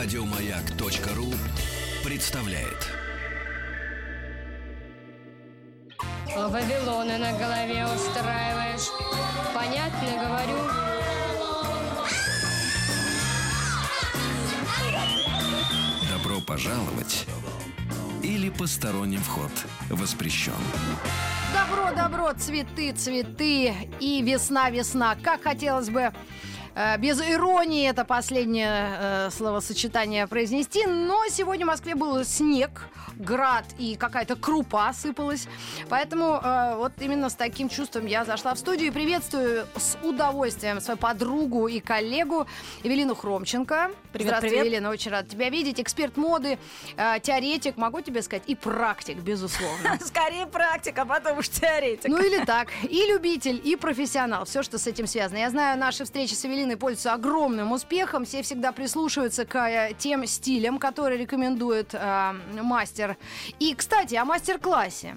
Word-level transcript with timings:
Радиомаяк.ру 0.00 1.26
представляет. 2.04 2.88
Вавилоны 6.36 7.18
на 7.18 7.32
голове 7.32 7.84
устраиваешь. 7.84 8.92
Понятно 9.52 10.08
говорю. 10.22 10.56
Добро 16.08 16.40
пожаловать 16.42 17.26
или 18.22 18.50
посторонним 18.50 19.20
вход 19.20 19.50
воспрещен. 19.90 20.52
Добро, 21.52 21.90
добро, 21.92 22.32
цветы, 22.34 22.92
цветы 22.92 23.74
и 23.98 24.22
весна, 24.22 24.70
весна. 24.70 25.16
Как 25.16 25.42
хотелось 25.42 25.90
бы 25.90 26.12
без 26.98 27.20
иронии 27.20 27.88
это 27.88 28.04
последнее 28.04 28.96
э, 28.98 29.30
словосочетание 29.30 30.26
произнести, 30.26 30.86
но 30.86 31.24
сегодня 31.28 31.64
в 31.66 31.68
Москве 31.68 31.94
был 31.94 32.24
снег, 32.24 32.88
град 33.18 33.64
и 33.78 33.96
какая-то 33.96 34.36
крупа 34.36 34.92
сыпалась. 34.92 35.48
Поэтому 35.88 36.40
э, 36.42 36.76
вот 36.76 36.92
именно 37.00 37.28
с 37.28 37.34
таким 37.34 37.68
чувством 37.68 38.06
я 38.06 38.24
зашла 38.24 38.54
в 38.54 38.58
студию 38.58 38.88
и 38.88 38.90
приветствую 38.90 39.66
с 39.76 39.98
удовольствием 40.02 40.80
свою 40.80 40.98
подругу 40.98 41.68
и 41.68 41.80
коллегу 41.80 42.46
Эвелину 42.82 43.14
Хромченко. 43.14 43.90
Привет, 44.12 44.28
Здравствуй, 44.28 44.50
привет. 44.50 44.66
Елена, 44.66 44.90
очень 44.90 45.10
рада 45.10 45.28
тебя 45.28 45.50
видеть. 45.50 45.80
Эксперт 45.80 46.16
моды, 46.16 46.58
э, 46.96 47.20
теоретик, 47.20 47.76
могу 47.76 48.00
тебе 48.00 48.22
сказать, 48.22 48.44
и 48.46 48.54
практик, 48.54 49.18
безусловно. 49.18 49.98
Скорее 50.04 50.46
практика, 50.46 51.04
потом 51.04 51.38
уж 51.38 51.48
теоретик. 51.48 52.08
Ну 52.08 52.18
или 52.18 52.44
так. 52.44 52.68
И 52.84 53.06
любитель, 53.06 53.60
и 53.62 53.76
профессионал. 53.76 54.44
Все, 54.44 54.62
что 54.62 54.78
с 54.78 54.86
этим 54.86 55.06
связано. 55.06 55.38
Я 55.38 55.50
знаю, 55.50 55.78
наши 55.78 56.04
встречи 56.04 56.34
с 56.34 56.44
Эвелиной 56.68 56.76
пользуются 56.76 57.14
огромным 57.14 57.72
успехом. 57.72 58.24
Все 58.24 58.42
всегда 58.42 58.72
прислушиваются 58.72 59.44
к 59.46 59.56
э, 59.56 59.94
тем 59.98 60.26
стилям, 60.26 60.78
которые 60.78 61.18
рекомендует 61.18 61.94
э, 61.94 62.32
мастер. 62.62 63.16
И, 63.58 63.74
кстати, 63.74 64.14
о 64.16 64.24
мастер-классе. 64.24 65.16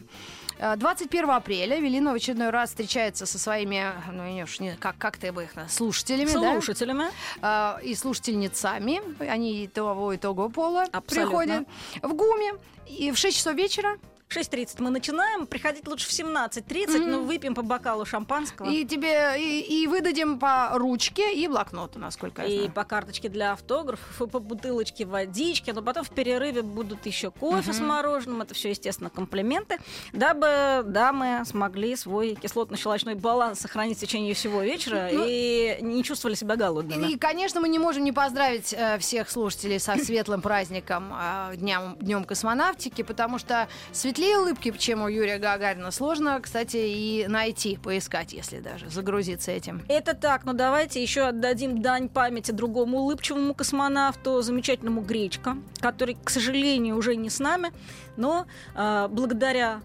Э, 0.58 0.76
21 0.78 1.30
апреля 1.30 1.80
Эвелина 1.80 2.12
в 2.12 2.16
очередной 2.16 2.50
раз 2.50 2.70
встречается 2.70 3.26
со 3.26 3.38
своими, 3.38 3.86
ну, 4.12 4.36
я 4.36 4.44
уж 4.44 4.60
не, 4.60 4.76
как, 4.78 4.98
как 4.98 5.18
ты 5.18 5.32
бы 5.32 5.44
их, 5.44 5.56
назвала, 5.56 5.70
слушателями, 5.70 6.32
да? 6.34 6.54
Слушателями. 6.54 7.06
э, 7.42 7.78
и 7.84 7.96
слушательницами. 7.96 9.02
Они 9.28 9.64
и 9.64 9.68
того, 9.68 10.14
и 10.14 10.18
того 10.18 10.50
пола 10.50 10.84
Абсолютно. 10.92 11.10
приходят 11.10 11.68
в 12.02 12.14
ГУМе. 12.14 12.54
И 12.88 13.12
в 13.12 13.18
6 13.18 13.38
часов 13.38 13.56
вечера 13.56 13.98
6.30 14.36 14.76
мы 14.82 14.90
начинаем. 14.90 15.46
Приходить 15.46 15.88
лучше 15.88 16.08
в 16.08 16.12
17.30, 16.12 17.00
Мгм. 17.00 17.12
но 17.12 17.22
выпьем 17.22 17.54
по 17.56 17.62
бокалу 17.62 18.06
шампанского. 18.06 18.70
И 18.70 18.86
тебе 18.86 19.34
и, 19.38 19.84
и 19.84 19.88
выдадим 19.88 20.40
по 20.40 20.70
ручке 20.74 21.34
и 21.34 21.48
блокноту, 21.48 22.00
насколько 22.00 22.42
я 22.44 22.48
И 22.48 22.56
знаю. 22.60 22.72
по 22.72 22.84
карточке 22.84 23.30
для 23.30 23.52
автографов, 23.54 24.22
и 24.22 24.28
по 24.28 24.40
бутылочке 24.40 25.06
водички, 25.06 25.72
но 25.72 25.82
потом 25.82 26.04
в 26.04 26.10
перерыве 26.12 26.62
будут 26.62 27.06
еще 27.06 27.32
кофе 27.32 27.74
с 27.74 27.80
Мгм. 27.80 27.88
мороженым. 27.88 28.42
Это 28.42 28.54
все, 28.54 28.70
естественно, 28.70 29.10
комплименты, 29.10 29.80
дабы 30.14 30.84
дамы 30.86 31.44
смогли 31.46 31.96
свой 31.96 32.34
кислотно-щелочной 32.36 33.16
баланс 33.16 33.60
сохранить 33.60 33.98
в 33.98 34.02
течение 34.02 34.34
всего 34.34 34.62
вечера 34.62 35.10
Ну, 35.12 35.26
и 35.28 35.78
не 35.82 36.04
чувствовали 36.04 36.36
себя 36.36 36.56
голодными. 36.56 37.12
И, 37.12 37.18
конечно, 37.18 37.60
мы 37.60 37.68
не 37.70 37.80
можем 37.80 38.04
не 38.04 38.12
поздравить 38.12 38.74
э, 38.74 38.98
всех 39.00 39.30
слушателей 39.30 39.80
со 39.80 39.96
светлым 40.04 40.42
праздником 40.42 41.14
э, 41.14 41.56
днем, 41.58 41.98
днем 42.00 42.24
космонавтики, 42.24 43.02
потому 43.02 43.38
что 43.40 43.68
светлее 43.92 44.21
улыбки, 44.26 44.74
чем 44.78 45.02
у 45.02 45.08
Юрия 45.08 45.38
Гагарина, 45.38 45.92
сложно, 45.92 46.40
кстати, 46.42 46.78
и 46.78 47.26
найти, 47.28 47.78
поискать, 47.78 48.34
если 48.34 48.60
даже 48.60 48.90
загрузиться 48.90 49.52
этим. 49.52 49.82
Это 49.88 50.14
так, 50.14 50.46
но 50.46 50.54
давайте 50.54 51.02
еще 51.02 51.22
отдадим 51.22 51.82
дань 51.82 52.10
памяти 52.10 52.52
другому 52.52 53.00
улыбчивому 53.00 53.54
космонавту, 53.54 54.42
замечательному 54.42 55.02
Гречко, 55.02 55.58
который, 55.80 56.18
к 56.24 56.30
сожалению, 56.30 56.98
уже 56.98 57.16
не 57.16 57.30
с 57.30 57.40
нами, 57.40 57.72
но 58.18 58.46
э, 58.76 59.08
благодаря 59.10 59.82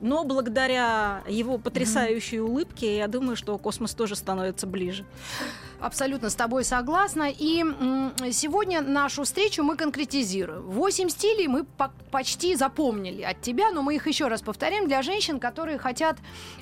но 0.00 0.24
благодаря 0.24 1.22
его 1.26 1.56
потрясающей 1.56 2.38
улыбке, 2.38 2.98
я 2.98 3.08
думаю, 3.08 3.36
что 3.36 3.56
космос 3.56 3.94
тоже 3.94 4.16
становится 4.16 4.66
ближе. 4.66 5.06
Абсолютно 5.80 6.30
с 6.30 6.34
тобой 6.34 6.64
согласна. 6.64 7.30
И 7.30 7.64
сегодня 8.32 8.80
нашу 8.80 9.24
встречу 9.24 9.62
мы 9.62 9.76
конкретизируем. 9.76 10.62
Восемь 10.62 11.08
стилей 11.08 11.46
мы 11.46 11.64
по- 11.64 11.92
почти 12.10 12.54
запомнили 12.56 13.22
от 13.22 13.40
тебя, 13.40 13.70
но 13.70 13.82
мы 13.82 13.96
их 13.96 14.06
еще 14.06 14.28
раз 14.28 14.42
повторяем 14.42 14.86
для 14.86 15.02
женщин, 15.02 15.38
которые 15.38 15.78
хотят 15.78 16.16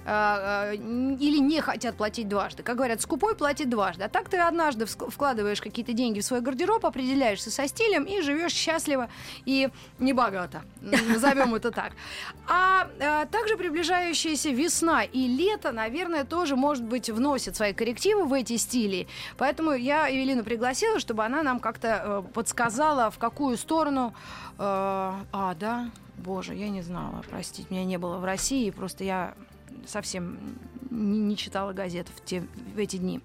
э, 0.05 0.73
э, 0.73 0.77
или 0.77 1.39
не 1.39 1.61
хотят 1.61 1.97
платить 1.97 2.29
дважды. 2.29 2.63
Как 2.63 2.77
говорят, 2.77 3.01
скупой 3.01 3.37
платит 3.37 3.69
дважды. 3.69 4.05
А 4.05 4.09
так 4.09 4.29
ты 4.29 4.39
однажды 4.39 4.87
вкладываешь 4.87 5.61
какие-то 5.61 5.93
деньги 5.93 6.21
в 6.21 6.25
свой 6.25 6.41
гардероб, 6.41 6.85
определяешься 6.85 7.51
со 7.51 7.69
стилем 7.69 8.05
и 8.05 8.21
живешь 8.23 8.53
счастливо 8.53 9.09
и 9.45 9.69
небогато. 9.99 10.63
Назовем 10.81 11.55
это 11.55 11.71
так. 11.71 11.93
А 12.49 12.89
э, 12.99 13.27
также 13.31 13.57
приближающаяся 13.57 14.51
весна 14.51 15.05
и 15.05 15.29
лето, 15.29 15.73
наверное, 15.73 16.25
тоже, 16.25 16.57
может 16.57 16.85
быть, 16.85 17.11
вносит 17.11 17.57
свои 17.57 17.73
коррективы 17.73 18.25
в 18.25 18.33
эти 18.33 18.57
стили. 18.57 19.07
Поэтому 19.37 19.73
я 19.73 20.11
Эвелину 20.11 20.45
пригласила, 20.45 20.99
чтобы 20.99 21.25
она 21.25 21.43
нам 21.43 21.61
как-то 21.61 22.03
э, 22.05 22.23
подсказала, 22.33 23.11
в 23.11 23.19
какую 23.19 23.57
сторону... 23.57 24.15
э, 24.59 24.63
а, 24.63 25.55
да? 25.59 25.91
Боже, 26.19 26.55
я 26.55 26.69
не 26.69 26.83
знала, 26.83 27.23
простите, 27.29 27.67
меня 27.71 27.85
не 27.85 27.99
было 27.99 28.19
в 28.19 28.25
России, 28.25 28.71
просто 28.71 29.03
я 29.05 29.35
совсем 29.87 30.39
не, 30.91 31.37
читала 31.37 31.73
газет 31.73 32.07
в, 32.15 32.25
те, 32.25 32.47
в 32.75 32.79
эти 32.79 32.97
дни. 32.97 33.21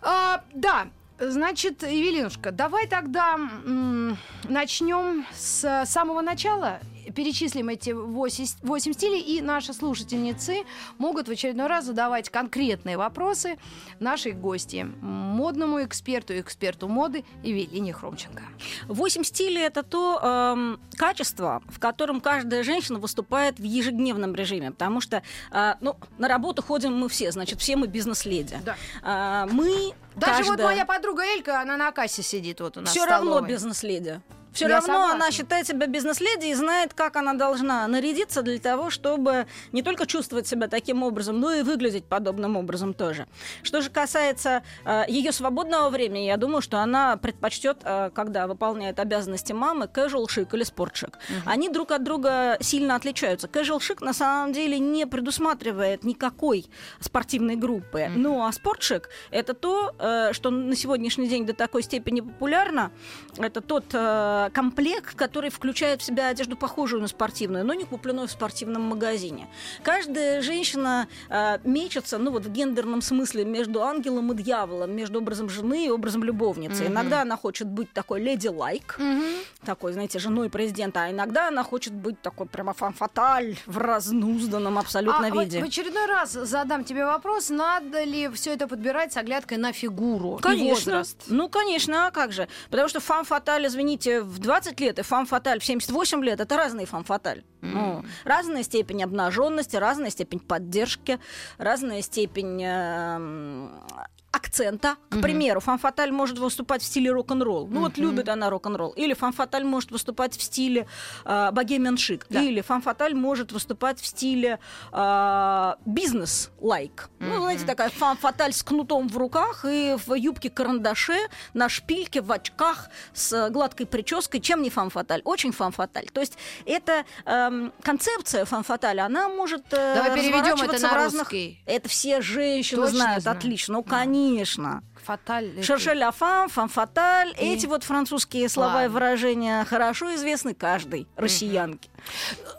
А, 0.00 0.42
да, 0.52 0.88
значит, 1.18 1.82
Евелинушка, 1.82 2.50
давай 2.50 2.86
тогда 2.86 3.34
м, 3.34 4.16
начнем 4.44 5.24
с 5.34 5.84
самого 5.86 6.22
начала. 6.22 6.80
Перечислим 7.14 7.68
эти 7.68 7.90
8, 7.90 8.92
стилей, 8.92 9.20
и 9.20 9.40
наши 9.40 9.72
слушательницы 9.72 10.64
могут 10.98 11.28
в 11.28 11.30
очередной 11.30 11.66
раз 11.66 11.84
задавать 11.84 12.28
конкретные 12.30 12.96
вопросы 12.96 13.58
нашей 14.00 14.32
гости, 14.32 14.86
модному 15.00 15.82
эксперту, 15.82 16.38
эксперту 16.38 16.88
моды 16.88 17.24
Евелине 17.42 17.92
Хромченко. 17.92 18.44
Восемь 18.86 19.24
стилей 19.24 19.62
это 19.62 19.82
то 19.82 20.20
эм, 20.22 20.80
качество, 20.96 21.62
в 21.68 21.78
котором 21.78 22.20
каждая 22.20 22.62
женщина 22.62 22.98
выступает 22.98 23.58
в 23.58 23.62
ежедневном 23.64 24.34
режиме, 24.34 24.70
потому 24.70 25.00
что 25.00 25.22
э, 25.50 25.74
ну, 25.80 25.96
на 26.18 26.28
работу 26.28 26.62
ходим 26.62 26.96
мы 26.96 27.08
все, 27.08 27.32
значит, 27.32 27.60
все 27.60 27.76
мы 27.76 27.86
бизнес-леди. 27.86 28.60
Да. 28.64 28.76
А, 29.02 29.46
мы 29.46 29.92
Даже 30.14 30.44
вот 30.44 30.58
каждая- 30.58 30.66
моя 30.66 30.86
подруга 30.86 31.22
Элька, 31.22 31.60
она 31.60 31.76
на 31.76 31.90
кассе 31.92 32.22
сидит 32.22 32.60
вот 32.60 32.76
у 32.76 32.80
нас 32.80 32.90
все 32.90 33.04
равно 33.04 33.40
бизнес-леди. 33.40 34.20
Все 34.52 34.66
Я 34.66 34.76
равно 34.76 34.86
согласна. 34.86 35.14
она 35.14 35.30
считает 35.30 35.66
себя 35.66 35.86
бизнес-леди 35.86 36.46
и 36.46 36.54
знает, 36.54 36.94
как 36.94 37.16
она 37.16 37.34
должна 37.34 37.86
нарядиться 37.88 38.42
для 38.42 38.58
того, 38.58 38.90
чтобы 38.90 39.46
не 39.72 39.82
только 39.82 40.06
чувствовать 40.06 40.46
себя 40.46 40.68
таким 40.68 41.02
образом, 41.02 41.40
но 41.40 41.52
и 41.52 41.62
выглядеть 41.62 42.04
подобным 42.04 42.56
образом 42.56 42.94
тоже. 42.94 43.26
Что 43.62 43.80
же 43.80 43.90
касается 43.90 44.62
ее 45.08 45.32
свободного 45.32 45.90
времени, 45.90 46.24
я 46.24 46.36
думаю, 46.36 46.62
что 46.62 46.78
она 46.78 47.16
предпочтет, 47.16 47.78
э, 47.84 48.10
когда 48.14 48.46
выполняет 48.46 48.98
обязанности 49.00 49.52
мамы, 49.52 49.86
casual 49.86 50.28
шик 50.28 50.52
или 50.54 50.64
спортшик. 50.64 51.18
Они 51.46 51.68
друг 51.68 51.92
от 51.92 52.04
друга 52.04 52.56
сильно 52.60 52.94
отличаются. 52.96 53.46
Casual 53.46 53.80
шик 53.80 54.00
на 54.00 54.12
самом 54.12 54.52
деле 54.52 54.78
не 54.78 55.06
предусматривает 55.06 56.04
никакой 56.04 56.66
спортивной 57.00 57.56
группы. 57.56 58.08
Ну 58.14 58.44
а 58.44 58.52
спортшик 58.52 59.08
это 59.30 59.54
то, 59.54 59.94
э, 59.98 60.32
что 60.32 60.50
на 60.50 60.76
сегодняшний 60.76 61.28
день 61.28 61.46
до 61.46 61.54
такой 61.54 61.82
степени 61.82 62.20
популярно. 62.20 62.90
Это 63.38 63.60
тот 63.60 63.84
э, 63.92 64.41
комплект, 64.50 65.14
который 65.14 65.50
включает 65.50 66.00
в 66.00 66.04
себя 66.04 66.28
одежду 66.28 66.56
похожую 66.56 67.02
на 67.02 67.08
спортивную, 67.08 67.64
но 67.64 67.74
не 67.74 67.84
купленную 67.84 68.28
в 68.28 68.30
спортивном 68.30 68.82
магазине. 68.82 69.48
Каждая 69.82 70.42
женщина 70.42 71.08
э, 71.28 71.58
мечется, 71.64 72.18
ну 72.18 72.30
вот 72.30 72.44
в 72.46 72.52
гендерном 72.52 73.02
смысле, 73.02 73.44
между 73.44 73.82
ангелом 73.82 74.32
и 74.32 74.42
дьяволом, 74.42 74.94
между 74.94 75.18
образом 75.18 75.48
жены 75.48 75.86
и 75.86 75.90
образом 75.90 76.24
любовницы. 76.24 76.84
Мгм. 76.84 76.92
Иногда 76.92 77.22
она 77.22 77.36
хочет 77.36 77.66
быть 77.68 77.92
такой 77.92 78.20
леди-лайк, 78.20 78.96
Мгм. 78.98 79.22
такой, 79.64 79.92
знаете, 79.92 80.18
женой 80.18 80.50
президента, 80.50 81.04
а 81.04 81.10
иногда 81.10 81.48
она 81.48 81.62
хочет 81.62 81.92
быть 81.92 82.20
такой 82.20 82.46
прямо 82.46 82.72
femme 82.74 83.11
fatale 83.11 83.56
в 83.66 83.78
разнузданном 83.78 84.78
абсолютно 84.78 85.26
А, 85.26 85.30
виде. 85.30 85.60
В 85.60 85.64
очередной 85.64 86.06
раз 86.06 86.32
задам 86.32 86.84
тебе 86.84 87.04
вопрос, 87.04 87.50
надо 87.50 88.04
ли 88.04 88.28
все 88.30 88.52
это 88.54 88.66
подбирать 88.68 89.12
с 89.12 89.16
оглядкой 89.16 89.58
на 89.58 89.72
фигуру 89.72 90.38
и 90.38 90.42
Конечно. 90.42 90.92
возраст? 90.92 91.16
Ну, 91.26 91.48
конечно, 91.48 92.06
а 92.06 92.10
как 92.10 92.32
же? 92.32 92.48
Потому 92.70 92.88
что 92.88 93.00
femme 93.00 93.27
fatale, 93.27 93.66
извините, 93.66 94.22
в 94.32 94.38
20 94.38 94.80
лет 94.80 94.98
и 94.98 95.02
femme 95.02 95.28
fatale 95.28 95.60
в 95.60 95.64
78 95.64 96.24
лет 96.24 96.40
это 96.40 96.56
разные 96.56 96.86
femme 96.86 97.10
fatale. 97.10 97.44
Ну, 97.60 98.04
разная 98.24 98.62
степень 98.62 99.04
обнаженности, 99.04 99.76
разная 99.76 100.10
степень 100.10 100.40
поддержки, 100.40 101.20
разная 101.58 102.02
степень 102.02 102.62
эм, 102.64 103.84
акцента. 104.32 104.96
К 105.10 105.20
примеру, 105.20 105.60
femme 105.60 105.83
fatale 105.83 106.10
может 106.10 106.38
выступать 106.38 106.82
в 106.82 106.86
стиле 106.86 107.12
рок-н-ролл. 107.12 107.68
Ну 107.68 107.80
вот 107.80 107.98
любит 107.98 108.28
она 108.28 108.50
рок-н-ролл. 108.50 108.92
Или 108.92 109.14
femme 109.14 109.37
fatale 109.37 109.64
может 109.64 109.90
выступать 109.90 110.36
в 110.36 110.42
стиле 110.42 110.86
э, 111.24 111.50
богемен 111.52 111.98
шик. 111.98 112.26
Да. 112.30 112.40
Или 112.40 112.62
Фанфаталь 112.62 113.14
может 113.14 113.52
выступать 113.52 114.00
в 114.00 114.06
стиле 114.06 114.58
э, 114.92 115.74
бизнес-лайк. 115.84 117.10
Ну, 117.20 117.42
знаете, 117.42 117.66
такая 117.66 117.90
Фанфаталь 117.90 118.52
с 118.52 118.62
кнутом 118.62 119.08
в 119.08 119.16
руках 119.16 119.64
и 119.68 119.96
в 120.06 120.14
юбке-карандаше, 120.14 121.16
на 121.52 121.68
шпильке, 121.68 122.22
в 122.22 122.32
очках, 122.32 122.88
с 123.12 123.50
гладкой 123.50 123.86
прической. 123.86 124.40
Чем 124.40 124.62
не 124.62 124.70
Фанфаталь? 124.70 125.20
Очень 125.24 125.52
Фанфаталь. 125.52 126.08
То 126.12 126.20
есть 126.20 126.38
это 126.64 127.04
эм, 127.26 127.72
концепция 127.82 128.46
Фанфаталя, 128.46 129.04
она 129.04 129.28
может 129.28 129.64
э, 129.72 129.94
Давай 129.94 130.14
переведем 130.14 130.62
это 130.62 130.80
на 130.80 130.88
в 130.88 130.92
разных... 130.94 131.22
русский. 131.24 131.62
Это 131.66 131.88
все 131.88 132.22
женщины 132.22 132.82
Точно 132.82 132.96
знают 132.96 133.22
знаю? 133.22 133.36
отлично. 133.36 133.74
Ну, 133.74 133.82
Да. 133.82 133.90
Конечно. 134.22 134.82
Фаталь. 135.04 135.48
это- 135.56 135.62
Шерше 135.62 135.94
ля 135.94 136.10
фам, 136.10 136.48
фам 136.48 136.68
фаталь. 136.68 137.30
И- 137.40 137.54
Эти 137.54 137.66
вот 137.66 137.84
французские 137.84 138.48
слова 138.48 138.70
и 138.70 138.74
Ладно. 138.86 138.90
выражения 138.90 139.64
хорошо 139.64 140.14
известны 140.14 140.54
каждой 140.54 141.06
россиянке. 141.16 141.88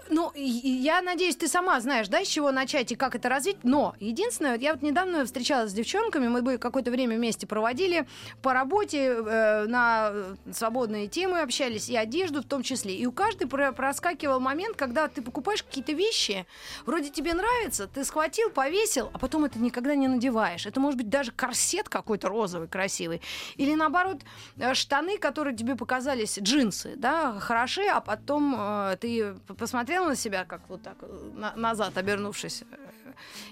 Ну, 0.09 0.31
и- 0.35 0.41
и 0.59 0.69
я 0.69 1.01
надеюсь, 1.01 1.35
ты 1.35 1.47
сама 1.47 1.79
знаешь, 1.81 2.07
да, 2.07 2.23
с 2.23 2.27
чего 2.27 2.51
начать 2.51 2.91
и 2.91 2.95
как 2.95 3.15
это 3.15 3.29
развить. 3.29 3.57
Но 3.63 3.95
единственное, 3.99 4.51
вот 4.53 4.61
я 4.61 4.73
вот 4.73 4.81
недавно 4.83 5.25
встречалась 5.25 5.71
с 5.71 5.73
девчонками, 5.73 6.27
мы 6.27 6.41
бы 6.41 6.57
какое-то 6.57 6.91
время 6.91 7.15
вместе 7.17 7.47
проводили 7.47 8.07
по 8.41 8.53
работе, 8.53 9.15
э, 9.25 9.65
на 9.65 10.13
свободные 10.51 11.07
темы 11.07 11.39
общались, 11.41 11.89
и 11.89 11.95
одежду 11.95 12.41
в 12.41 12.45
том 12.45 12.61
числе. 12.63 12.95
И 12.95 13.05
у 13.05 13.11
каждой 13.11 13.47
про- 13.47 13.71
проскакивал 13.71 14.39
момент, 14.39 14.75
когда 14.77 15.07
ты 15.07 15.21
покупаешь 15.21 15.63
какие-то 15.63 15.93
вещи, 15.93 16.45
вроде 16.85 17.09
тебе 17.09 17.33
нравится, 17.33 17.87
ты 17.87 18.05
схватил, 18.05 18.49
повесил, 18.49 19.09
а 19.13 19.17
потом 19.17 19.45
это 19.45 19.57
никогда 19.59 19.95
не 19.95 20.07
надеваешь. 20.07 20.65
Это 20.65 20.79
может 20.79 20.97
быть 20.97 21.09
даже 21.09 21.31
корсет 21.31 21.89
какой-то 21.89 22.29
розовый, 22.33 22.67
красивый. 22.67 23.21
Или 23.59 23.75
наоборот, 23.75 24.21
э, 24.57 24.73
штаны, 24.73 25.17
которые 25.17 25.55
тебе 25.55 25.75
показались, 25.75 26.39
джинсы, 26.39 26.95
да, 26.97 27.39
хороши, 27.39 27.83
а 27.95 27.99
потом 28.01 28.55
э, 28.57 28.97
ты 29.01 29.33
посмотрела 29.57 30.07
на 30.09 30.15
себя, 30.15 30.43
как 30.45 30.61
вот 30.69 30.81
так 30.83 30.97
э, 31.01 31.31
на- 31.35 31.55
назад 31.55 31.97
обернувшись. 31.97 32.63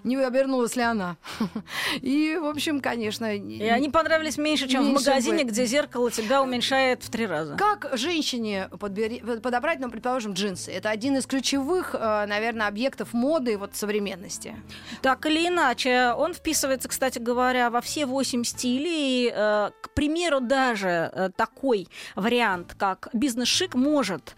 Не 0.04 0.18
обернулась 0.18 0.76
ли 0.76 0.84
она? 0.84 1.18
И, 2.02 2.38
в 2.42 2.46
общем, 2.46 2.82
конечно... 2.82 3.36
И 3.36 3.64
они 3.64 3.90
понравились 3.90 4.38
меньше, 4.38 4.68
чем 4.68 4.86
Меньше 4.86 5.04
в 5.04 5.08
магазине, 5.08 5.44
бы. 5.44 5.52
где 5.52 5.66
зеркало 5.66 6.12
тебя 6.12 6.42
уменьшает 6.42 7.04
в 7.04 7.10
три 7.10 7.26
раза. 7.26 7.56
Как 7.56 7.90
женщине 7.94 8.70
подбери- 8.80 9.22
подобрать, 9.40 9.80
ну, 9.80 9.90
предположим, 9.90 10.34
джинсы? 10.34 10.72
Это 10.72 10.90
один 10.90 11.18
из 11.18 11.26
ключевых, 11.26 11.96
э, 11.96 12.26
наверное, 12.28 12.68
объектов 12.68 13.14
моды 13.14 13.58
вот 13.58 13.76
современности. 13.76 14.56
Так 15.02 15.26
или 15.26 15.48
иначе, 15.48 16.14
он 16.18 16.34
вписывается, 16.34 16.90
кстати 16.90 17.20
говоря, 17.20 17.70
во 17.70 17.82
все 17.82 18.06
восемь 18.06 18.44
стилей. 18.44 19.32
Э, 19.34 19.72
К 19.82 19.90
примеру, 19.94 20.40
даже 20.42 21.12
э, 21.14 21.30
такой 21.36 21.88
вариант, 22.16 22.76
как 22.78 23.10
бизнес-шик, 23.14 23.76
может 23.76 24.36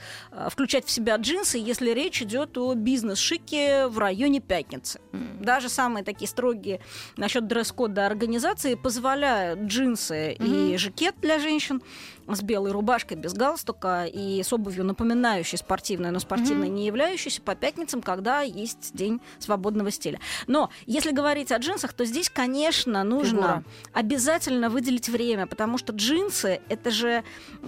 включать 0.49 0.85
в 0.85 0.91
себя 0.91 1.15
джинсы, 1.15 1.57
если 1.57 1.91
речь 1.91 2.21
идет 2.21 2.57
о 2.57 2.73
бизнес-шике 2.73 3.87
в 3.87 3.99
районе 3.99 4.39
пятницы. 4.39 4.99
Даже 5.13 5.69
самые 5.69 6.03
такие 6.03 6.27
строгие 6.27 6.79
насчет 7.17 7.47
дресс-кода 7.47 8.05
организации 8.07 8.73
позволяют 8.73 9.61
джинсы 9.61 10.33
и 10.33 10.75
жакет 10.77 11.15
для 11.21 11.39
женщин 11.39 11.81
с 12.27 12.41
белой 12.41 12.71
рубашкой 12.71 13.17
без 13.17 13.33
галстука 13.33 14.05
и 14.05 14.41
с 14.41 14.51
обувью, 14.53 14.85
напоминающей 14.85 15.57
спортивную, 15.57 16.13
но 16.13 16.19
спортивной 16.19 16.69
не 16.69 16.85
являющейся 16.87 17.41
по 17.41 17.53
пятницам, 17.53 18.01
когда 18.01 18.41
есть 18.41 18.95
день 18.95 19.21
свободного 19.39 19.91
стиля. 19.91 20.19
Но 20.47 20.69
если 20.85 21.11
говорить 21.11 21.51
о 21.51 21.57
джинсах, 21.57 21.93
то 21.93 22.05
здесь, 22.05 22.29
конечно, 22.29 23.03
нужно 23.03 23.41
Фигура. 23.41 23.63
обязательно 23.93 24.69
выделить 24.69 25.09
время, 25.09 25.45
потому 25.45 25.77
что 25.77 25.93
джинсы 25.93 26.61
это 26.69 26.89
же 26.89 27.23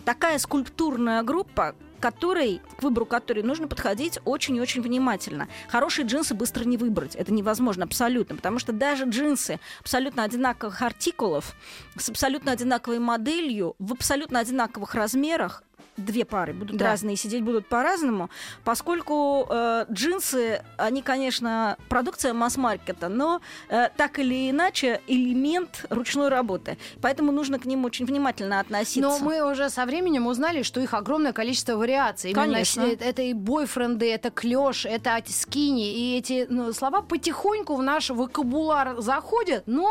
такая 0.05 0.39
скульптурная 0.39 1.21
группа, 1.23 1.75
которой, 1.99 2.61
к 2.77 2.83
выбору 2.83 3.05
которой 3.05 3.43
нужно 3.43 3.67
подходить 3.67 4.19
очень-очень 4.25 4.81
внимательно. 4.81 5.47
Хорошие 5.67 6.05
джинсы 6.05 6.33
быстро 6.33 6.63
не 6.63 6.77
выбрать. 6.77 7.15
Это 7.15 7.33
невозможно 7.33 7.83
абсолютно, 7.85 8.35
потому 8.35 8.59
что 8.59 8.71
даже 8.71 9.05
джинсы 9.05 9.59
абсолютно 9.81 10.23
одинаковых 10.23 10.81
артикулов, 10.81 11.55
с 11.97 12.09
абсолютно 12.09 12.51
одинаковой 12.51 12.99
моделью, 12.99 13.75
в 13.79 13.93
абсолютно 13.93 14.39
одинаковых 14.39 14.95
размерах, 14.95 15.63
две 15.97 16.25
пары 16.25 16.53
будут 16.53 16.77
Да. 16.77 16.85
разные, 16.85 17.15
сидеть 17.15 17.43
будут 17.43 17.67
по-разному, 17.67 18.29
поскольку 18.63 19.47
э, 19.49 19.85
джинсы, 19.91 20.61
они, 20.77 21.01
конечно, 21.01 21.77
продукция 21.89 22.33
масс-маркета, 22.33 23.09
но 23.09 23.41
э, 23.69 23.89
так 23.95 24.19
или 24.19 24.49
иначе 24.49 25.01
элемент 25.07 25.85
ручной 25.89 26.29
работы. 26.29 26.77
Поэтому 27.01 27.31
нужно 27.31 27.59
к 27.59 27.65
ним 27.65 27.85
очень 27.85 28.05
внимательно 28.05 28.59
относиться. 28.59 29.01
Но 29.01 29.19
мы 29.19 29.49
уже 29.49 29.69
со 29.69 29.85
временем 29.85 30.27
узнали, 30.27 30.63
что 30.63 30.79
их 30.79 30.93
огромное 30.93 31.33
количество 31.33 31.75
вариаций. 31.77 32.31
Именно 32.31 32.45
Конечно. 32.45 32.81
Это 32.81 33.21
и 33.21 33.33
бойфренды, 33.33 34.11
это 34.11 34.29
клеш, 34.31 34.85
это 34.85 35.21
скини. 35.29 35.93
И 35.93 36.17
эти 36.17 36.45
ну, 36.49 36.73
слова 36.73 37.01
потихоньку 37.01 37.75
в 37.75 37.83
наш 37.83 38.09
вокабуляр 38.09 39.01
заходят, 39.01 39.63
но 39.65 39.89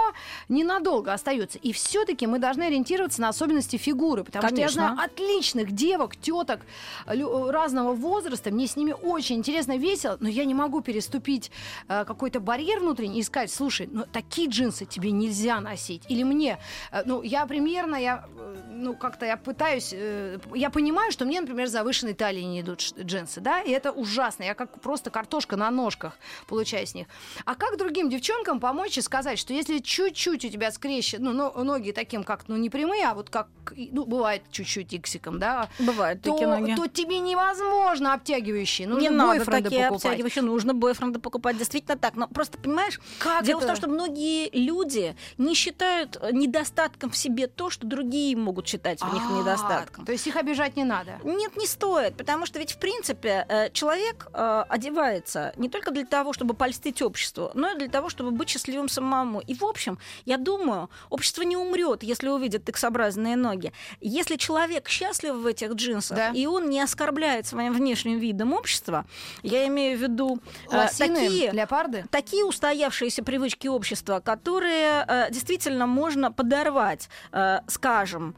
ненадолго 0.49 1.13
остаются. 1.13 1.59
И 1.59 1.73
все-таки 1.73 2.27
мы 2.27 2.39
должны 2.39 2.65
ориентироваться 2.65 3.21
на 3.21 3.29
особенности 3.29 3.77
фигуры. 3.77 4.25
Потому 4.25 4.47
что 4.47 4.57
я 4.57 4.69
Конечно. 4.69 4.95
знаю 4.95 4.99
отличных 5.05 5.73
девок, 5.95 6.17
теток 6.17 6.61
разного 7.07 7.93
возраста. 7.93 8.51
Мне 8.51 8.67
с 8.67 8.77
ними 8.77 8.93
очень 8.93 9.37
интересно, 9.37 9.77
весело, 9.77 10.17
но 10.21 10.29
я 10.29 10.45
не 10.45 10.55
могу 10.55 10.81
переступить 10.81 11.51
э, 11.89 12.05
какой-то 12.05 12.41
барьер 12.41 12.81
внутренний 12.81 13.21
и 13.21 13.23
сказать, 13.23 13.53
слушай, 13.53 13.89
ну 13.91 14.05
такие 14.13 14.49
джинсы 14.49 14.85
тебе 14.87 15.13
нельзя 15.13 15.61
носить. 15.61 16.03
Или 16.09 16.25
мне, 16.25 16.59
э, 16.91 17.03
ну 17.07 17.23
я 17.23 17.47
примерно, 17.47 17.97
я, 17.97 18.25
э, 18.37 18.57
ну 18.71 18.97
как-то 18.97 19.27
я 19.27 19.37
пытаюсь, 19.37 19.95
я 20.55 20.71
понимаю, 20.71 21.13
что 21.13 21.25
мне, 21.25 21.41
например, 21.41 21.69
завышенной 21.69 22.15
талии 22.15 22.43
не 22.43 22.61
идут 22.61 22.81
джинсы, 22.99 23.41
да, 23.41 23.61
и 23.61 23.71
это 23.71 23.93
ужасно. 23.93 24.43
Я 24.43 24.55
как 24.55 24.81
просто 24.81 25.11
картошка 25.11 25.57
на 25.57 25.71
ножках 25.71 26.19
получаю 26.49 26.87
с 26.87 26.95
них. 26.95 27.07
А 27.45 27.55
как 27.55 27.79
другим 27.79 28.11
девчонкам 28.11 28.59
помочь 28.59 28.99
и 28.99 29.01
сказать, 29.01 29.39
что 29.39 29.53
если 29.53 29.79
чуть-чуть 29.79 30.45
у 30.45 30.49
тебя 30.49 30.73
скрещен, 30.73 31.23
ну, 31.23 31.33
но- 31.33 31.65
ноги 31.65 31.93
таким 31.93 32.25
как, 32.25 32.49
ну, 32.49 32.57
не 32.57 32.69
прямые, 32.71 33.07
а 33.07 33.15
вот 33.15 33.31
как, 33.31 33.49
ну, 33.77 34.05
бывает 34.05 34.43
чуть-чуть 34.51 34.93
иксиком, 34.93 35.39
да, 35.39 35.69
Бывают 35.85 36.23
то, 36.23 36.33
такие 36.33 36.47
ноги. 36.49 36.75
то 36.75 36.87
тебе 36.87 37.19
невозможно 37.19 38.15
обтягивающие. 38.15 38.87
Нужно 38.89 39.03
не 39.03 39.11
надо 39.11 39.45
такие 39.45 39.83
покупать. 39.89 40.05
обтягивающие, 40.05 40.43
нужно 40.43 40.75
бойфренда 40.75 41.21
покупать. 41.21 41.59
Действительно 41.59 41.97
так. 41.97 42.15
Но 42.15 42.29
просто, 42.29 42.59
понимаешь, 42.59 43.01
Как 43.19 43.45
дело 43.45 43.59
в 43.61 43.63
это? 43.63 43.69
том, 43.69 43.77
что 43.77 43.89
многие 43.89 44.51
люди 44.53 45.17
не 45.39 45.55
считают 45.55 46.19
э, 46.21 46.31
недостатком 46.33 47.11
в 47.11 47.17
себе 47.17 47.47
то, 47.47 47.71
что 47.71 47.87
другие 47.87 48.37
могут 48.37 48.67
считать 48.67 49.03
у 49.03 49.07
них 49.13 49.23
А, 49.29 49.33
недостатком. 49.41 50.05
То 50.05 50.13
есть 50.13 50.27
их 50.27 50.37
обижать 50.37 50.77
не 50.77 50.85
надо. 50.85 51.19
Нет, 51.25 51.57
не 51.57 51.67
стоит, 51.67 52.17
потому 52.17 52.47
что 52.47 52.59
ведь, 52.59 52.73
в 52.73 52.79
принципе, 52.79 53.47
э, 53.49 53.71
человек 53.71 54.29
э, 54.33 54.65
одевается 54.69 55.53
не 55.57 55.69
только 55.69 55.91
для 55.91 56.05
того, 56.05 56.33
чтобы 56.33 56.55
польстить 56.55 57.03
обществу, 57.03 57.51
но 57.55 57.71
и 57.73 57.79
для 57.79 57.89
того, 57.89 58.09
чтобы 58.09 58.31
быть 58.31 58.49
счастливым 58.49 58.89
самому. 58.89 59.41
И, 59.41 59.55
в 59.55 59.65
общем, 59.65 59.99
я 60.25 60.37
думаю, 60.37 60.91
общество 61.11 61.43
не 61.43 61.57
умрет, 61.57 62.03
если 62.03 62.29
увидит 62.29 62.69
иксообразные 62.69 63.37
ноги. 63.37 63.73
Если 64.01 64.37
человек 64.37 64.89
счастлив 64.89 65.35
в 65.35 65.47
этих 65.47 65.74
джинсах, 65.75 66.17
Да. 66.17 66.31
и 66.31 66.47
он 66.47 66.71
не 66.71 66.81
оскорбляет 66.81 67.47
своим 67.47 67.73
внешним 67.73 68.19
видом 68.19 68.53
общества, 68.53 69.05
я 69.43 69.67
имею 69.67 69.99
в 69.99 70.03
виду 70.03 70.39
э, 70.71 70.77
Лосины, 70.77 71.15
такие 71.15 71.51
леопарды. 71.53 72.05
такие 72.11 72.45
устоявшиеся 72.45 73.23
привычки 73.23 73.69
общества, 73.69 74.21
которые 74.21 75.05
э, 75.07 75.31
действительно 75.31 75.87
можно 75.87 76.33
подорвать, 76.33 77.09
э, 77.33 77.61
скажем, 77.67 78.35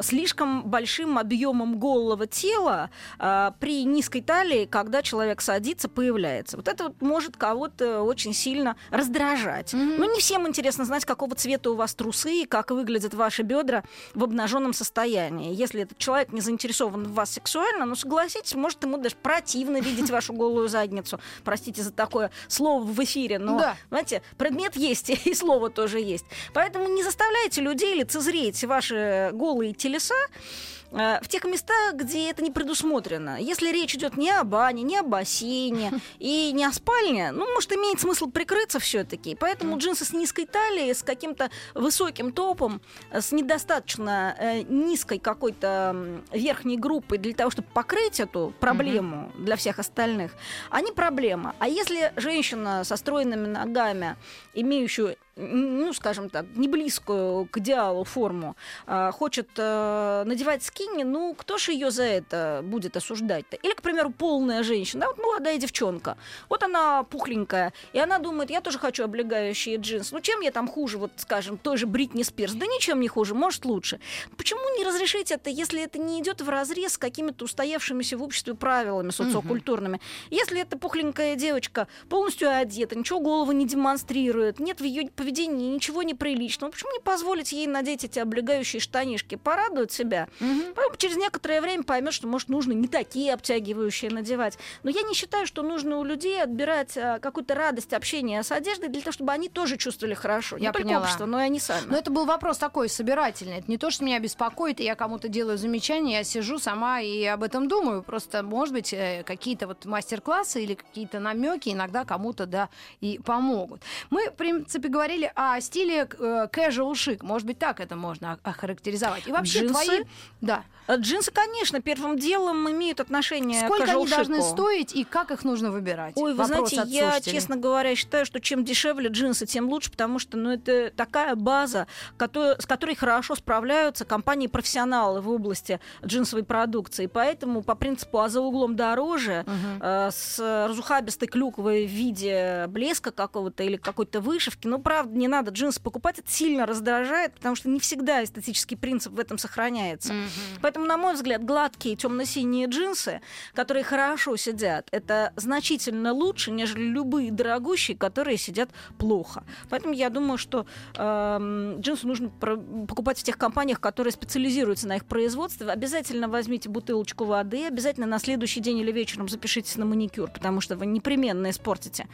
слишком 0.00 0.62
большим 0.64 1.18
объемом 1.18 1.78
голого 1.78 2.26
тела 2.26 2.90
э, 3.18 3.50
при 3.58 3.84
низкой 3.84 4.20
талии, 4.20 4.66
когда 4.66 5.02
человек 5.02 5.40
садится, 5.40 5.88
появляется. 5.88 6.56
Вот 6.56 6.68
это 6.68 6.84
вот 6.84 7.02
может 7.02 7.36
кого-то 7.36 8.02
очень 8.02 8.32
сильно 8.34 8.76
раздражать. 8.90 9.72
Мгм. 9.74 9.96
Ну, 9.98 10.12
не 10.14 10.20
всем 10.20 10.46
интересно 10.46 10.84
знать, 10.84 11.04
какого 11.04 11.34
цвета 11.34 11.70
у 11.70 11.74
вас 11.74 11.94
трусы 11.94 12.42
и 12.42 12.46
как 12.46 12.70
выглядят 12.70 13.14
ваши 13.14 13.42
бедра 13.42 13.82
в 14.14 14.22
обнаженном 14.24 14.72
состоянии. 14.72 15.54
Если 15.54 15.82
этот 15.82 15.98
человек 15.98 16.32
не 16.32 16.40
заинтересован 16.40 17.04
в 17.04 17.12
вас 17.14 17.32
сексуально, 17.32 17.84
ну, 17.84 17.96
согласитесь, 17.96 18.54
может, 18.54 18.82
ему 18.84 18.98
даже 18.98 19.16
противно 19.16 19.80
видеть 19.80 20.10
вашу 20.10 20.32
голую 20.32 20.68
задницу. 20.68 21.18
Простите 21.44 21.82
за 21.82 21.90
такое 21.92 22.30
слово 22.48 22.82
в 22.84 23.02
эфире, 23.02 23.38
но, 23.38 23.58
Да. 23.58 23.76
знаете, 23.90 24.22
предмет 24.38 24.76
есть, 24.76 25.10
и 25.26 25.34
слово 25.34 25.70
тоже 25.70 26.00
есть. 26.00 26.24
Поэтому 26.52 26.88
не 26.88 27.02
заставляйте 27.02 27.60
людей 27.60 27.94
лицезреть 27.94 28.62
ваши 28.64 29.30
голые 29.32 29.63
телеса, 29.72 30.14
э, 30.14 30.83
в 30.94 31.28
тех 31.28 31.44
местах, 31.44 31.94
где 31.94 32.30
это 32.30 32.42
не 32.42 32.50
предусмотрено. 32.50 33.40
Если 33.40 33.72
речь 33.72 33.94
идет 33.94 34.16
не 34.16 34.30
о 34.30 34.44
бане, 34.44 34.82
не 34.82 34.96
о 34.98 35.02
бассейне 35.02 35.92
и 36.18 36.52
не 36.52 36.64
о 36.64 36.72
спальне, 36.72 37.32
ну, 37.32 37.52
может, 37.52 37.72
имеет 37.72 38.00
смысл 38.00 38.30
прикрыться 38.30 38.78
все-таки. 38.78 39.34
Поэтому 39.34 39.76
джинсы 39.78 40.04
с 40.04 40.12
низкой 40.12 40.46
талией, 40.46 40.94
с 40.94 41.02
каким-то 41.02 41.50
высоким 41.74 42.32
топом, 42.32 42.80
э, 43.10 43.20
с 43.20 43.32
недостаточно 43.32 44.36
э, 44.38 44.62
низкой 44.62 45.18
какой-то 45.18 46.22
верхней 46.32 46.76
группой 46.76 47.18
для 47.18 47.34
того, 47.34 47.50
чтобы 47.50 47.68
покрыть 47.72 48.20
эту 48.20 48.54
проблему 48.60 49.32
mm-hmm. 49.36 49.44
для 49.44 49.56
всех 49.56 49.78
остальных, 49.78 50.32
они 50.70 50.92
проблема. 50.92 51.54
А 51.58 51.68
если 51.68 52.12
женщина 52.16 52.84
со 52.84 52.96
стройными 52.96 53.46
ногами, 53.46 54.16
имеющую 54.54 55.16
ну, 55.36 55.92
скажем 55.92 56.30
так, 56.30 56.46
не 56.54 56.68
близкую 56.68 57.46
к 57.46 57.58
идеалу 57.58 58.04
форму, 58.04 58.54
хочет 58.86 59.48
э, 59.56 60.22
надевать 60.24 60.62
скини, 60.84 61.04
ну, 61.04 61.34
кто 61.34 61.58
же 61.58 61.72
ее 61.72 61.90
за 61.90 62.04
это 62.04 62.60
будет 62.64 62.96
осуждать-то? 62.96 63.56
Или, 63.56 63.72
к 63.72 63.82
примеру, 63.82 64.10
полная 64.10 64.62
женщина, 64.62 65.02
да, 65.02 65.06
вот 65.08 65.18
молодая 65.18 65.58
девчонка, 65.58 66.16
вот 66.48 66.62
она 66.62 67.02
пухленькая, 67.04 67.72
и 67.92 67.98
она 67.98 68.18
думает, 68.18 68.50
я 68.50 68.60
тоже 68.60 68.78
хочу 68.78 69.04
облегающие 69.04 69.76
джинсы. 69.76 70.14
Ну, 70.14 70.20
чем 70.20 70.40
я 70.40 70.50
там 70.50 70.68
хуже, 70.68 70.98
вот, 70.98 71.12
скажем, 71.16 71.58
той 71.58 71.76
же 71.76 71.86
Бритни 71.86 72.22
Спирс? 72.22 72.52
Да 72.52 72.66
ничем 72.66 73.00
не 73.00 73.08
хуже, 73.08 73.34
может, 73.34 73.64
лучше. 73.64 74.00
Почему 74.36 74.60
не 74.78 74.84
разрешить 74.84 75.30
это, 75.30 75.50
если 75.50 75.82
это 75.82 75.98
не 75.98 76.20
идет 76.20 76.40
в 76.40 76.48
разрез 76.48 76.94
с 76.94 76.98
какими-то 76.98 77.44
устоявшимися 77.44 78.16
в 78.16 78.22
обществе 78.22 78.54
правилами 78.54 79.10
социокультурными? 79.10 79.96
Угу. 79.96 80.02
Если 80.30 80.60
эта 80.60 80.78
пухленькая 80.78 81.36
девочка 81.36 81.88
полностью 82.08 82.54
одета, 82.54 82.96
ничего 82.96 83.20
голову 83.20 83.52
не 83.52 83.66
демонстрирует, 83.66 84.60
нет 84.60 84.80
в 84.80 84.84
ее 84.84 85.10
поведении 85.10 85.74
ничего 85.74 86.02
неприличного. 86.02 86.70
Почему 86.70 86.92
не 86.92 87.00
позволить 87.00 87.52
ей 87.52 87.66
надеть 87.66 88.04
эти 88.04 88.18
облегающие 88.18 88.80
штанишки, 88.80 89.36
порадовать 89.36 89.92
себя? 89.92 90.28
Угу. 90.40 90.73
Через 90.98 91.16
некоторое 91.16 91.60
время 91.60 91.82
поймет, 91.82 92.12
что, 92.14 92.26
может, 92.26 92.48
нужно 92.48 92.72
не 92.72 92.88
такие 92.88 93.32
обтягивающие 93.34 94.10
надевать. 94.10 94.58
Но 94.82 94.90
я 94.90 95.02
не 95.02 95.14
считаю, 95.14 95.46
что 95.46 95.62
нужно 95.62 95.98
у 95.98 96.04
людей 96.04 96.42
отбирать 96.42 96.96
а, 96.96 97.18
какую-то 97.18 97.54
радость 97.54 97.92
общения 97.92 98.42
с 98.42 98.52
одеждой 98.52 98.88
для 98.88 99.00
того, 99.00 99.12
чтобы 99.12 99.32
они 99.32 99.48
тоже 99.48 99.76
чувствовали 99.76 100.14
хорошо. 100.14 100.56
Я 100.56 100.68
не 100.68 100.72
поняла. 100.72 100.92
только 100.92 101.04
общество, 101.04 101.26
но 101.26 101.40
и 101.40 101.44
они 101.44 101.60
сами. 101.60 101.86
Но 101.86 101.96
это 101.96 102.10
был 102.10 102.24
вопрос 102.24 102.58
такой 102.58 102.88
собирательный. 102.88 103.58
Это 103.58 103.70
не 103.70 103.78
то, 103.78 103.90
что 103.90 104.04
меня 104.04 104.18
беспокоит, 104.20 104.80
и 104.80 104.84
я 104.84 104.94
кому-то 104.94 105.28
делаю 105.28 105.58
замечания, 105.58 106.18
я 106.18 106.24
сижу 106.24 106.58
сама 106.58 107.00
и 107.00 107.24
об 107.24 107.42
этом 107.42 107.68
думаю. 107.68 108.02
Просто, 108.02 108.42
может 108.42 108.74
быть, 108.74 108.92
э, 108.92 109.22
какие-то 109.24 109.66
вот 109.66 109.84
мастер-классы 109.84 110.62
или 110.62 110.74
какие-то 110.74 111.20
намеки 111.20 111.70
иногда 111.70 112.04
кому-то, 112.04 112.46
да, 112.46 112.68
и 113.00 113.20
помогут. 113.24 113.82
Мы, 114.10 114.30
в 114.30 114.34
принципе, 114.34 114.88
говорили 114.88 115.30
о 115.34 115.60
стиле 115.60 116.08
э, 116.18 116.48
casual 116.52 116.92
chic. 116.92 117.18
Может 117.22 117.46
быть, 117.46 117.58
так 117.58 117.80
это 117.80 117.96
можно 117.96 118.38
охарактеризовать. 118.42 119.26
И 119.26 119.32
вообще 119.32 119.60
Джинсы? 119.60 119.72
твои... 119.72 120.04
Да. 120.40 120.53
Э, 120.86 120.96
джинсы, 120.96 121.30
конечно, 121.30 121.80
первым 121.80 122.18
делом 122.18 122.70
имеют 122.70 123.00
отношение 123.00 123.64
Сколько 123.64 123.86
к 123.86 123.88
они 123.90 124.06
должны 124.06 124.42
стоить 124.42 124.94
и 124.94 125.04
как 125.04 125.30
их 125.30 125.44
нужно 125.44 125.70
выбирать? 125.70 126.14
Ой, 126.16 126.32
вы 126.32 126.38
Вопрос 126.38 126.70
знаете, 126.70 126.90
я, 126.92 127.20
честно 127.20 127.56
говоря, 127.56 127.94
считаю, 127.94 128.26
что 128.26 128.40
чем 128.40 128.64
дешевле 128.64 129.08
джинсы, 129.08 129.46
тем 129.46 129.68
лучше, 129.68 129.90
потому 129.90 130.18
что 130.18 130.36
ну, 130.36 130.50
это 130.50 130.90
такая 130.94 131.34
база, 131.36 131.86
который, 132.16 132.60
с 132.60 132.66
которой 132.66 132.94
хорошо 132.94 133.34
справляются 133.34 134.04
компании-профессионалы 134.04 135.20
в 135.20 135.30
области 135.30 135.80
джинсовой 136.04 136.44
продукции. 136.44 137.06
Поэтому 137.06 137.62
по 137.62 137.74
принципу 137.74 138.18
«а 138.18 138.28
за 138.28 138.40
углом 138.40 138.76
дороже» 138.76 139.44
угу. 139.46 139.80
э, 139.80 140.10
с 140.12 140.38
разухабистой 140.68 141.28
клюквой 141.28 141.86
в 141.86 141.90
виде 141.90 142.66
блеска 142.68 143.10
какого-то 143.10 143.62
или 143.62 143.76
какой-то 143.76 144.20
вышивки, 144.20 144.66
ну, 144.66 144.78
правда, 144.78 145.16
не 145.16 145.28
надо 145.28 145.50
джинсы 145.50 145.80
покупать, 145.80 146.18
это 146.18 146.30
сильно 146.30 146.66
раздражает, 146.66 147.34
потому 147.34 147.54
что 147.54 147.68
не 147.70 147.80
всегда 147.80 148.22
эстетический 148.22 148.76
принцип 148.76 149.12
в 149.14 149.18
этом 149.18 149.38
сохраняется. 149.38 150.12
Угу. 150.12 150.20
Поэтому, 150.62 150.86
на 150.86 150.96
мой 150.96 151.14
взгляд, 151.14 151.44
гладкие 151.44 151.96
темно-синие 151.96 152.66
джинсы, 152.66 153.20
которые 153.54 153.84
хорошо 153.84 154.36
сидят, 154.36 154.88
это 154.90 155.32
значительно 155.36 156.12
лучше, 156.12 156.50
нежели 156.50 156.82
любые 156.82 157.30
дорогущие, 157.30 157.96
которые 157.96 158.36
сидят 158.36 158.70
плохо. 158.98 159.44
Поэтому 159.70 159.94
я 159.94 160.10
думаю, 160.10 160.38
что 160.38 160.66
э, 160.96 161.76
джинсы 161.78 162.06
нужно 162.06 162.28
покупать 162.28 163.18
в 163.18 163.22
тех 163.22 163.38
компаниях, 163.38 163.80
которые 163.80 164.12
специализируются 164.12 164.88
на 164.88 164.96
их 164.96 165.06
производстве. 165.06 165.68
Обязательно 165.68 166.28
возьмите 166.28 166.68
бутылочку 166.68 167.24
воды, 167.24 167.66
обязательно 167.66 168.06
на 168.06 168.18
следующий 168.18 168.60
день 168.60 168.78
или 168.78 168.92
вечером 168.92 169.28
запишитесь 169.28 169.76
на 169.76 169.84
маникюр, 169.84 170.30
потому 170.30 170.60
что 170.60 170.76
вы 170.76 170.86
непременно 170.86 171.50
испортите 171.50 172.06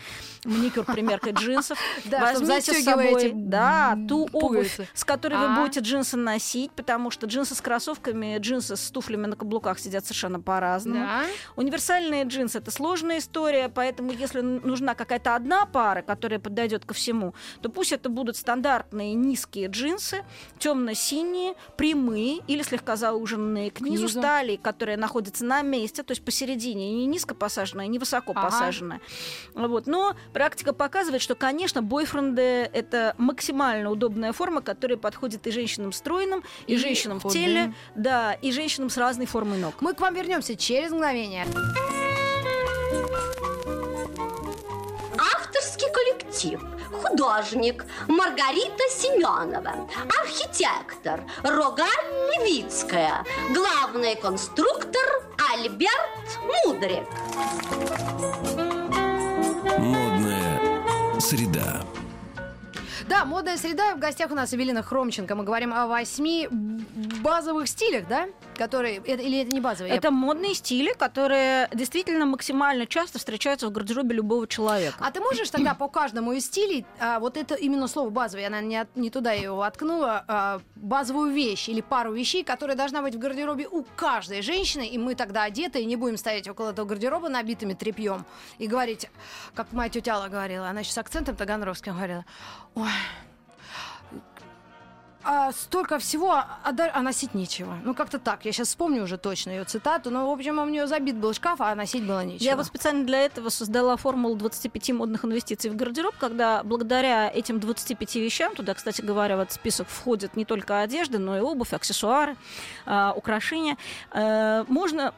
маникюр 0.45 0.85
примеркой 0.85 1.33
джинсов. 1.33 1.79
Возьмите 2.11 2.75
с 2.75 2.85
собой 2.85 3.33
да, 3.35 3.99
ту 4.09 4.29
обувь, 4.33 4.81
с 4.95 5.05
которой 5.05 5.39
вы 5.39 5.47
а. 5.47 5.61
будете 5.61 5.81
джинсы 5.81 6.17
носить, 6.17 6.73
потому 6.73 7.11
что 7.11 7.27
джинсы 7.27 7.55
с 7.55 7.61
кроссовками, 7.61 8.20
джинсы 8.39 8.77
с 8.77 8.91
туфлями 8.91 9.27
на 9.27 9.37
каблуках 9.37 9.79
сидят 9.79 10.05
совершенно 10.05 10.41
по-разному. 10.41 11.01
Да. 11.01 11.25
Универсальные 11.57 12.25
джинсы 12.25 12.59
это 12.59 12.71
сложная 12.71 13.19
история, 13.19 13.69
поэтому 13.69 14.13
если 14.13 14.41
нужна 14.41 14.95
какая-то 14.95 15.35
одна 15.35 15.67
пара, 15.67 16.03
которая 16.03 16.39
подойдет 16.39 16.85
ко 16.85 16.95
всему, 16.95 17.35
то 17.61 17.69
пусть 17.69 17.93
это 17.93 18.09
будут 18.09 18.37
стандартные 18.37 19.15
низкие 19.15 19.69
джинсы, 19.69 20.25
темно-синие, 20.59 21.55
прямые 21.77 22.39
или 22.47 22.63
слегка 22.63 22.97
зауженные 22.97 23.71
к 23.71 23.81
низу, 23.81 24.09
стали, 24.09 24.57
которые 24.57 24.97
находятся 24.97 25.45
на 25.45 25.63
месте, 25.63 26.03
то 26.03 26.13
есть 26.13 26.25
посередине, 26.25 26.93
не 26.93 27.07
низко 27.07 27.35
посаженная, 27.35 27.87
не 27.87 27.99
высоко 27.99 28.33
ага. 28.33 28.43
посаженная. 28.43 29.01
Вот. 29.55 29.87
Но 29.87 30.15
практика 30.33 30.73
показывает, 30.73 31.23
что, 31.23 31.35
конечно, 31.35 31.83
бойфренды 31.83 32.43
это 32.73 33.15
максимально 33.19 33.91
удобная 33.91 34.33
форма, 34.33 34.63
которая 34.63 34.99
подходит 34.99 35.47
и 35.47 35.51
женщинам 35.51 35.93
стройным, 35.93 36.43
и, 36.67 36.75
и 36.75 36.77
женщинам 36.77 37.21
худым. 37.21 37.31
в 37.31 37.35
теле, 37.35 37.75
да, 37.95 38.10
и 38.43 38.53
женщинам 38.53 38.91
с 38.91 38.97
разной 38.97 39.27
формой 39.27 39.59
ног. 39.59 39.75
Мы 39.81 39.95
к 39.95 40.01
вам 40.01 40.15
вернемся 40.15 40.57
через 40.57 40.91
мгновение. 40.91 41.47
Авторский 45.19 45.89
коллектив 45.93 46.61
художник 47.03 47.85
Маргарита 48.09 48.85
Семенова, 48.91 49.89
архитектор 50.23 51.25
Рогаль 51.43 51.89
Левицкая, 52.33 53.25
главный 53.55 54.17
конструктор 54.17 55.23
Альберт 55.53 56.39
Мудрик. 56.65 57.07
Модная 59.79 61.21
среда. 61.21 61.83
Да, 63.11 63.25
модная 63.25 63.57
среда. 63.57 63.97
В 63.97 63.99
гостях 63.99 64.31
у 64.31 64.37
нас 64.37 64.55
Эвелина 64.55 64.85
Хромченко. 64.85 65.35
Мы 65.35 65.43
говорим 65.43 65.75
о 65.75 65.89
восьми 65.89 66.47
базовых 66.49 67.67
стилях, 67.67 68.07
да? 68.07 68.29
Которые, 68.57 68.99
это, 68.99 69.21
или 69.21 69.41
это 69.41 69.53
не 69.53 69.61
базовые? 69.61 69.93
Это 69.93 70.09
Я... 70.09 70.13
модные 70.13 70.55
стили, 70.55 70.93
которые 70.93 71.69
действительно 71.75 72.25
максимально 72.25 72.87
часто 72.87 73.19
встречаются 73.19 73.67
в 73.67 73.73
гардеробе 73.73 74.15
любого 74.15 74.47
человека. 74.47 74.97
А 75.01 75.11
ты 75.11 75.19
можешь 75.19 75.51
тогда 75.51 75.75
по 75.75 75.89
каждому 75.89 76.31
из 76.35 76.47
стилей, 76.47 76.87
а, 77.01 77.19
вот 77.19 77.37
это 77.37 77.57
именно 77.57 77.89
слово 77.89 78.11
базовый, 78.11 78.47
она 78.47 78.61
не, 78.61 78.87
не 78.95 79.11
туда 79.11 79.33
его 79.33 79.57
воткнула, 79.57 80.25
а, 80.29 80.61
базовую 80.77 81.33
вещь 81.33 81.69
или 81.69 81.81
пару 81.81 82.13
вещей, 82.13 82.45
которая 82.45 82.77
должна 82.77 83.03
быть 83.03 83.17
в 83.17 83.19
гардеробе 83.19 83.67
у 83.67 83.85
каждой 83.97 84.41
женщины, 84.41 84.87
и 84.87 84.99
мы 84.99 85.17
тогда 85.17 85.43
одеты, 85.43 85.81
и 85.81 85.85
не 85.85 85.97
будем 85.97 86.17
стоять 86.17 86.47
около 86.47 86.71
этого 86.71 86.87
гардероба 86.87 87.29
набитыми 87.29 87.75
тряпьем 87.75 88.25
и 88.59 88.69
говорить, 88.69 89.11
как 89.57 89.73
моя 89.73 89.91
тетя 89.91 90.15
Алла 90.15 90.29
говорила, 90.29 90.69
она 90.69 90.81
еще 90.81 90.93
с 90.93 90.99
акцентом 90.99 91.35
таганровским 91.35 91.95
говорила, 91.95 92.25
ой, 92.75 92.91
а 95.23 95.53
столько 95.53 95.99
всего, 95.99 96.33
а, 96.33 96.59
а 96.65 97.03
носить 97.03 97.35
нечего. 97.35 97.79
Ну, 97.85 97.95
как-то 97.95 98.19
так. 98.19 98.45
Я 98.47 98.53
сейчас 98.53 98.69
вспомню 98.69 99.03
уже 99.03 99.19
точно 99.19 99.51
ее 99.51 99.65
цитату. 99.65 100.11
Но, 100.11 100.27
в 100.29 100.33
общем, 100.33 100.59
у 100.59 100.65
нее 100.65 100.87
забит 100.87 101.17
был 101.17 101.35
шкаф, 101.35 101.61
а 101.61 101.75
носить 101.75 102.07
было 102.07 102.25
нечего. 102.25 102.45
Я 102.45 102.57
вот 102.57 102.67
специально 102.67 103.05
для 103.05 103.19
этого 103.19 103.51
создала 103.51 103.97
формулу 103.97 104.35
25 104.37 104.93
модных 104.93 105.25
инвестиций 105.25 105.71
в 105.71 105.77
гардероб, 105.77 106.15
когда 106.19 106.63
благодаря 106.63 107.31
этим 107.31 107.61
25 107.61 108.15
вещам, 108.17 108.55
туда, 108.55 108.73
кстати 108.73 109.03
говоря, 109.03 109.37
в 109.37 109.41
этот 109.41 109.53
список 109.53 109.89
входит 109.89 110.37
не 110.37 110.47
только 110.47 110.81
одежда, 110.81 111.19
но 111.19 111.37
и 111.37 111.41
обувь, 111.41 111.75
аксессуары, 111.75 112.37
э, 112.87 113.13
украшения, 113.15 113.77
э, 114.13 114.65
можно 114.69 115.13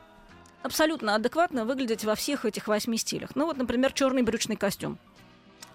абсолютно 0.63 1.15
адекватно 1.15 1.65
выглядеть 1.65 2.05
во 2.05 2.17
всех 2.17 2.45
этих 2.45 2.67
восьми 2.67 2.99
стилях. 2.99 3.31
Ну 3.35 3.47
вот, 3.47 3.57
например, 3.57 3.93
черный 3.93 4.23
брючный 4.23 4.57
костюм 4.57 4.99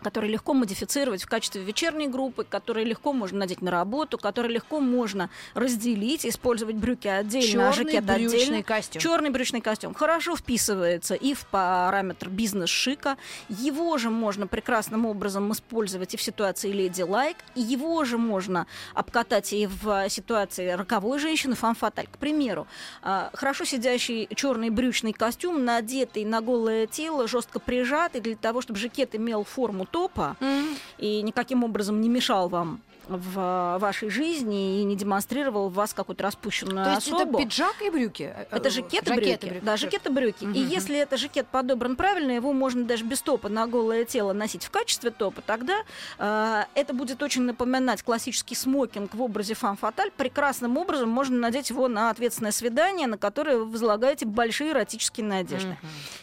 которые 0.02 0.32
легко 0.32 0.54
модифицировать 0.54 1.24
в 1.24 1.28
качестве 1.28 1.62
вечерней 1.64 2.08
группы, 2.08 2.44
которые 2.44 2.86
легко 2.86 3.14
можно 3.14 3.40
надеть 3.40 3.62
на 3.62 3.72
работу, 3.72 4.18
которые 4.18 4.54
легко 4.54 4.80
можно 4.80 5.30
разделить, 5.54 6.26
использовать 6.26 6.76
брюки 6.76 7.08
отдельно, 7.08 7.70
а 7.70 7.74
жакет 7.74 8.10
отдельно. 8.10 8.64
костюм. 8.64 9.02
Черный 9.02 9.30
брючный 9.30 9.62
костюм 9.62 9.94
хорошо 9.94 10.36
вписывается 10.36 11.16
и 11.16 11.34
в 11.34 11.46
параметр 11.48 12.30
бизнес-шика. 12.30 13.18
Его 13.50 13.98
же 13.98 14.10
можно 14.10 14.48
прекрасным 14.48 15.06
образом 15.06 15.52
использовать 15.52 16.14
и 16.14 16.18
в 16.18 16.22
ситуации 16.22 16.72
леди 16.72 17.02
лайк, 17.02 17.38
и 17.56 17.62
его 17.62 18.04
же 18.06 18.18
можно 18.18 18.68
обкатать 18.94 19.54
и 19.54 19.68
в 19.68 20.10
ситуации 20.10 20.70
роковой 20.72 21.20
женщины 21.20 21.56
фанфаталь. 21.56 22.08
К 22.08 22.18
примеру, 22.18 22.68
а, 23.02 23.32
хорошо 23.34 23.66
сидящий 23.66 24.28
черный 24.36 24.70
брючный 24.70 25.14
костюм, 25.14 25.66
надетый 25.66 26.26
на 26.26 26.42
голое 26.42 26.88
тело, 26.88 27.28
жестко 27.28 27.60
прижатый 27.60 28.22
для 28.22 28.36
того, 28.36 28.62
чтобы 28.62 28.80
жакет 28.80 29.16
имел 29.16 29.44
форму 29.44 29.86
топа 29.92 30.36
mm-hmm. 30.40 30.78
и 30.98 31.22
никаким 31.22 31.64
образом 31.64 32.02
не 32.02 32.10
мешал 32.10 32.50
вам 32.50 32.80
в 33.08 33.78
вашей 33.80 34.10
жизни 34.10 34.82
и 34.82 34.84
не 34.84 34.96
демонстрировал 34.96 35.70
в 35.70 35.74
вас 35.74 35.94
какую-то 35.94 36.24
распущенную 36.24 36.86
То 36.86 36.92
есть 36.94 37.08
особу. 37.08 37.38
это 37.38 37.44
пиджак 37.44 37.76
и 37.82 37.90
брюки? 37.90 38.34
Это 38.52 38.70
жакет 38.70 39.08
и 39.08 39.14
брюки. 39.14 39.60
Да, 39.64 39.78
жакет 39.78 40.06
и 40.06 40.10
брюки. 40.10 40.44
И 40.44 40.48
Мгм. 40.48 40.68
если 40.68 40.98
это 40.98 41.18
жакет 41.18 41.48
подобран 41.48 41.96
правильно, 41.96 42.32
его 42.32 42.54
можно 42.54 42.84
даже 42.86 43.04
без 43.04 43.22
топа 43.22 43.50
на 43.50 43.68
голое 43.68 44.06
тело 44.06 44.34
носить 44.34 44.66
в 44.66 44.70
качестве 44.72 45.12
топа, 45.12 45.42
тогда 45.42 45.84
э, 46.18 46.64
это 46.76 46.94
будет 46.94 47.22
очень 47.24 47.44
напоминать 47.44 48.04
классический 48.04 48.56
смокинг 48.56 49.14
в 49.14 49.22
образе 49.22 49.54
фан-фаталь. 49.54 50.12
Прекрасным 50.12 50.78
образом 50.78 51.10
можно 51.10 51.38
надеть 51.38 51.70
его 51.70 51.88
на 51.88 52.10
ответственное 52.10 52.52
свидание, 52.52 53.08
на 53.08 53.18
которое 53.18 53.58
вы 53.58 53.66
возлагаете 53.66 54.26
большие 54.26 54.72
эротические 54.72 55.26
надежды. 55.26 55.78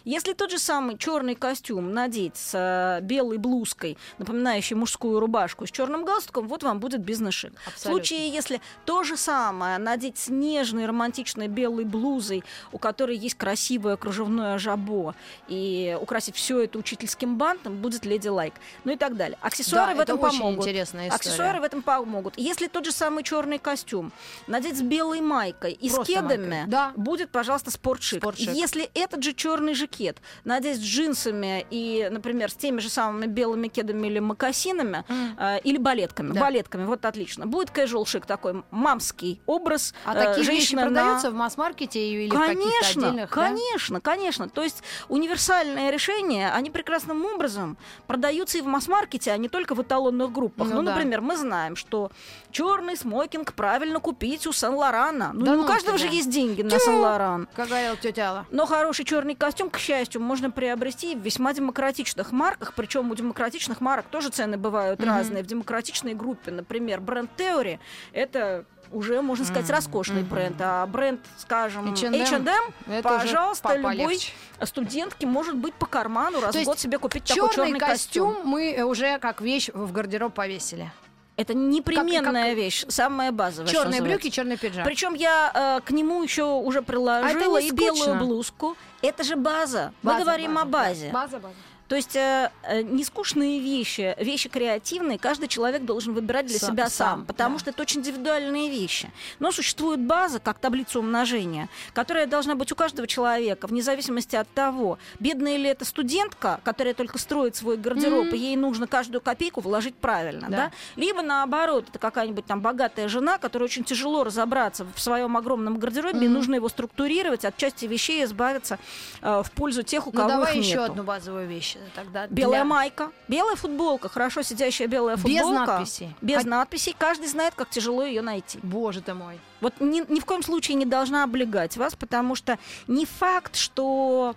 Если 0.05 0.33
тот 0.33 0.51
же 0.51 0.59
самый 0.59 0.99
черный 0.99 1.35
костюм 1.35 1.93
надеть 1.93 2.37
с 2.37 2.53
э, 2.55 3.01
белой 3.03 3.39
блузкой, 3.39 3.97
напоминающей 4.19 4.77
мужскую 4.77 5.21
рубашку 5.21 5.67
с 5.67 5.71
черным 5.71 6.05
галстуком, 6.05 6.49
вот 6.49 6.63
вам 6.63 6.74
будет 6.81 7.01
бизнес-шик. 7.01 7.53
В 7.75 7.79
случае, 7.79 8.29
если 8.29 8.61
то 8.85 9.03
же 9.05 9.17
самое 9.17 9.79
надеть 9.79 10.19
с 10.19 10.29
нежной 10.29 10.87
романтичной 10.87 11.49
белой 11.49 11.85
блузой, 11.85 12.45
у 12.73 12.79
которой 12.79 13.17
есть 13.17 13.37
красивое 13.37 13.97
кружевное 13.97 14.59
жабо, 14.59 15.15
и 15.49 15.97
украсить 16.01 16.37
все 16.37 16.61
это 16.63 16.79
учительским 16.79 17.37
бантом, 17.37 17.77
будет 17.77 18.05
леди 18.05 18.29
лайк. 18.29 18.55
Ну 18.85 18.93
и 18.93 18.97
так 18.97 19.17
далее. 19.17 19.39
Аксессуары 19.41 19.93
Да, 19.93 19.99
в 19.99 20.01
этом 20.01 20.19
это 20.19 20.29
помогут. 20.29 20.59
интересная 20.67 21.09
история. 21.09 21.17
Аксессуары 21.17 21.61
в 21.61 21.65
этом 21.65 21.83
помогут. 21.83 22.35
Если 22.37 22.67
тот 22.69 22.85
же 22.85 22.93
самый 22.93 23.23
черный 23.25 23.59
костюм 23.59 24.13
надеть 24.47 24.77
с 24.79 24.83
белой 24.83 25.21
майкой 25.21 25.73
и 25.73 25.89
с 25.89 25.95
Просто 25.95 26.13
кедами, 26.13 26.49
майкой. 26.51 26.71
Да. 26.71 26.93
будет, 26.97 27.31
пожалуйста, 27.31 27.71
спортшик. 27.71 28.21
Спортшик. 28.21 28.51
Если 28.51 28.91
этот 28.95 29.23
же 29.23 29.33
черный 29.35 29.75
жакет 29.75 30.19
надеть 30.45 30.79
с 30.79 30.81
джинсами 30.83 31.67
и, 31.71 32.09
например, 32.11 32.51
с 32.51 32.55
теми 32.55 32.81
же 32.81 32.89
самыми 32.89 33.27
белыми 33.27 33.69
кедами 33.69 34.07
или 34.09 34.19
мокасинами, 34.19 35.05
э, 35.39 35.61
или 35.65 35.77
балетками, 35.79 36.33
Да. 36.33 36.41
Балетками, 36.65 36.85
вот 36.85 37.05
отлично. 37.05 37.47
Будет 37.47 37.71
casual 37.71 38.07
шик 38.07 38.27
такой 38.27 38.63
мамский 38.71 39.41
образ. 39.47 39.95
А 40.05 40.15
э, 40.15 40.25
такие 40.25 40.37
вещи 40.47 40.51
женщина 40.51 40.83
на- 40.83 40.87
продаются 40.89 41.31
в 41.31 41.35
масс-маркете 41.35 42.01
или 42.01 42.29
в 42.31 42.33
каких-то 42.33 42.55
Конечно, 42.55 43.09
отдельных? 43.09 43.31
да? 43.31 43.35
конечно, 43.35 44.01
конечно. 44.01 44.49
То 44.49 44.63
есть 44.63 44.83
универсальные 45.09 45.91
решения, 45.91 46.51
они 46.53 46.71
прекрасным 46.71 47.25
образом 47.25 47.77
продаются 48.07 48.59
и 48.59 48.61
в 48.61 48.67
масс-маркете, 48.67 49.33
а 49.33 49.37
не 49.37 49.49
только 49.49 49.75
в 49.75 49.83
эталонных 49.83 50.33
группах. 50.33 50.69
Ну 50.69 50.77
Ну, 50.77 50.83
да. 50.83 50.95
например, 50.95 51.21
мы 51.21 51.37
знаем, 51.37 51.77
что 51.77 52.11
черный 52.51 52.97
смокинг 52.97 53.53
правильно 53.55 54.01
купить 54.01 54.47
у 54.47 54.53
Сен-Лорана. 54.53 55.31
Ну, 55.33 55.45
Да 55.45 55.53
не 55.53 55.59
у 55.59 55.63
ну 55.63 55.67
каждого 55.69 55.99
же 55.99 56.05
тебя. 56.05 56.17
есть 56.17 56.31
деньги 56.31 56.63
на 56.63 56.71
Тю! 56.71 56.79
Сен-Лоран. 56.79 57.49
Как 57.55 57.69
говорила 57.69 57.97
тетя 57.97 58.29
Алла. 58.31 58.47
Но 58.51 58.67
хороший 58.67 59.05
черный 59.05 59.35
костюм, 59.35 59.71
к 59.71 59.79
счастью, 59.79 60.21
можно 60.21 60.51
приобрести 60.51 61.15
в 61.15 61.21
весьма 61.21 61.53
демократичных 61.53 62.33
марках. 62.33 62.75
Причем 62.75 63.11
у 63.11 63.15
демократичных 63.15 63.81
марок 63.81 64.07
тоже 64.11 64.29
цены 64.31 64.57
бывают 64.57 65.01
Мгм. 65.01 65.09
разные. 65.09 65.43
В 65.43 65.47
демократичной 65.47 66.15
группе, 66.15 66.51
например, 66.55 67.01
бренд 67.01 67.31
Theory, 67.37 67.79
это 68.13 68.65
уже, 68.93 69.21
можно 69.23 69.45
сказать, 69.45 69.65
Мгм, 69.65 69.75
роскошный 69.75 70.21
мгм. 70.23 70.29
бренд. 70.31 70.57
А 70.61 70.87
бренд, 70.87 71.21
скажем, 71.39 71.93
H&M, 71.93 72.15
H&M, 72.15 73.03
пожалуйста, 73.03 73.69
по- 73.71 73.93
любой 73.93 74.21
студентке 74.63 75.27
может 75.27 75.57
быть 75.57 75.75
по 75.75 75.87
карману 75.87 76.41
раз 76.41 76.53
То 76.55 76.61
в 76.61 76.65
год 76.65 76.79
себе 76.79 76.99
купить 76.99 77.25
такой 77.25 77.49
Черный 77.51 77.67
черный 77.73 77.81
костюм, 77.81 78.33
костюм. 78.35 78.49
мы 78.49 78.83
уже 78.85 79.19
как 79.19 79.41
вещь 79.41 79.71
в 79.75 79.93
гардероб 79.93 80.33
повесили. 80.35 80.91
Это 81.37 81.53
непременная 81.53 82.51
как- 82.51 82.57
вещь, 82.57 82.85
самая 82.89 83.33
базовая. 83.33 83.69
Черные 83.69 84.01
брюки, 84.01 84.31
черный 84.31 84.57
пиджак. 84.57 84.85
Причем 84.85 85.15
я 85.15 85.51
э, 85.53 85.81
к 85.85 85.91
нему 85.91 86.23
еще 86.23 86.45
уже 86.45 86.81
приложила 86.81 87.27
А 87.27 87.31
это 87.37 87.47
не 87.61 87.69
и 87.69 87.73
белую 87.73 88.15
блузку. 88.17 88.77
Это 89.03 89.25
же 89.25 89.35
база. 89.35 89.93
Мы 90.03 90.13
База, 90.13 90.25
говорим 90.25 90.57
о 90.59 90.65
база, 90.65 90.89
базе. 90.89 91.07
да. 91.07 91.13
База, 91.13 91.39
база. 91.41 91.55
То 91.89 91.97
есть 91.97 92.17
э, 92.17 92.51
э, 92.63 92.81
нескучные 92.83 93.61
вещи, 93.61 94.15
вещи 94.19 94.49
креативные, 94.49 95.19
каждый 95.19 95.49
человек 95.49 95.85
должен 95.85 96.15
выбирать 96.15 96.47
для 96.47 96.59
Сам- 96.59 96.71
себя 96.73 96.89
сам, 96.89 97.19
сам, 97.19 97.25
потому 97.27 97.57
да. 97.57 97.61
что 97.61 97.71
это 97.71 97.83
очень 97.83 98.01
индивидуальные 98.01 98.71
вещи. 98.71 99.11
Но 99.39 99.53
существует 99.53 100.01
база, 100.01 100.39
как 100.41 100.59
таблица 100.59 100.99
умножения, 100.99 101.69
которая 101.93 102.27
должна 102.27 102.55
быть 102.55 102.73
у 102.73 102.75
каждого 102.75 103.07
человека, 103.07 103.67
вне 103.67 103.83
зависимости 103.83 104.35
от 104.35 104.49
того, 104.55 104.99
бедная 105.21 105.59
ли 105.59 105.69
это 105.69 105.85
студентка, 105.85 106.61
которая 106.65 106.95
только 106.95 107.19
строит 107.19 107.55
свой 107.57 107.77
гардероб, 107.77 108.27
Мгм. 108.27 108.35
и 108.35 108.39
ей 108.39 108.57
нужно 108.57 108.87
каждую 108.87 109.21
копейку 109.21 109.61
вложить 109.61 109.95
правильно, 109.95 110.49
Да. 110.49 110.57
да. 110.57 110.73
Либо 110.97 111.21
наоборот, 111.21 111.87
это 111.91 111.99
какая-нибудь 111.99 112.47
там 112.47 112.63
богатая 112.63 113.09
жена, 113.09 113.37
которой 113.37 113.65
очень 113.65 113.85
тяжело 113.85 114.25
разобраться 114.25 114.87
в 114.95 115.01
своем 115.01 115.37
огромном 115.37 115.79
гардеробе, 115.79 116.21
и 116.21 116.25
Мгм. 116.29 116.33
нужно 116.33 116.55
его 116.55 116.69
структурировать, 116.71 117.45
от 117.45 117.57
части 117.59 117.85
вещей 117.85 118.25
избавиться 118.25 118.79
э, 119.21 119.43
в 119.45 119.51
пользу 119.53 119.83
тех, 119.83 120.07
у 120.07 120.11
Ну 120.11 120.17
кого 120.17 120.29
давай 120.29 120.57
их 120.59 120.65
еще 120.65 120.71
нету. 120.79 120.85
одну 120.93 121.03
базовую 121.03 121.47
вещь 121.47 121.74
э, 121.77 121.79
тогда. 121.95 122.27
Белая 122.29 122.61
для- 122.61 122.65
майка, 122.65 123.11
белая 123.29 123.57
футболка, 123.57 124.09
хорошо 124.09 124.43
сидящая 124.43 124.89
белая 124.89 125.17
Без 125.17 125.23
футболка. 125.43 125.67
надписей. 125.67 126.15
Без 126.21 126.43
Хот- 126.43 126.49
надписей. 126.49 126.97
Каждый 126.99 127.29
знает, 127.29 127.55
как 127.55 127.71
тяжело 127.71 128.05
ее 128.05 128.23
найти. 128.23 128.59
Боже 128.63 129.01
ты 129.01 129.15
мой. 129.15 129.39
Вот 129.61 129.75
ни, 129.81 130.03
ни 130.13 130.21
в 130.21 130.25
коем 130.25 130.43
случае 130.43 130.77
не 130.77 130.87
должна 130.87 131.25
облегать 131.25 131.77
вас, 131.77 131.95
потому 131.95 132.35
что 132.35 132.59
не 132.87 133.07
факт, 133.07 133.57
что 133.57 134.35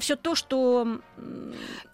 все 0.00 0.16
то, 0.16 0.34
что 0.34 0.86
А. 0.86 1.11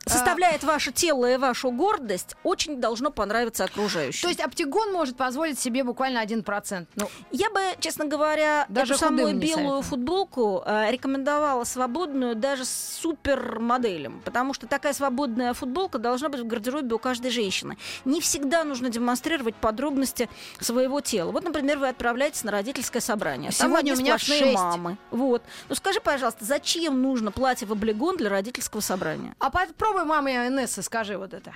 составляет 0.09 0.65
ваше 0.65 0.93
тело 0.93 1.31
и 1.31 1.37
вашу 1.37 1.71
гордость, 1.71 2.37
очень 2.43 2.81
должно 2.81 3.11
понравиться 3.11 3.65
окружающим. 3.65 4.23
То 4.23 4.29
есть 4.29 4.41
Оптигон 4.41 4.93
может 4.93 5.17
позволить 5.17 5.59
себе 5.59 5.85
буквально 5.85 6.25
1%. 6.25 6.87
Ну, 6.97 7.11
Я 7.31 7.51
бы, 7.51 7.61
честно 7.81 8.07
говоря, 8.07 8.67
Даже 8.69 8.95
эту 8.95 9.01
самую 9.01 9.35
белую 9.35 9.83
футболку 9.83 10.63
э, 10.65 10.91
рекомендовала 10.91 11.65
свободную 11.65 12.35
даже 12.35 12.65
с 12.65 12.99
супермоделем, 13.01 14.21
потому 14.25 14.55
что 14.55 14.67
такая 14.67 14.93
свободная 14.93 15.55
футболка 15.55 15.99
должна 15.99 16.29
быть 16.29 16.41
в 16.41 16.47
гардеробе 16.47 16.95
у 16.95 16.99
каждой 16.99 17.31
женщины. 17.31 17.77
Не 18.05 18.21
всегда 18.21 18.65
нужно 18.65 18.91
демонстрировать 18.91 19.55
подробности 19.57 20.29
своего 20.61 21.01
тела. 21.01 21.31
Вот, 21.33 21.45
например, 21.45 21.79
вы 21.79 21.89
отправляетесь 21.89 22.45
на 22.45 22.53
родительское 22.53 23.03
собрание. 23.03 23.53
Сегодня 23.53 23.95
у 23.95 23.97
меня 23.97 24.19
шесть. 24.19 24.55
мамы. 24.55 24.97
Вот. 25.11 25.43
Ну 25.69 25.75
скажи, 25.75 26.01
пожалуйста, 26.01 26.45
зачем 26.45 27.03
нужно 27.03 27.31
платье 27.31 27.67
в 27.67 27.73
облегон 27.73 28.17
для 28.17 28.31
родительского 28.31 28.81
собрания? 28.81 29.18
А 29.39 29.51
попробуй 29.51 30.05
маме 30.05 30.49
Инессы, 30.49 30.83
скажи 30.83 31.17
вот 31.17 31.35
это. 31.35 31.53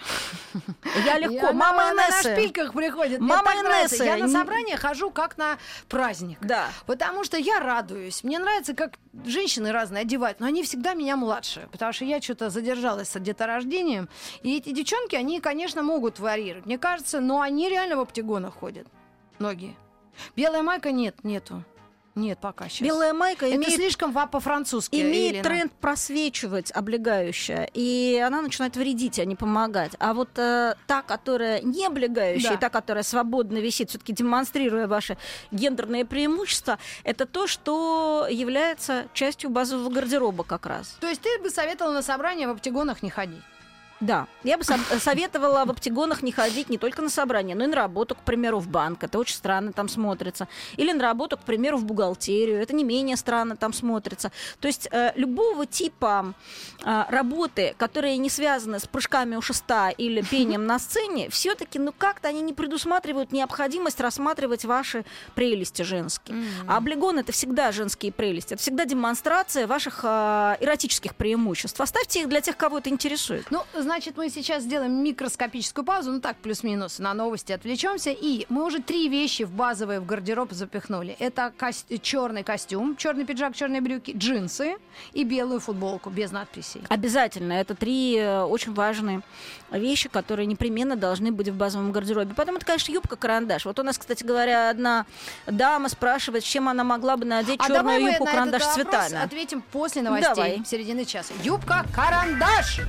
Я 1.05 1.19
легко. 1.19 1.53
Мама 1.53 1.91
она 1.91 1.95
на 1.95 2.09
Инессы. 2.09 2.33
шпильках 2.33 2.73
приходит. 2.73 3.21
Мама. 3.21 3.53
Инессы, 3.53 4.05
Я 4.05 4.17
на 4.17 4.29
собрание 4.29 4.77
хожу 4.77 5.11
как 5.11 5.39
на 5.39 5.59
праздник. 5.89 6.39
Да. 6.41 6.69
Потому 6.87 7.25
что 7.25 7.37
я 7.37 7.61
радуюсь. 7.61 8.25
Мне 8.25 8.39
нравится, 8.39 8.75
как 8.75 8.99
женщины 9.25 9.73
разные 9.73 10.03
одевают, 10.03 10.41
но 10.41 10.47
они 10.47 10.63
всегда 10.63 10.95
меня 10.95 11.17
младше, 11.17 11.69
потому 11.71 11.93
что 11.93 12.05
я 12.05 12.21
что-то 12.21 12.51
задержалась 12.51 13.09
с 13.11 13.21
деторождением. 13.21 14.09
И 14.43 14.57
эти 14.57 14.71
девчонки, 14.71 15.15
они, 15.17 15.41
конечно, 15.41 15.83
могут 15.83 16.19
варьировать, 16.19 16.67
мне 16.67 16.79
кажется, 16.79 17.21
но 17.21 17.41
они 17.41 17.69
реально 17.69 17.97
в 17.97 18.01
оптигонах 18.01 18.55
ходят. 18.55 18.87
Многие. 19.39 19.77
Белая 20.37 20.63
майка 20.63 20.93
нет, 20.93 21.25
нету. 21.25 21.65
Нет, 22.15 22.39
пока 22.41 22.69
сейчас. 22.69 22.87
Белая 22.87 23.15
майка 23.15 23.47
Это 23.47 23.57
имеет 23.57 23.73
слишком 23.75 24.13
по-французски. 24.13 24.95
имеет 24.97 25.33
Елена. 25.37 25.45
тренд 25.45 25.73
просвечивать 25.73 26.71
облегающая, 26.71 27.71
и 27.73 28.23
она 28.25 28.43
начинает 28.43 28.77
вредить, 28.77 29.19
а 29.19 29.25
не 29.25 29.35
помогать. 29.35 29.93
А 29.99 30.13
вот 30.13 30.29
э, 30.39 30.75
та, 30.87 31.03
которая 31.03 31.61
не 31.63 31.87
облегающая, 31.87 32.51
Да. 32.51 32.55
и 32.57 32.59
та, 32.59 32.69
которая 32.69 33.03
свободно 33.03 33.59
висит, 33.59 33.89
все-таки 33.91 34.13
демонстрируя 34.13 34.87
ваши 34.87 35.17
гендерные 35.53 36.05
преимущества, 36.05 36.79
это 37.05 37.25
то, 37.25 37.47
что 37.47 38.27
является 38.31 39.07
частью 39.15 39.49
базового 39.51 39.89
гардероба 39.89 40.45
как 40.45 40.67
раз. 40.67 40.97
То 41.01 41.09
есть 41.09 41.23
ты 41.23 41.39
бы 41.43 41.49
советовала 41.51 41.95
на 41.95 42.03
собрание 42.03 42.47
в 42.47 42.51
оптигонах 42.51 43.03
не 43.03 43.09
ходить? 43.11 43.41
Да, 44.03 44.27
я 44.43 44.59
бы 44.59 44.65
со- 44.65 44.99
советовала 44.99 45.65
в 45.65 45.71
оптигонах 45.71 46.23
не 46.23 46.33
ходить 46.33 46.69
не 46.69 46.77
только 46.77 47.03
на 47.03 47.09
собрания, 47.09 47.55
но 47.55 47.63
и 47.63 47.67
на 47.69 47.77
работу, 47.77 48.17
к 48.17 48.25
примеру, 48.25 48.59
в 48.59 48.67
банк. 48.67 49.05
Это 49.05 49.17
очень 49.17 49.37
странно 49.37 49.73
там 49.73 49.89
смотрится. 49.89 50.49
Или 50.77 50.91
на 50.93 51.03
работу, 51.03 51.37
к 51.37 51.43
примеру, 51.43 51.79
в 51.79 51.85
бухгалтерию. 51.85 52.61
Это 52.61 52.75
не 52.75 52.83
менее 52.83 53.17
странно 53.17 53.57
там 53.57 53.73
смотрится. 53.73 54.33
То 54.59 54.67
есть 54.67 54.89
э, 54.91 55.13
любого 55.15 55.67
типа 55.67 56.35
э, 56.85 57.05
работы, 57.11 57.77
которые 57.79 58.19
не 58.19 58.29
связаны 58.29 58.81
с 58.81 58.89
прыжками 58.89 59.37
у 59.37 59.41
шеста 59.41 59.91
или 59.91 60.21
пением 60.31 60.67
на 60.67 60.81
сцене, 60.81 61.31
все-таки, 61.31 61.79
ну 61.79 61.95
как-то 61.97 62.27
они 62.27 62.43
не 62.43 62.53
предусматривают 62.53 63.31
необходимость 63.31 64.01
рассматривать 64.01 64.65
ваши 64.65 65.05
прелести 65.37 65.83
женские. 65.83 66.37
А 66.67 66.79
облигон 66.79 67.21
это 67.21 67.31
всегда 67.31 67.71
женские 67.71 68.11
прелести. 68.11 68.55
Это 68.55 68.63
всегда 68.63 68.85
демонстрация 68.85 69.69
ваших 69.69 70.01
э, 70.03 70.57
эротических 70.59 71.15
преимуществ. 71.15 71.81
Оставьте 71.81 72.23
их 72.23 72.29
для 72.29 72.41
тех, 72.41 72.57
кого 72.57 72.79
это 72.79 72.91
интересует. 72.91 73.47
Ну, 73.51 73.63
значит, 73.93 74.17
мы 74.17 74.31
сейчас 74.31 74.63
сделаем 74.63 75.05
микроскопическую 75.05 75.85
паузу, 75.85 76.13
ну 76.13 76.21
так, 76.21 76.39
плюс-минус, 76.39 76.99
на 76.99 77.13
новости 77.13 77.53
отвлечемся. 77.53 78.11
И 78.11 78.47
мы 78.49 78.65
уже 78.65 78.81
три 78.81 79.07
вещи 79.11 79.43
в 79.43 79.51
базовые 79.51 80.01
в 80.01 80.07
гардероб 80.07 80.51
запихнули. 80.53 81.15
Это 81.19 81.53
черный 82.01 82.43
костюм, 82.43 82.97
черный 82.97 83.27
пиджак, 83.27 83.55
черные 83.55 83.83
брюки, 83.83 84.15
джинсы 84.17 84.77
и 85.13 85.25
белую 85.25 85.61
футболку 85.61 86.09
без 86.09 86.33
надписей. 86.33 86.81
Обязательно. 86.89 87.53
Это 87.53 87.75
три 87.75 88.17
э, 88.17 88.41
очень 88.45 88.73
важные 88.73 89.21
вещи, 89.71 90.09
которые 90.09 90.47
непременно 90.47 90.97
должны 90.97 91.31
быть 91.31 91.51
в 91.51 91.55
базовом 91.55 91.93
гардеробе. 91.93 92.33
Потом 92.35 92.57
это, 92.57 92.65
конечно, 92.65 92.93
юбка-карандаш. 92.93 93.67
Вот 93.67 93.79
у 93.79 93.83
нас, 93.83 93.99
кстати 93.99 94.25
говоря, 94.25 94.71
одна 94.71 95.05
дама 95.47 95.91
спрашивает, 95.91 96.45
с 96.45 96.47
чем 96.47 96.67
она 96.71 96.83
могла 96.83 97.19
бы 97.19 97.27
надеть 97.27 97.61
А 97.63 97.69
черную 97.69 98.01
юбку-карандаш 98.01 98.63
на 98.63 98.73
этот 98.73 98.75
цветами. 98.75 99.23
ответим 99.23 99.63
после 99.71 100.01
новостей 100.01 100.35
Давай. 100.35 100.63
середины 100.65 101.05
часа. 101.05 101.35
Юбка-карандаш! 101.43 102.81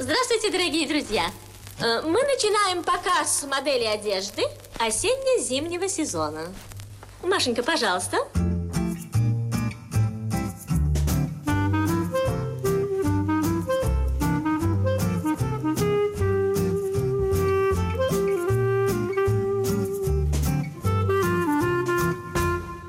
Здравствуйте, 0.00 0.52
дорогие 0.52 0.86
друзья! 0.86 1.24
Э, 1.80 2.02
Мы 2.02 2.22
начинаем 2.22 2.84
показ 2.84 3.44
модели 3.50 3.82
одежды 3.84 4.42
осенне-зимнего 4.78 5.88
сезона. 5.88 6.54
Машенька, 7.24 7.64
пожалуйста. 7.64 8.18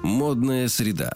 Модная 0.04 0.68
среда. 0.68 1.12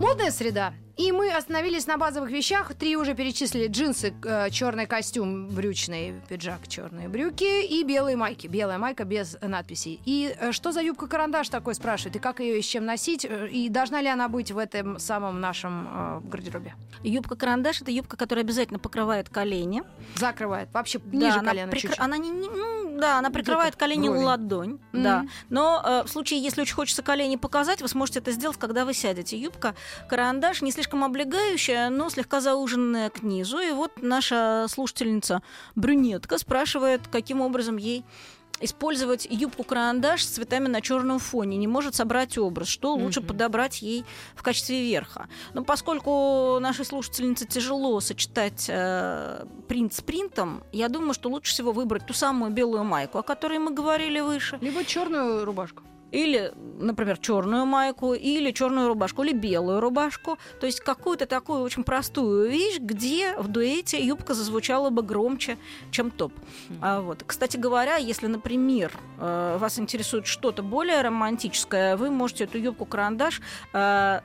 Модная 0.00 0.32
среда. 0.32 0.74
И 0.96 1.12
мы 1.12 1.30
остановились 1.30 1.86
на 1.86 1.98
базовых 1.98 2.30
вещах. 2.30 2.72
Три 2.74 2.96
уже 2.96 3.14
перечислили. 3.14 3.66
Джинсы, 3.68 4.14
э, 4.24 4.48
черный 4.50 4.86
костюм, 4.86 5.48
брючный 5.48 6.14
пиджак, 6.26 6.66
черные 6.68 7.08
брюки 7.08 7.66
и 7.66 7.84
белые 7.84 8.16
майки. 8.16 8.46
Белая 8.46 8.78
майка 8.78 9.04
без 9.04 9.36
надписей. 9.42 10.00
И 10.06 10.34
э, 10.40 10.52
что 10.52 10.72
за 10.72 10.80
юбка-карандаш 10.80 11.50
такой 11.50 11.74
спрашивает? 11.74 12.16
И 12.16 12.18
как 12.18 12.40
ее 12.40 12.58
и 12.58 12.62
с 12.62 12.64
чем 12.66 12.86
носить? 12.86 13.26
Э, 13.28 13.46
И 13.46 13.68
должна 13.68 14.00
ли 14.00 14.08
она 14.08 14.28
быть 14.28 14.50
в 14.52 14.56
этом 14.56 14.98
самом 14.98 15.38
нашем 15.38 16.22
гардеробе? 16.30 16.74
Юбка-карандаш– 17.02 17.80
это 17.82 17.90
юбка, 17.90 18.16
которая 18.16 18.42
обязательно 18.42 18.78
покрывает 18.78 19.28
колени. 19.28 19.82
Закрывает. 20.14 20.70
Вообще 20.72 20.98
Да, 20.98 21.26
ниже 21.26 21.38
она 21.40 21.50
колена 21.50 21.70
прикры- 21.72 21.80
чуть-чуть. 21.80 22.00
Она 22.00 22.16
не, 22.16 22.30
не- 22.30 22.48
ну, 22.48 22.98
да, 22.98 23.18
она 23.18 23.28
прикрывает 23.28 23.76
колени 23.76 24.08
вровень. 24.08 24.24
ладонь. 24.24 24.78
Мгм. 24.92 25.02
Да. 25.02 25.26
Но 25.50 25.82
э, 25.84 26.02
в 26.06 26.08
случае, 26.08 26.40
если 26.40 26.62
очень 26.62 26.74
хочется 26.74 27.02
колени 27.02 27.36
показать, 27.36 27.82
вы 27.82 27.88
сможете 27.88 28.20
это 28.20 28.30
сделать, 28.32 28.56
когда 28.56 28.86
вы 28.86 28.94
сядете. 28.94 29.36
Юбка 29.36 29.74
карандаш 30.08 30.62
не 30.62 30.72
слишком 30.72 30.85
облегающая, 30.94 31.90
но 31.90 32.08
слегка 32.10 32.40
зауженная 32.40 33.10
к 33.10 33.22
низу. 33.22 33.58
И 33.58 33.72
вот 33.72 34.02
наша 34.02 34.66
слушательница 34.68 35.42
брюнетка 35.74 36.38
спрашивает, 36.38 37.08
каким 37.08 37.40
образом 37.40 37.76
ей 37.76 38.04
использовать 38.58 39.26
юбку-карандаш 39.30 40.22
с 40.24 40.28
цветами 40.28 40.66
на 40.66 40.80
черном 40.80 41.18
фоне, 41.18 41.58
не 41.58 41.66
может 41.68 41.94
собрать 41.94 42.38
образ, 42.38 42.68
что 42.68 42.94
лучше 42.94 43.20
Мгм. 43.20 43.28
подобрать 43.28 43.82
ей 43.82 44.04
в 44.34 44.42
качестве 44.42 44.82
верха. 44.82 45.28
Но 45.52 45.62
поскольку 45.62 46.58
нашей 46.60 46.86
слушательнице 46.86 47.44
тяжело 47.46 48.00
сочетать 48.00 48.66
э, 48.70 49.44
принт 49.68 49.92
с 49.92 50.00
принтом, 50.00 50.62
я 50.72 50.88
думаю, 50.88 51.12
что 51.12 51.28
лучше 51.28 51.52
всего 51.52 51.72
выбрать 51.72 52.06
ту 52.06 52.14
самую 52.14 52.50
белую 52.50 52.84
майку, 52.84 53.18
о 53.18 53.22
которой 53.22 53.58
мы 53.58 53.72
говорили 53.72 54.20
выше, 54.20 54.58
Либо 54.62 54.84
черную 54.84 55.44
рубашку. 55.44 55.82
Или, 56.16 56.52
например, 56.78 57.18
черную 57.18 57.66
майку, 57.66 58.14
или 58.14 58.50
черную 58.50 58.88
рубашку, 58.88 59.22
или 59.22 59.32
белую 59.32 59.80
рубашку. 59.80 60.38
То 60.60 60.66
есть 60.66 60.80
какую-то 60.80 61.26
такую 61.26 61.60
очень 61.60 61.84
простую 61.84 62.50
вещь, 62.50 62.78
где 62.78 63.34
в 63.36 63.48
дуэте 63.48 64.02
юбка 64.02 64.32
зазвучала 64.34 64.90
бы 64.90 65.02
громче, 65.02 65.58
чем 65.90 66.10
топ. 66.10 66.32
А 66.80 67.00
вот. 67.00 67.22
Кстати 67.26 67.58
говоря, 67.58 67.96
если, 67.96 68.28
например, 68.28 68.92
э, 69.18 69.58
вас 69.60 69.78
интересует 69.78 70.26
что-то 70.26 70.62
более 70.62 71.02
романтическое, 71.02 71.96
вы 71.96 72.10
можете 72.10 72.44
эту 72.44 72.58
юбку-карандаш 72.58 73.42
э, 73.74 74.20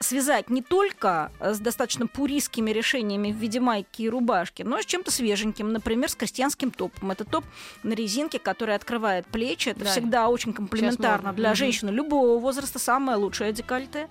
связать 0.00 0.50
не 0.50 0.62
только 0.62 1.32
с 1.40 1.58
достаточно 1.58 2.06
пуристскими 2.06 2.70
решениями 2.70 3.32
в 3.32 3.36
виде 3.36 3.60
майки 3.60 4.02
и 4.02 4.08
рубашки, 4.08 4.62
но 4.62 4.78
и 4.78 4.82
с 4.82 4.86
чем-то 4.86 5.10
свеженьким, 5.10 5.72
например, 5.72 6.10
с 6.10 6.14
крестьянским 6.14 6.70
топом. 6.70 7.10
Это 7.10 7.24
топ 7.24 7.44
на 7.82 7.92
резинке, 7.94 8.38
который 8.38 8.74
открывает 8.74 9.26
плечи. 9.26 9.70
Это 9.70 9.84
Да. 9.84 9.90
всегда 9.90 10.28
очень 10.28 10.52
комплементарно 10.52 11.28
модно. 11.28 11.32
для 11.32 11.54
женщины 11.54 11.90
любого 11.90 12.38
возраста, 12.38 12.78
самое 12.78 13.16
лучшее 13.18 13.52
декольте 13.52 14.08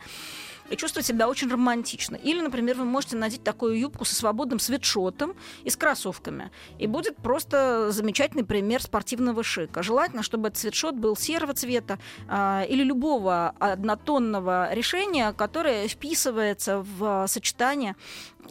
и 0.69 0.75
чувствовать 0.75 1.05
себя 1.05 1.27
очень 1.27 1.49
романтично. 1.49 2.15
Или, 2.15 2.41
например, 2.41 2.77
вы 2.77 2.85
можете 2.85 3.17
надеть 3.17 3.43
такую 3.43 3.79
юбку 3.79 4.05
со 4.05 4.15
свободным 4.15 4.59
свитшотом 4.59 5.35
и 5.63 5.69
с 5.69 5.77
кроссовками. 5.77 6.51
И 6.79 6.87
будет 6.87 7.17
просто 7.17 7.91
замечательный 7.91 8.43
пример 8.43 8.81
спортивного 8.81 9.43
шика. 9.43 9.83
Желательно, 9.83 10.23
чтобы 10.23 10.47
этот 10.47 10.59
свитшот 10.59 10.95
был 10.95 11.15
серого 11.15 11.53
цвета 11.53 11.99
а, 12.27 12.63
или 12.67 12.83
любого 12.83 13.53
однотонного 13.59 14.73
решения, 14.73 15.33
которое 15.33 15.87
вписывается 15.87 16.79
в 16.97 17.27
сочетание 17.27 17.95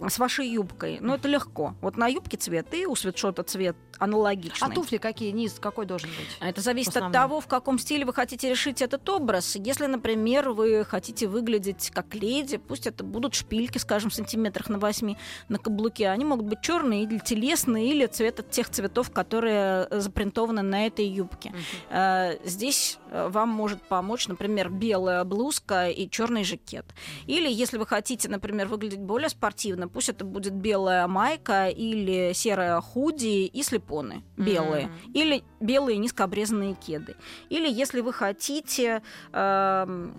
с 0.00 0.18
вашей 0.18 0.48
юбкой. 0.48 0.98
Но 1.00 1.14
это 1.14 1.28
легко. 1.28 1.74
Вот 1.80 1.96
на 1.96 2.06
юбке 2.08 2.36
цвет 2.36 2.72
и 2.74 2.86
у 2.86 2.96
свитшота 2.96 3.42
цвет 3.42 3.76
аналогичный. 3.98 4.68
А 4.68 4.70
туфли 4.70 4.98
какие? 4.98 5.30
Низ 5.30 5.58
какой 5.60 5.86
должен 5.86 6.08
быть? 6.10 6.36
А 6.40 6.48
Это 6.48 6.60
зависит 6.60 6.96
от 6.96 7.12
того, 7.12 7.40
в 7.40 7.46
каком 7.46 7.78
стиле 7.78 8.04
вы 8.04 8.12
хотите 8.12 8.50
решить 8.50 8.82
этот 8.82 9.08
образ. 9.08 9.56
Если, 9.56 9.86
например, 9.86 10.50
вы 10.50 10.84
хотите 10.84 11.26
выглядеть 11.26 11.90
как 11.90 12.14
леди, 12.14 12.56
пусть 12.56 12.86
это 12.86 13.04
будут 13.04 13.34
шпильки, 13.34 13.78
скажем, 13.78 14.10
сантиметрах 14.10 14.68
на 14.68 14.78
8 14.78 15.14
на 15.48 15.58
каблуке. 15.58 16.08
Они 16.08 16.24
могут 16.24 16.46
быть 16.46 16.60
черные 16.60 17.04
или 17.04 17.18
телесные, 17.18 17.90
или 17.90 18.06
цвета 18.06 18.42
тех 18.42 18.68
цветов, 18.70 19.10
которые 19.10 19.86
э, 19.90 20.00
запринтованы 20.00 20.62
на 20.62 20.86
этой 20.86 21.06
юбке. 21.06 21.52
Э, 21.90 22.36
Здесь 22.44 22.98
э, 23.10 23.28
вам 23.28 23.48
может 23.48 23.82
помочь, 23.82 24.28
например, 24.28 24.70
белая 24.70 25.24
блузка 25.24 25.88
и 25.88 26.08
черный 26.08 26.44
жакет. 26.44 26.86
Или 27.26 27.50
если 27.50 27.78
вы 27.78 27.86
хотите, 27.86 28.28
например, 28.28 28.68
выглядеть 28.68 29.00
более 29.00 29.28
спортивно, 29.28 29.88
пусть 29.88 30.08
это 30.08 30.24
будет 30.24 30.52
белая 30.52 31.06
майка 31.06 31.68
или 31.68 32.32
серая 32.34 32.80
худи 32.80 33.46
и 33.46 33.62
слепоны 33.94 34.22
белые. 34.36 34.86
Мгм. 34.86 35.12
Или 35.12 35.44
белые 35.60 35.98
низкообрезанные 35.98 36.74
кеды. 36.74 37.14
Или 37.48 37.68
если 37.68 38.00
вы 38.00 38.12
хотите 38.12 39.02
эм, 39.32 40.14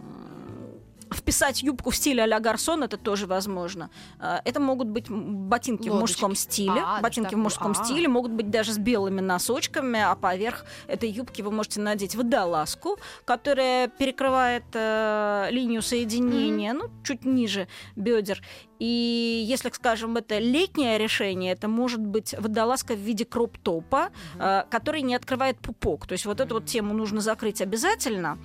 вписать 1.14 1.64
юбку 1.64 1.90
в 1.90 1.96
стиле 1.96 2.24
а-ля 2.24 2.40
Гарсон, 2.40 2.84
это 2.84 2.98
тоже 2.98 3.28
возможно. 3.28 3.90
Э, 4.20 4.40
Это 4.46 4.60
могут 4.60 4.88
быть 4.88 5.06
ботинки 5.10 5.90
в 5.90 5.94
Лодочки. 5.94 6.02
мужском 6.02 6.36
стиле. 6.36 6.82
А, 6.86 7.02
ботинки 7.02 7.36
в 7.36 7.38
мужском 7.38 7.72
А. 7.72 7.84
стиле 7.84 8.08
могут 8.08 8.32
быть 8.32 8.50
даже 8.50 8.74
с 8.74 8.78
белыми 8.78 9.22
носочками, 9.22 10.00
а 10.00 10.16
поверх 10.16 10.66
этой 10.88 11.10
юбки 11.10 11.42
вы 11.42 11.52
можете 11.52 11.82
надеть 11.82 12.16
водолазку, 12.16 12.98
которая 13.26 13.88
перекрывает 13.88 14.64
э, 14.74 15.48
линию 15.52 15.82
соединения, 15.82 16.74
ну, 16.74 16.90
чуть 17.04 17.26
ниже 17.26 17.68
бедер. 17.96 18.42
И 18.78 19.44
если, 19.48 19.70
скажем, 19.72 20.18
это 20.18 20.38
летнее 20.38 20.98
решение, 20.98 21.54
это 21.54 21.68
может 21.70 22.02
быть 22.02 22.36
водолазка 22.38 22.94
в 22.94 23.00
виде 23.00 23.24
кроп-топа, 23.26 24.10
э, 24.38 24.64
который 24.70 25.02
не 25.02 25.16
открывает 25.16 25.58
пупок. 25.60 26.08
То 26.08 26.14
есть 26.14 26.26
вот 26.26 26.40
эту 26.42 26.56
вот 26.56 26.66
тему 26.66 26.94
нужно 26.94 27.22
закрыть 27.22 27.62
обязательно 27.62 28.38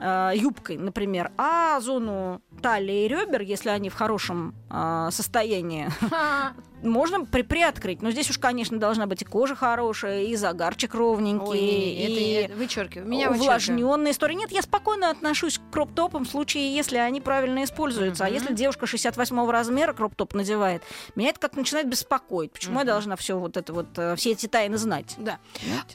э, 0.00 0.32
юбкой, 0.36 0.76
например, 0.78 1.30
а 1.36 1.80
зону 1.80 2.40
талии 2.62 3.04
и 3.04 3.08
ребер, 3.08 3.42
если 3.42 3.68
они 3.70 3.88
в 3.90 3.94
хорошем 3.94 4.54
э, 4.70 5.08
состоянии, 5.12 5.88
можно 6.82 7.24
при 7.24 7.42
приоткрыть. 7.42 8.02
Но 8.02 8.10
здесь 8.10 8.30
уж, 8.30 8.38
конечно, 8.38 8.78
должна 8.78 9.06
быть 9.06 9.22
и 9.22 9.24
кожа 9.24 9.54
хорошая, 9.54 10.22
и 10.24 10.36
загарчик 10.36 10.94
ровненький, 10.94 11.46
Ой, 11.48 11.58
и 11.58 12.02
это 12.02 12.50
я 12.50 12.56
вычеркиваю. 12.56 13.08
Меня 13.08 13.30
увлажненная 13.30 14.12
история. 14.12 14.34
Нет, 14.34 14.50
я 14.52 14.62
спокойно 14.62 15.10
отношусь 15.10 15.58
к 15.58 15.72
кроп-топам 15.72 16.24
в 16.24 16.28
случае, 16.28 16.74
если 16.74 16.96
они 16.98 17.20
правильно 17.20 17.64
используются. 17.64 18.24
А 18.24 18.26
Мгм. 18.28 18.34
если 18.34 18.54
девушка 18.54 18.86
68 18.86 19.50
размера 19.50 19.92
кроп-топ 19.92 20.34
надевает, 20.34 20.82
меня 21.16 21.30
это 21.30 21.40
как 21.40 21.56
начинает 21.56 21.88
беспокоить. 21.88 22.52
Почему 22.52 22.74
я 22.74 22.80
Мгм. 22.80 22.86
должна 22.86 23.16
все 23.16 23.38
вот 23.38 23.56
это 23.56 23.72
вот, 23.72 23.86
э, 23.96 24.14
все 24.16 24.32
эти 24.32 24.46
тайны 24.46 24.78
знать? 24.78 25.14
Да. 25.18 25.38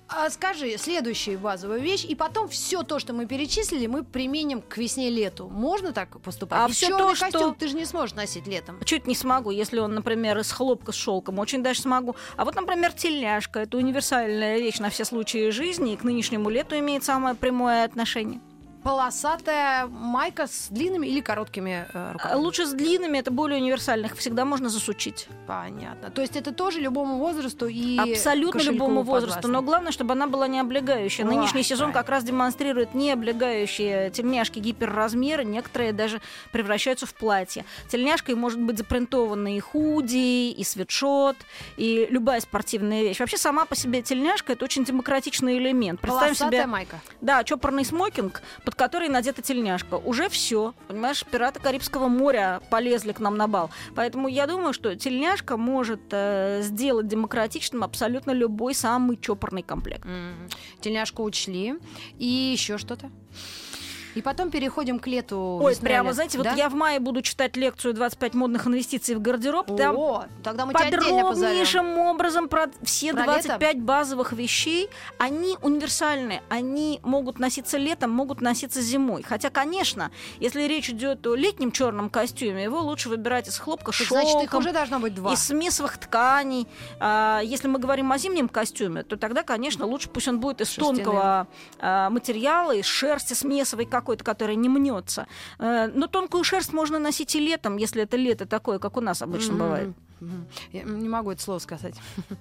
А 0.09 0.29
скажи, 0.29 0.77
следующая 0.77 1.37
базовая 1.37 1.79
вещь, 1.79 2.05
и 2.05 2.15
потом 2.15 2.47
все 2.47 2.83
то, 2.83 2.99
что 2.99 3.13
мы 3.13 3.25
перечислили, 3.25 3.87
мы 3.93 4.03
применим 4.03 4.61
к 4.61 4.77
весне-лету. 4.77 5.47
Можно 5.49 5.93
так 5.93 6.19
поступать? 6.21 6.59
А 6.59 6.73
чёрный 6.73 6.97
то, 6.97 7.15
что- 7.15 7.25
костюм 7.31 7.55
ты 7.55 7.67
же 7.67 7.75
не 7.75 7.85
сможешь 7.85 8.15
носить 8.15 8.47
летом. 8.47 8.79
Чуть 8.85 9.05
не 9.05 9.13
смогу, 9.15 9.51
если 9.51 9.77
он, 9.79 9.93
например, 9.93 10.39
из 10.39 10.51
хлопка 10.51 10.91
с 10.91 10.95
шелком, 10.95 11.37
очень 11.37 11.61
даже 11.61 11.81
смогу. 11.81 12.15
А 12.35 12.43
вот, 12.43 12.55
например, 12.55 12.91
тельняшка 12.93 13.59
это 13.59 13.77
универсальная 13.77 14.57
вещь 14.57 14.79
на 14.79 14.89
все 14.89 15.05
случаи 15.05 15.51
жизни 15.51 15.93
и 15.93 15.95
к 15.95 16.03
нынешнему 16.03 16.49
лету 16.49 16.75
имеет 16.79 17.03
самое 17.03 17.35
прямое 17.35 17.83
отношение. 17.85 18.41
Полосатая 18.83 19.87
майка 19.87 20.47
с 20.47 20.67
длинными 20.69 21.07
или 21.07 21.21
короткими 21.21 21.87
э, 21.93 22.11
рукавами? 22.13 22.39
Лучше 22.39 22.65
с 22.65 22.73
длинными, 22.73 23.17
это 23.17 23.31
более 23.31 23.59
универсальных, 23.61 24.15
всегда 24.17 24.45
можно 24.45 24.69
засучить. 24.69 25.27
Понятно. 25.47 26.09
То 26.11 26.21
есть 26.21 26.35
это 26.35 26.51
тоже 26.51 26.79
любому 26.79 27.17
возрасту 27.17 27.67
и 27.67 27.97
Абсолютно 27.97 28.59
любому 28.61 29.03
возрасту. 29.03 29.35
подвластно. 29.37 29.51
Но 29.51 29.61
главное, 29.61 29.91
чтобы 29.91 30.13
она 30.13 30.27
была 30.27 30.47
не 30.47 30.59
облегающая. 30.59 31.25
Ой, 31.25 31.35
Нынешний 31.35 31.63
сезон 31.63 31.91
правильно. 31.91 32.01
как 32.01 32.09
раз 32.09 32.23
демонстрирует 32.23 32.93
не 32.93 33.11
облегающие 33.11 34.09
тельняшки 34.11 34.59
гиперразмеры. 34.59 35.45
Некоторые 35.45 35.93
даже 35.93 36.21
превращаются 36.51 37.05
в 37.05 37.13
платье. 37.13 37.65
Тельняшкой 37.89 38.35
может 38.35 38.59
быть 38.59 38.77
запринтована 38.77 39.55
и 39.55 39.59
худи, 39.59 40.51
и 40.51 40.63
свитшот, 40.63 41.37
и 41.77 42.07
любая 42.09 42.41
спортивная 42.41 43.01
вещь. 43.03 43.19
Вообще 43.19 43.37
сама 43.37 43.65
по 43.65 43.75
себе 43.75 44.01
тельняшка 44.01 44.53
это 44.53 44.65
очень 44.65 44.83
демократичный 44.83 45.57
элемент. 45.57 46.01
Представим 46.01 46.27
Полосатая 46.35 46.61
себе, 46.61 46.67
майка. 46.67 46.99
да, 47.21 47.43
чопорный 47.43 47.85
смокинг, 47.85 48.41
под 48.73 48.79
который 48.79 49.07
надета 49.07 49.41
тельняшка. 49.41 49.95
Уже 49.95 50.29
все. 50.29 50.73
Понимаешь, 50.87 51.23
пираты 51.23 51.59
Карибского 51.59 52.07
моря 52.07 52.59
полезли 52.71 53.11
к 53.11 53.19
нам 53.19 53.37
на 53.37 53.47
бал. 53.47 53.69
Поэтому 53.95 54.27
я 54.27 54.47
думаю, 54.47 54.73
что 54.73 54.95
тельняшка 54.95 55.57
может 55.57 56.01
э, 56.11 56.61
сделать 56.63 57.07
демократичным 57.07 57.83
абсолютно 57.83 58.31
любой 58.31 58.73
самый 58.73 59.17
чопорный 59.17 59.61
комплект. 59.61 60.05
М. 60.05 60.49
Тельняшку 60.81 61.23
учли. 61.23 61.75
И 62.17 62.25
еще 62.25 62.77
что-то? 62.77 63.11
И 64.15 64.21
потом 64.21 64.49
переходим 64.51 64.99
к 64.99 65.07
лету. 65.07 65.59
Ой, 65.61 65.71
весна, 65.73 65.85
прямо, 65.85 66.03
лето. 66.09 66.15
знаете, 66.15 66.37
вот 66.37 66.45
Да? 66.45 66.53
я 66.53 66.69
в 66.69 66.75
мае 66.75 66.99
буду 66.99 67.21
читать 67.21 67.55
лекцию 67.55 67.93
«25 67.93 68.35
модных 68.35 68.67
инвестиций 68.67 69.15
в 69.15 69.21
гардероб». 69.21 69.75
Там 69.75 69.97
О, 69.97 70.25
тогда 70.43 70.65
мы 70.65 70.73
подробнейшим 70.73 71.97
образом 71.97 72.47
про 72.47 72.67
все 72.83 73.13
Про 73.13 73.23
25 73.23 73.81
базовых 73.81 74.33
вещей. 74.33 74.89
Они 75.17 75.57
универсальны, 75.61 76.41
они 76.49 76.99
могут 77.03 77.39
носиться 77.39 77.77
летом, 77.77 78.11
могут 78.11 78.41
носиться 78.41 78.81
зимой. 78.81 79.23
Хотя, 79.23 79.49
конечно, 79.49 80.11
если 80.39 80.63
речь 80.63 80.89
идет 80.89 81.25
о 81.27 81.35
летнем 81.35 81.71
черном 81.71 82.09
костюме, 82.09 82.63
его 82.63 82.79
лучше 82.81 83.09
выбирать 83.09 83.47
из 83.47 83.57
хлопка, 83.57 83.91
Так 83.91 84.07
Значит, 84.07 84.35
их 84.35 84.39
шелком, 84.41 84.59
уже 84.59 84.71
должно 84.73 84.99
быть 84.99 85.15
два. 85.15 85.33
из 85.33 85.43
смесовых 85.43 85.97
тканей. 85.97 86.67
А, 86.99 87.41
если 87.43 87.67
мы 87.67 87.79
говорим 87.79 88.11
о 88.11 88.17
зимнем 88.17 88.49
костюме, 88.49 89.03
то 89.03 89.17
тогда, 89.17 89.43
конечно, 89.43 89.85
лучше 89.85 90.09
пусть 90.09 90.27
он 90.27 90.39
будет 90.39 90.61
из 90.61 90.67
Шерстяным. 90.69 90.95
тонкого 90.95 91.47
а, 91.79 92.09
материала, 92.09 92.75
из 92.75 92.85
шерсти 92.85 93.33
смесовой 93.33 93.85
какой-то, 94.03 94.23
которая 94.23 94.55
не 94.55 94.69
мнется. 94.69 95.25
Э, 95.59 95.87
но 95.87 96.07
тонкую 96.07 96.43
шерсть 96.43 96.73
можно 96.73 96.99
носить 96.99 97.35
и 97.35 97.39
летом, 97.39 97.77
если 97.77 98.03
это 98.03 98.17
лето 98.17 98.45
такое, 98.45 98.79
как 98.79 98.97
у 98.97 99.01
нас 99.01 99.21
обычно 99.21 99.53
Мгм. 99.53 99.59
бывает. 99.63 99.89
Я 100.71 100.83
не 100.83 101.09
могу 101.09 101.31
это 101.31 101.41
слово 101.41 101.59
сказать. 101.59 101.95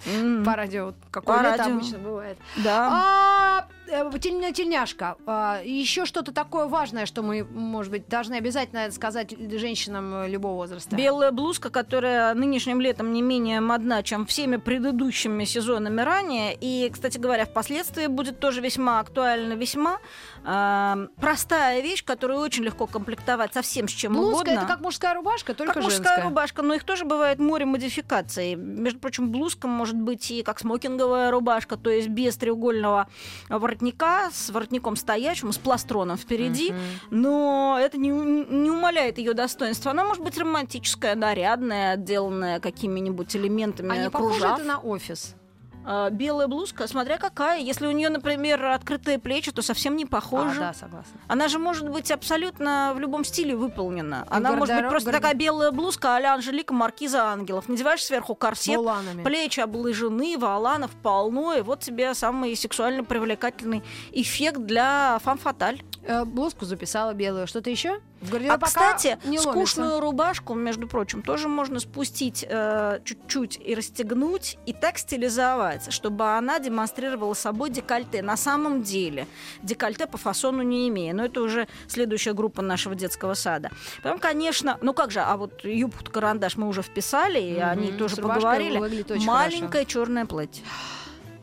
М. 0.06 0.44
По 0.44 0.56
радио. 0.56 0.94
Какое 1.10 1.36
По 1.38 1.42
радио. 1.42 1.74
обычно 1.74 1.98
бывает. 1.98 2.38
Да. 2.64 2.88
А, 2.92 3.68
э, 3.88 4.10
тель- 4.18 4.52
тельняшка. 4.52 5.16
А, 5.26 5.60
еще 5.64 6.04
что-то 6.06 6.32
такое 6.32 6.66
важное, 6.66 7.06
что 7.06 7.22
мы, 7.22 7.44
может 7.44 7.90
быть, 7.92 8.08
должны 8.08 8.34
обязательно 8.34 8.90
сказать 8.90 9.34
женщинам 9.58 10.14
э, 10.24 10.28
любого 10.28 10.54
возраста. 10.56 10.96
Белая 10.96 11.30
блузка, 11.32 11.70
которая 11.70 12.34
нынешним 12.34 12.80
летом 12.80 13.12
не 13.12 13.22
менее 13.22 13.60
модна, 13.60 14.02
чем 14.02 14.26
всеми 14.26 14.56
предыдущими 14.56 15.44
сезонами 15.44 16.00
ранее. 16.00 16.54
И, 16.60 16.88
кстати 16.90 17.18
говоря, 17.18 17.44
впоследствии 17.46 18.06
будет 18.06 18.40
тоже 18.40 18.60
весьма 18.60 19.00
актуальна, 19.00 19.52
весьма 19.54 19.98
э, 20.44 21.06
простая 21.20 21.80
вещь, 21.80 22.04
которую 22.04 22.40
очень 22.40 22.64
легко 22.64 22.86
комплектовать 22.86 23.54
совсем 23.54 23.88
с 23.88 23.92
чем 23.92 24.12
Блузка 24.14 24.34
угодно. 24.42 24.50
это 24.58 24.66
как 24.66 24.80
мужская 24.80 25.14
рубашка, 25.14 25.54
только 25.54 25.74
как 25.74 25.82
женская. 25.82 26.00
мужская 26.02 26.24
рубашка, 26.24 26.62
но 26.62 26.74
их 26.74 26.84
тоже 26.84 27.04
бывает 27.04 27.38
море 27.38 27.64
модификаций. 27.72 28.54
Между 28.54 28.98
прочим, 29.00 29.30
блузка 29.30 29.66
может 29.66 29.96
быть 29.96 30.30
и 30.30 30.42
как 30.42 30.60
смокинговая 30.60 31.30
рубашка, 31.30 31.76
то 31.76 31.90
есть 31.90 32.08
без 32.08 32.36
треугольного 32.36 33.08
воротника, 33.48 34.30
с 34.32 34.50
воротником 34.50 34.96
стоячим, 34.96 35.52
с 35.52 35.58
пластроном 35.58 36.16
впереди, 36.16 36.74
но 37.10 37.78
это 37.80 37.98
не, 37.98 38.08
не 38.10 38.70
умаляет 38.70 39.18
ее 39.18 39.34
достоинства. 39.34 39.90
Она 39.90 40.04
может 40.04 40.22
быть 40.22 40.38
романтическая, 40.38 41.14
нарядная, 41.14 41.92
отделанная 41.94 42.60
какими-нибудь 42.60 43.34
элементами 43.36 43.90
А 43.90 44.02
не 44.04 44.10
похоже 44.10 44.40
кружав. 44.40 44.58
это 44.58 44.68
на 44.68 44.78
офис? 44.78 45.34
А, 45.84 46.10
Белая 46.10 46.46
блузка, 46.48 46.86
смотря 46.86 47.18
какая. 47.18 47.60
Если 47.60 47.86
у 47.86 47.90
нее, 47.90 48.08
например, 48.08 48.64
открытые 48.66 49.18
плечи, 49.18 49.50
то 49.52 49.62
совсем 49.62 49.96
не 49.96 50.06
похоже. 50.06 50.56
А, 50.58 50.60
да, 50.60 50.72
согласна. 50.74 51.20
Она 51.28 51.48
же 51.48 51.58
может 51.58 51.88
быть 51.88 52.10
абсолютно 52.10 52.92
в 52.94 53.00
любом 53.00 53.24
стиле 53.24 53.56
выполнена. 53.56 54.26
Она 54.30 54.52
может 54.52 54.76
быть 54.76 54.88
просто 54.88 55.10
гардероб- 55.10 55.12
такая 55.12 55.34
белая 55.34 55.70
блузка 55.72 56.16
а-ля 56.16 56.34
Анжелика 56.34 56.72
Маркиза 56.74 57.24
Ангелов. 57.24 57.68
Надеваешь 57.68 58.04
сверху 58.04 58.34
корсет, 58.34 58.76
Воланами. 58.76 59.22
плечи 59.22 59.60
облыжены, 59.60 60.36
валанов 60.38 60.90
полно, 61.02 61.54
и 61.54 61.60
вот 61.62 61.80
тебе 61.80 62.14
самый 62.14 62.54
сексуально 62.56 63.04
привлекательный 63.04 63.82
эффект 64.12 64.58
для 64.60 65.18
фам-фаталь. 65.24 65.82
Э, 66.04 66.24
блузку 66.24 66.64
записала 66.64 67.12
белую. 67.14 67.46
Что-то 67.46 67.70
еще? 67.70 68.00
Гардероб 68.30 68.62
А, 68.62 68.66
кстати, 68.66 69.18
скучную 69.38 70.00
рубашку, 70.00 70.54
между 70.54 70.86
прочим, 70.86 71.22
тоже 71.22 71.48
можно 71.48 71.80
спустить 71.80 72.44
э, 72.48 73.00
чуть-чуть 73.04 73.60
и 73.64 73.74
расстегнуть, 73.74 74.58
и 74.66 74.72
так 74.72 74.98
стилизовать, 74.98 75.92
чтобы 75.92 76.36
она 76.36 76.58
демонстрировала 76.58 77.34
собой 77.34 77.70
декольте. 77.70 78.22
На 78.22 78.36
самом 78.36 78.82
деле 78.82 79.26
декольте 79.62 80.06
по 80.06 80.18
фасону 80.18 80.62
не 80.62 80.88
имея. 80.88 81.12
Но 81.14 81.24
это 81.24 81.42
уже 81.42 81.66
следующая 81.88 82.32
группа 82.32 82.62
нашего 82.62 82.94
детского 82.94 83.34
сада. 83.34 83.70
Потом, 84.02 84.18
конечно, 84.18 84.78
ну 84.82 84.94
как 84.94 85.10
же, 85.10 85.20
а 85.20 85.36
вот 85.36 85.64
юбку-карандаш 85.64 86.56
мы 86.56 86.68
уже 86.68 86.82
вписали, 86.82 87.40
и 87.40 87.54
Мгм. 87.54 87.68
они 87.68 87.92
тоже 87.92 88.16
поговорили. 88.16 88.78
Маленькое 89.26 89.84
черное 89.86 90.26
платье. 90.26 90.62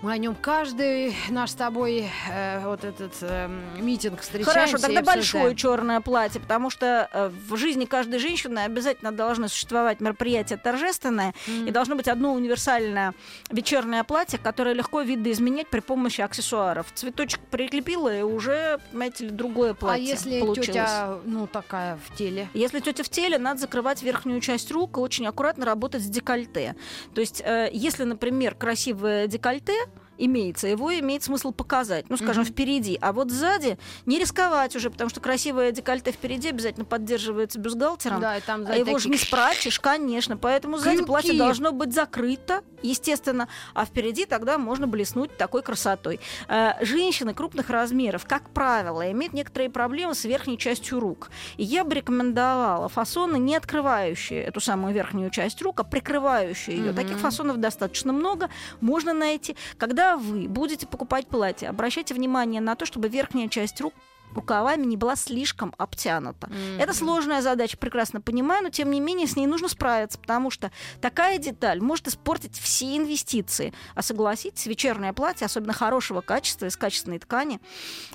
Мы 0.02 0.14
о 0.14 0.18
нем 0.18 0.34
каждый 0.34 1.14
наш 1.30 1.52
с 1.52 1.56
тобой 1.56 2.10
э, 2.32 2.66
вот 2.66 2.86
этот 2.86 3.12
э, 3.20 3.50
митинг 3.78 4.22
встречаемся. 4.22 4.54
Хорошо, 4.54 4.78
тогда 4.78 5.02
большое 5.02 5.54
черное 5.58 6.00
платье, 6.00 6.40
потому 6.40 6.70
что 6.70 7.10
э, 7.12 7.30
в 7.50 7.58
жизни 7.58 7.84
каждой 7.84 8.20
женщины 8.20 8.60
обязательно 8.60 9.12
должны 9.12 9.50
существовать 9.50 10.00
мероприятие 10.00 10.58
торжественное, 10.58 11.34
и 11.48 11.70
должно 11.72 11.96
быть 11.96 12.08
одно 12.08 12.34
универсальное 12.34 13.14
вечернее 13.50 14.06
платье, 14.06 14.40
которое 14.40 14.74
легко 14.74 15.02
видоизменять 15.02 15.68
при 15.68 15.82
помощи 15.82 16.22
аксессуаров. 16.22 16.88
Цветочек 16.94 17.42
прикрепила, 17.52 18.18
и 18.18 18.22
уже, 18.22 18.80
понимаете 18.92 19.26
ли, 19.26 19.32
другое 19.32 19.72
А 19.72 19.76
платье 19.76 20.06
если 20.06 20.40
получилось. 20.40 20.68
тетя, 20.68 21.18
ну, 21.26 21.46
такая 21.46 22.00
в 22.08 22.16
теле? 22.16 22.48
Если 22.54 22.80
тетя 22.80 23.04
в 23.04 23.10
теле, 23.10 23.38
надо 23.38 23.60
закрывать 23.60 24.02
верхнюю 24.02 24.40
часть 24.40 24.72
рук 24.72 24.96
и 24.96 25.02
очень 25.02 25.28
аккуратно 25.28 25.66
работать 25.66 26.04
с 26.04 26.08
декольте. 26.08 26.78
То 27.14 27.20
есть, 27.20 27.42
э, 27.44 27.70
если, 27.74 28.06
например, 28.06 28.56
красивое 28.56 29.28
декольте 29.28 29.74
имеется, 30.19 30.67
его 30.67 30.93
имеет 30.99 31.23
смысл 31.23 31.51
показать, 31.51 32.10
ну, 32.10 32.17
скажем, 32.17 32.45
впереди. 32.45 32.97
А 33.01 33.13
вот 33.13 33.32
сзади 33.32 33.77
не 34.05 34.19
рисковать 34.19 34.75
уже, 34.75 34.89
потому 34.89 35.10
что 35.10 35.19
красивое 35.19 35.71
декольте 35.71 36.12
впереди 36.12 36.49
обязательно 36.49 36.86
поддерживается 36.86 37.60
бюстгальтером. 37.60 38.21
Да, 38.21 38.38
и 38.38 38.41
там 38.41 38.65
А 38.67 38.75
его 38.75 38.97
же 38.99 39.10
не 39.10 39.17
спрячешь, 39.17 39.79
конечно. 39.79 40.38
Поэтому 40.38 40.77
сзади 40.77 40.97
Крюки. 40.97 41.08
платье 41.08 41.34
должно 41.34 41.71
быть 41.71 41.93
закрыто, 41.93 42.62
естественно, 42.82 43.47
а 43.73 43.86
впереди 43.86 44.25
тогда 44.25 44.58
можно 44.58 44.88
блеснуть 44.88 45.36
такой 45.38 45.62
красотой. 45.62 46.19
Э, 46.47 46.73
Женщины 46.84 47.34
крупных 47.34 47.69
размеров, 47.69 48.25
как 48.25 48.49
правило, 48.49 49.10
имеют 49.12 49.34
некоторые 49.34 49.69
проблемы 49.69 50.15
с 50.15 50.25
верхней 50.25 50.58
частью 50.58 50.99
рук. 50.99 51.29
И 51.58 51.63
я 51.63 51.84
бы 51.84 51.95
рекомендовала 51.95 52.89
фасоны, 52.89 53.38
не 53.38 53.55
открывающие 53.55 54.43
эту 54.43 54.60
самую 54.60 54.93
верхнюю 54.93 55.29
часть 55.29 55.62
рук, 55.62 55.79
а 55.79 55.84
прикрывающие 55.84 56.75
ее. 56.77 56.91
Мгм. 56.91 56.95
Таких 56.95 57.17
фасонов 57.19 57.58
достаточно 57.58 58.12
много, 58.13 58.49
можно 58.82 59.13
найти. 59.13 59.55
Когда 59.77 60.09
вы 60.17 60.48
будете 60.48 60.88
покупать 60.88 61.28
платье, 61.28 61.69
обращайте 61.69 62.13
внимание 62.13 62.62
на 62.62 62.76
то, 62.76 62.86
чтобы 62.86 63.10
верхняя 63.10 63.48
часть 63.48 63.80
рук 63.82 63.93
рукавами 64.34 64.86
не 64.86 64.98
была 64.98 65.15
слишком 65.15 65.74
обтянута. 65.78 66.50
Это 66.78 66.94
сложная 66.94 67.42
задача, 67.42 67.78
прекрасно 67.78 68.22
понимаю, 68.22 68.63
но 68.63 68.70
тем 68.70 68.92
не 68.92 69.00
менее 69.00 69.28
с 69.28 69.36
ней 69.36 69.48
нужно 69.48 69.68
справиться, 69.68 70.20
потому 70.20 70.52
что 70.52 70.72
такая 71.02 71.38
деталь 71.38 71.82
может 71.82 72.08
испортить 72.08 72.58
все 72.58 72.98
инвестиции. 72.98 73.74
А 73.96 74.02
согласитесь, 74.02 74.65
вечернее 74.65 75.13
платье, 75.13 75.46
особенно 75.46 75.74
хорошего 75.74 76.22
качества, 76.22 76.65
из 76.65 76.78
качественной 76.78 77.20
ткани, 77.20 77.60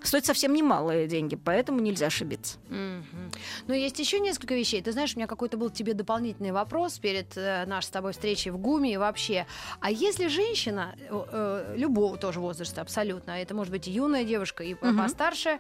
стоит 0.03 0.27
совсем 0.27 0.53
немалые 0.53 1.07
деньги, 1.07 1.37
поэтому 1.37 1.81
нельзя 1.81 2.07
ошибиться. 2.07 2.59
Мгм. 2.69 3.33
Но 3.67 3.75
есть 3.75 3.99
еще 3.99 4.21
несколько 4.21 4.55
вещей. 4.55 4.81
Ты 4.83 4.93
знаешь, 4.93 5.15
у 5.15 5.19
меня 5.19 5.27
какой-то 5.27 5.57
был 5.57 5.71
тебе 5.71 5.95
дополнительный 5.95 6.53
вопрос 6.53 6.99
перед 6.99 7.37
э, 7.37 7.65
нашей 7.67 7.87
с 7.87 7.91
тобой 7.91 8.13
встречей 8.13 8.51
в 8.51 8.59
ГУМе 8.59 8.95
и 8.95 8.97
вообще. 8.97 9.47
А 9.81 9.91
если 9.91 10.29
женщина, 10.29 10.95
э, 10.99 11.25
э, 11.33 11.75
любого 11.77 12.17
тоже 12.17 12.41
возраста 12.41 12.81
абсолютно, 12.81 13.33
это 13.33 13.55
может 13.55 13.73
быть 13.73 13.89
и 13.89 13.91
юная 13.91 14.25
девушка, 14.25 14.63
и 14.65 14.75
Мгм. 14.75 14.99
постарше, 14.99 15.51
а, 15.51 15.59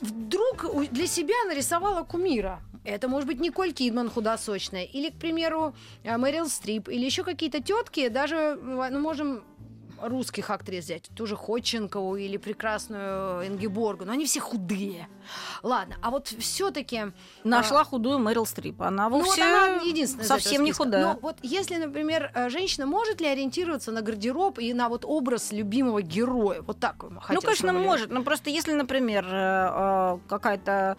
вдруг 0.00 0.64
у- 0.64 0.84
для 0.86 1.06
себя 1.06 1.34
нарисовала 1.48 2.04
кумира. 2.04 2.60
Это 2.84 3.08
может 3.08 3.26
быть 3.28 3.40
Николь 3.40 3.72
Кидман 3.72 4.08
худосочная, 4.08 4.84
или, 4.84 5.10
к 5.10 5.14
примеру, 5.18 5.74
э, 6.04 6.16
Мэрил 6.16 6.48
Стрип, 6.48 6.88
или 6.88 7.04
еще 7.04 7.24
какие-то 7.24 7.60
тетки, 7.62 8.08
даже, 8.08 8.36
э, 8.36 8.88
ну, 8.90 9.00
можем 9.00 9.42
русских 10.02 10.50
актрис 10.50 10.84
взять, 10.84 11.10
ту 11.14 11.26
же 11.26 11.36
Ходченкову 11.36 12.16
или 12.16 12.36
прекрасную 12.36 13.46
Ингеборгу, 13.46 14.04
но 14.04 14.12
они 14.12 14.26
все 14.26 14.40
худые. 14.40 15.08
Ладно, 15.62 15.96
а 16.02 16.10
вот 16.10 16.28
все-таки... 16.28 17.12
Нашла 17.44 17.84
худую 17.84 18.18
Мэрил 18.18 18.46
Стрип. 18.46 18.82
Она 18.82 19.08
Ну 19.08 19.18
вот 19.18 19.26
вовсе 19.26 19.42
она 19.42 19.82
единственная 19.82 20.26
совсем 20.26 20.64
не 20.64 20.72
худая. 20.72 21.02
Но 21.02 21.18
вот 21.20 21.36
если, 21.42 21.76
например, 21.76 22.30
э, 22.34 22.48
женщина 22.48 22.86
может 22.86 23.20
ли 23.20 23.26
ориентироваться 23.26 23.92
на 23.92 24.02
гардероб 24.02 24.58
и 24.58 24.72
на 24.72 24.88
вот 24.88 25.04
образ 25.04 25.52
любимого 25.52 26.02
героя? 26.02 26.62
Вот 26.62 26.80
так 26.80 27.02
Ну, 27.02 27.20
хотела 27.20 27.40
конечно, 27.40 27.72
может. 27.72 28.10
Но 28.10 28.22
просто 28.22 28.50
если, 28.50 28.72
например, 28.72 29.26
э, 29.26 29.30
э, 29.32 30.18
какая-то 30.28 30.96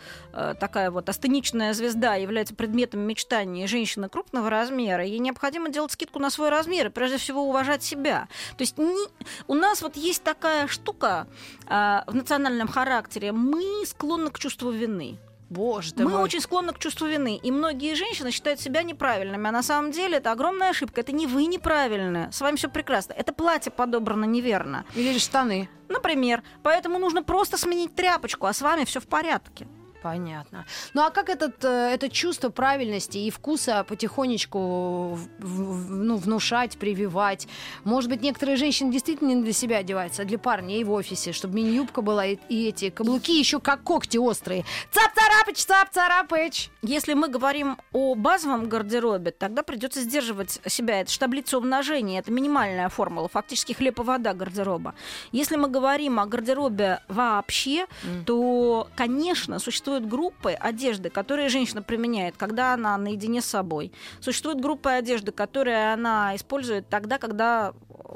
такая 0.60 0.92
вот 0.92 1.10
астеничная 1.10 1.74
звезда 1.74 2.16
является 2.16 2.56
предметом 2.56 3.02
мечтаний 3.02 3.68
женщины 3.68 4.10
крупного 4.10 4.50
размера, 4.50 5.04
ей 5.04 5.20
необходимо 5.20 5.70
делать 5.70 5.92
скидку 5.92 6.20
на 6.20 6.30
свой 6.30 6.50
размер 6.50 6.88
и 6.88 6.90
прежде 6.90 7.18
всего 7.18 7.44
уважать 7.44 7.84
себя. 7.84 8.28
То 8.58 8.62
есть 8.62 8.78
ни- 8.92 9.10
у 9.48 9.54
нас 9.56 9.82
вот 9.82 9.96
есть 9.98 10.24
такая 10.24 10.68
штука 10.68 11.28
э, 11.68 12.02
в 12.08 12.16
национальном 12.16 12.68
характере. 12.68 13.32
Мы 13.32 13.86
склонны 13.86 14.30
к 14.32 14.40
чувству 14.40 14.72
вины. 14.72 15.18
Боже 15.50 15.94
ты 15.94 16.04
Мы 16.06 16.12
мой. 16.12 16.22
очень 16.22 16.40
склонны 16.40 16.72
к 16.72 16.80
чувству 16.80 17.08
вины. 17.08 17.36
И 17.44 17.52
многие 17.52 17.94
женщины 17.96 18.32
считают 18.32 18.62
себя 18.62 18.84
неправильными. 18.84 19.50
А 19.50 19.52
на 19.52 19.64
самом 19.64 19.92
деле 19.92 20.18
это 20.18 20.32
огромная 20.32 20.70
ошибка. 20.70 21.02
Это 21.02 21.12
не 21.12 21.28
вы 21.28 21.46
неправильны. 21.46 22.30
С 22.32 22.40
вами 22.40 22.56
все 22.56 22.70
прекрасно. 22.70 23.12
Это 23.14 23.34
платье 23.34 23.70
подобрано 23.70 24.24
неверно. 24.24 24.86
Или 24.96 25.18
штаны. 25.20 25.68
Например. 25.90 26.42
Поэтому 26.64 27.00
нужно 27.00 27.22
просто 27.22 27.58
сменить 27.58 27.94
тряпочку, 27.96 28.46
а 28.48 28.54
с 28.54 28.62
вами 28.62 28.86
все 28.86 29.02
в 29.02 29.08
порядке. 29.08 29.68
Понятно. 30.02 30.66
Ну 30.94 31.04
а 31.04 31.12
как 31.12 31.30
этот, 31.30 31.64
э, 31.64 31.92
это 31.94 32.10
чувство 32.10 32.50
правильности 32.50 33.20
и 33.20 33.30
вкуса 33.30 33.84
потихонечку 33.84 35.20
ну, 35.40 36.16
внушать, 36.18 36.78
прививать? 36.78 37.48
Может 37.84 38.10
быть, 38.10 38.22
некоторые 38.22 38.56
женщины 38.56 38.92
действительно 38.92 39.34
не 39.34 39.44
для 39.44 39.54
себя 39.54 39.78
одеваются, 39.78 40.24
а 40.24 40.26
для 40.26 40.40
парня 40.40 40.80
и 40.80 40.84
в 40.84 40.92
офисе, 40.92 41.34
чтобы 41.34 41.56
мини-юбка 41.56 42.02
была 42.02 42.26
и, 42.26 42.38
и 42.50 42.70
эти 42.70 42.90
каблуки 42.90 43.38
еще 43.38 43.60
как 43.60 43.84
когти 43.84 44.18
острые. 44.18 44.66
Цап-царапыч, 44.92 45.58
цап-царапыч! 45.58 46.70
Если 46.82 47.14
мы 47.14 47.28
говорим 47.28 47.78
о 47.94 48.16
базовом 48.16 48.68
гардеробе, 48.68 49.32
тогда 49.32 49.62
придется 49.62 50.02
сдерживать 50.02 50.60
себя. 50.66 51.02
Это 51.02 51.12
же 51.12 51.20
таблица 51.20 51.60
умножения, 51.60 52.20
это 52.20 52.32
минимальная 52.32 52.90
формула, 52.90 53.28
фактически 53.28 53.74
хлеб 53.74 54.00
и 54.00 54.04
вода 54.04 54.34
гардероба. 54.34 54.96
Если 55.32 55.58
мы 55.58 55.68
говорим 55.68 56.20
о 56.20 56.26
гардеробе 56.26 57.02
вообще, 57.08 57.86
то, 58.26 58.88
конечно, 58.96 59.60
существуют 59.92 60.06
группы 60.10 60.52
одежды, 60.54 61.10
которые 61.10 61.50
женщина 61.50 61.82
применяет, 61.82 62.38
когда 62.38 62.74
она 62.74 62.98
наедине 62.98 63.42
с 63.42 63.46
собой. 63.46 63.92
Существуют 64.22 64.62
группы 64.62 64.90
одежды, 64.90 65.32
которые 65.32 65.94
она 65.94 66.34
использует 66.36 66.88
тогда, 66.88 67.18
когда 67.18 67.74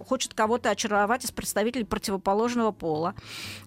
хочет 0.07 0.33
кого-то 0.33 0.69
очаровать 0.69 1.25
из 1.25 1.31
представителей 1.31 1.83
противоположного 1.83 2.71
пола. 2.71 3.13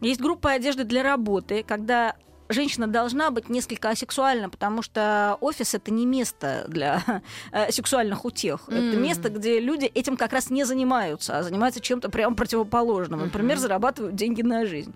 Есть 0.01 0.21
группа 0.21 0.53
одежды 0.53 0.85
для 0.85 1.03
работы, 1.03 1.63
когда 1.63 2.15
женщина 2.49 2.87
должна 2.87 3.31
быть 3.31 3.49
несколько 3.49 3.91
асексуальна, 3.91 4.49
потому 4.49 4.83
что 4.83 5.37
офис 5.41 5.75
это 5.75 5.91
не 5.91 6.07
место 6.07 6.65
для 6.69 7.03
э, 7.53 7.71
сексуальных 7.71 8.25
утех. 8.25 8.69
Это 8.69 8.97
М. 8.97 9.03
место, 9.03 9.29
где 9.29 9.61
люди 9.61 9.87
этим 9.87 10.17
как 10.17 10.33
раз 10.33 10.51
не 10.51 10.65
занимаются, 10.65 11.39
а 11.39 11.43
занимаются 11.43 11.81
чем-то 11.81 12.11
прямо 12.11 12.35
противоположным. 12.35 13.21
Например, 13.21 13.59
зарабатывают 13.59 14.15
деньги 14.15 14.43
на 14.43 14.67
жизнь. 14.67 14.95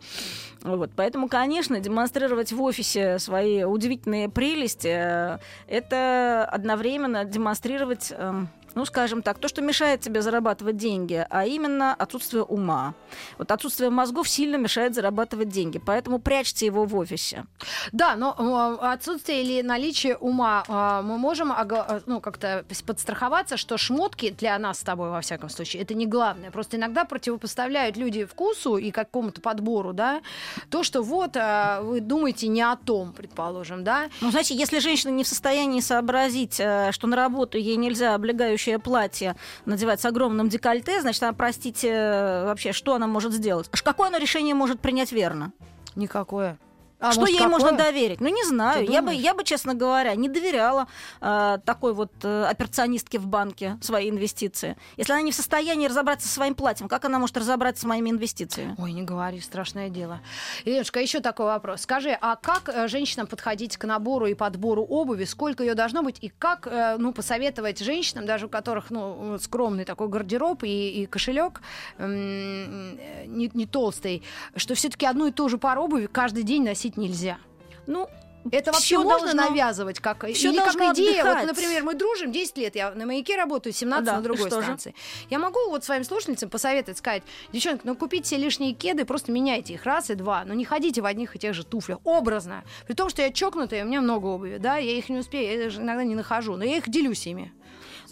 Вот, 0.62 0.90
поэтому, 0.94 1.28
конечно, 1.28 1.80
демонстрировать 1.80 2.52
в 2.52 2.62
офисе 2.62 3.18
свои 3.18 3.64
удивительные 3.64 4.28
прелести, 4.28 4.88
э, 4.92 5.38
это 5.66 6.48
одновременно 6.50 7.24
демонстрировать, 7.24 8.12
эм, 8.16 8.48
ну, 8.74 8.84
скажем 8.84 9.22
так, 9.22 9.38
то, 9.38 9.48
что 9.48 9.62
мешает 9.62 10.00
тебе 10.00 10.22
зарабатывать 10.22 10.76
деньги, 10.76 11.26
а 11.30 11.46
именно 11.46 11.94
отсутствие 11.94 12.42
ума. 12.42 12.94
Вот 13.38 13.50
отсутствие 13.50 13.90
мозгов 13.90 14.28
сильно 14.28 14.56
мешает 14.56 14.94
зарабатывать 14.94 15.48
деньги, 15.48 15.78
поэтому 15.78 16.18
прячьте 16.18 16.66
его 16.66 16.84
в 16.84 16.96
офисе. 16.96 17.46
Да, 17.92 18.16
но 18.16 18.78
э, 18.82 18.86
отсутствие 18.86 19.42
или 19.42 19.62
наличие 19.62 20.16
ума 20.16 20.64
э, 20.66 21.02
мы 21.04 21.18
можем 21.18 21.52
э, 21.52 22.00
ну, 22.06 22.20
как-то 22.20 22.64
подстраховаться, 22.86 23.56
что 23.56 23.76
шмотки 23.76 24.30
для 24.30 24.58
нас 24.58 24.80
с 24.80 24.82
тобой, 24.82 25.10
во 25.10 25.20
всяком 25.20 25.48
случае, 25.48 25.82
это 25.82 25.94
не 25.94 26.06
главное. 26.06 26.50
Просто 26.50 26.76
иногда 26.76 27.04
противопоставляют 27.04 27.96
люди 27.96 28.24
вкусу 28.24 28.76
и 28.76 28.90
какому-то 28.90 29.40
подбору, 29.40 29.92
да, 29.92 30.22
то, 30.70 30.82
что 30.82 31.02
вот 31.02 31.36
э, 31.36 31.80
вы 31.82 32.00
думаете 32.00 32.48
не 32.48 32.62
о 32.62 32.76
том, 32.76 33.12
предположим, 33.12 33.84
да. 33.84 34.08
Ну, 34.20 34.30
знаете, 34.30 34.54
если 34.54 34.78
женщина 34.78 35.10
не 35.10 35.24
в 35.24 35.28
состоянии 35.28 35.80
сообразить, 35.80 36.58
э, 36.58 36.90
что 36.92 37.06
на 37.06 37.16
работу 37.16 37.58
ей 37.58 37.76
нельзя 37.76 38.14
облегающее 38.62 38.78
платье 38.78 39.36
надевать 39.66 40.00
с 40.00 40.04
огромным 40.04 40.48
декольте, 40.48 41.00
значит, 41.00 41.22
она, 41.22 41.32
простите, 41.32 41.88
э, 41.88 42.44
вообще, 42.44 42.72
что 42.72 42.94
она 42.94 43.06
может 43.06 43.32
сделать? 43.32 43.68
Какое 43.68 44.08
она 44.08 44.18
решение 44.18 44.54
может 44.54 44.80
принять 44.80 45.12
верно? 45.12 45.52
Никакое. 45.96 46.58
А, 47.02 47.10
что 47.10 47.22
может, 47.22 47.36
ей 47.36 47.46
можно 47.48 47.70
какое? 47.70 47.84
доверить? 47.86 48.20
Ну, 48.20 48.28
не 48.28 48.44
знаю. 48.44 48.88
Я 48.88 49.02
бы, 49.02 49.12
я 49.12 49.34
бы, 49.34 49.42
честно 49.42 49.74
говоря, 49.74 50.14
не 50.14 50.28
доверяла 50.28 50.86
э, 51.20 51.58
такой 51.64 51.94
вот 51.94 52.12
э, 52.22 52.44
операционистке 52.44 53.18
в 53.18 53.26
банке 53.26 53.76
свои 53.80 54.08
инвестиции. 54.08 54.76
Если 54.96 55.12
она 55.12 55.22
не 55.22 55.32
в 55.32 55.34
состоянии 55.34 55.88
разобраться 55.88 56.28
со 56.28 56.34
своим 56.34 56.54
платьем, 56.54 56.86
как 56.86 57.04
она 57.04 57.18
может 57.18 57.36
разобраться 57.36 57.82
с 57.82 57.84
моими 57.86 58.10
инвестициями? 58.10 58.76
Ой, 58.78 58.92
не 58.92 59.02
говори, 59.02 59.40
страшное 59.40 59.88
дело. 59.88 60.20
Иленушка, 60.64 61.00
еще 61.00 61.18
такой 61.18 61.46
вопрос. 61.46 61.82
Скажи, 61.82 62.16
а 62.20 62.36
как 62.36 62.68
э, 62.68 62.86
женщинам 62.86 63.26
подходить 63.26 63.76
к 63.76 63.84
набору 63.84 64.26
и 64.26 64.34
подбору 64.34 64.84
обуви? 64.84 65.24
Сколько 65.24 65.64
ее 65.64 65.74
должно 65.74 66.04
быть? 66.04 66.18
И 66.20 66.28
как, 66.28 66.68
э, 66.68 66.98
ну, 66.98 67.12
посоветовать 67.12 67.80
женщинам, 67.80 68.26
даже 68.26 68.46
у 68.46 68.48
которых, 68.48 68.90
ну, 68.90 69.38
скромный 69.40 69.84
такой 69.84 70.06
гардероб 70.06 70.62
и, 70.62 71.02
и 71.02 71.06
кошелек 71.06 71.62
не, 71.98 73.50
не 73.52 73.66
толстый, 73.66 74.22
что 74.54 74.76
все-таки 74.76 75.04
одну 75.04 75.26
и 75.26 75.32
ту 75.32 75.48
же 75.48 75.58
пару 75.58 75.82
обуви 75.82 76.06
каждый 76.06 76.44
день 76.44 76.62
носить 76.62 76.91
нельзя? 76.96 77.38
Ну, 77.86 78.08
Это 78.50 78.72
вообще 78.72 78.96
всё 78.96 79.04
можно 79.04 79.34
должно- 79.34 79.50
навязывать 79.50 80.00
как 80.00 80.24
всё 80.32 80.50
или 80.50 80.58
как 80.58 80.74
идея? 80.74 81.22
Вот, 81.24 81.30
отдыхать. 81.30 81.46
например, 81.46 81.84
мы 81.84 81.94
дружим 81.94 82.32
10 82.32 82.58
лет, 82.58 82.74
я 82.74 82.90
на 82.90 83.06
маяке 83.06 83.36
работаю, 83.36 83.72
17 83.72 84.04
Да, 84.04 84.16
на 84.16 84.20
другой 84.22 84.48
что 84.48 84.60
же? 84.60 84.66
станции. 84.66 84.94
Я 85.30 85.38
могу 85.38 85.58
вот 85.70 85.84
своим 85.84 86.02
слушательницам 86.02 86.50
посоветовать, 86.50 86.98
сказать, 86.98 87.22
девчонки, 87.52 87.82
ну 87.84 87.94
купите 87.94 88.28
себе 88.30 88.40
лишние 88.40 88.72
кеды, 88.74 89.04
просто 89.04 89.30
меняйте 89.30 89.74
их 89.74 89.84
раз 89.84 90.10
и 90.10 90.14
два, 90.16 90.44
но 90.44 90.54
не 90.54 90.64
ходите 90.64 91.00
в 91.02 91.06
одних 91.06 91.36
и 91.36 91.38
тех 91.38 91.54
же 91.54 91.64
туфлях, 91.64 91.98
образно. 92.04 92.64
При 92.86 92.94
том, 92.94 93.10
что 93.10 93.22
я 93.22 93.30
чокнутая, 93.32 93.84
у 93.84 93.86
меня 93.86 94.00
много 94.00 94.26
обуви, 94.26 94.56
да, 94.58 94.76
я 94.76 94.90
их 94.92 95.08
не 95.08 95.18
успею, 95.18 95.56
я 95.58 95.64
даже 95.64 95.80
иногда 95.80 96.02
не 96.02 96.16
нахожу, 96.16 96.56
но 96.56 96.64
я 96.64 96.76
их 96.78 96.88
делюсь 96.88 97.26
ими. 97.28 97.52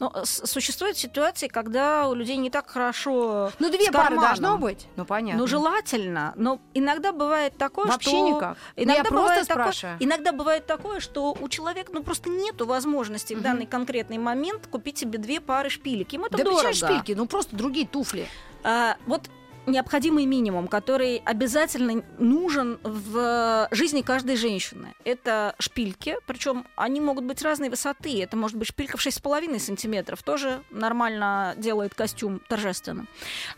Ну, 0.00 0.10
с- 0.24 0.46
существуют 0.46 0.96
ситуации, 0.96 1.46
когда 1.48 2.08
у 2.08 2.14
людей 2.14 2.36
не 2.36 2.50
так 2.50 2.68
хорошо 2.68 3.52
Ну 3.58 3.70
две 3.70 3.90
пары 3.92 4.16
должно 4.16 4.58
быть, 4.58 4.86
ну 4.96 5.04
понятно. 5.04 5.40
Ну, 5.42 5.46
желательно, 5.46 6.32
но 6.36 6.58
иногда 6.74 7.12
бывает 7.12 7.56
такое, 7.56 7.86
Вообще 7.86 8.10
что... 8.10 8.28
никак. 8.36 8.56
Ну, 8.76 8.82
Иногда 8.82 8.94
я 8.98 9.04
просто 9.04 9.16
бывает 9.22 9.48
такое- 9.48 9.62
спрашиваю. 9.64 9.96
Иногда 10.00 10.32
бывает 10.32 10.66
такое, 10.66 11.00
что 11.00 11.36
у 11.38 11.48
человека 11.48 11.90
ну, 11.94 12.02
просто 12.02 12.30
нету 12.30 12.66
возможности 12.66 13.34
в 13.34 13.42
данный 13.42 13.66
конкретный 13.66 14.18
момент 14.18 14.66
купить 14.66 14.98
себе 14.98 15.18
две 15.18 15.40
пары 15.40 15.70
шпилек. 15.70 16.12
Ему 16.12 16.26
это 16.26 16.38
да 16.38 16.44
дорого. 16.44 16.62
причем 16.68 16.86
шпильки, 16.88 17.12
ну 17.12 17.26
просто 17.26 17.54
другие 17.54 17.86
туфли. 17.86 18.26
А, 18.62 18.96
вот 19.06 19.28
необходимый 19.70 20.26
минимум, 20.26 20.68
который 20.68 21.22
обязательно 21.24 22.02
нужен 22.18 22.78
в 22.82 23.68
жизни 23.70 24.02
каждой 24.02 24.36
женщины. 24.36 24.94
Это 25.04 25.54
шпильки, 25.58 26.16
причем 26.26 26.66
они 26.76 27.00
могут 27.00 27.24
быть 27.24 27.42
разной 27.42 27.68
высоты. 27.68 28.22
Это 28.22 28.36
может 28.36 28.56
быть 28.56 28.68
шпилька 28.68 28.96
в 28.96 29.06
6,5 29.06 29.58
сантиметров, 29.58 30.22
тоже 30.22 30.62
нормально 30.70 31.54
делает 31.56 31.94
костюм 31.94 32.40
торжественным. 32.48 33.08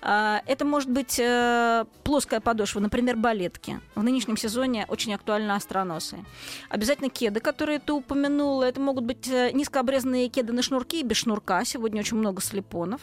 А, 0.00 0.42
Это 0.46 0.64
может 0.64 0.90
быть 0.90 1.18
э, 1.18 1.84
плоская 2.04 2.40
подошва, 2.40 2.80
например, 2.80 3.16
балетки. 3.16 3.80
В 3.94 4.02
нынешнем 4.02 4.36
сезоне 4.36 4.86
очень 4.88 5.14
актуальны 5.14 5.52
остроносые. 5.52 6.24
Обязательно 6.68 7.10
кеды, 7.10 7.40
которые 7.40 7.78
ты 7.78 7.92
упомянула. 7.92 8.64
Это 8.64 8.80
могут 8.80 9.04
быть 9.04 9.28
э, 9.28 9.50
низкообрезанные 9.52 10.28
кеды 10.28 10.52
на 10.52 10.62
шнурке 10.62 11.00
и 11.00 11.04
без 11.04 11.18
шнурка. 11.18 11.64
Сегодня 11.64 12.00
очень 12.00 12.16
много 12.16 12.40
слепонов. 12.40 13.00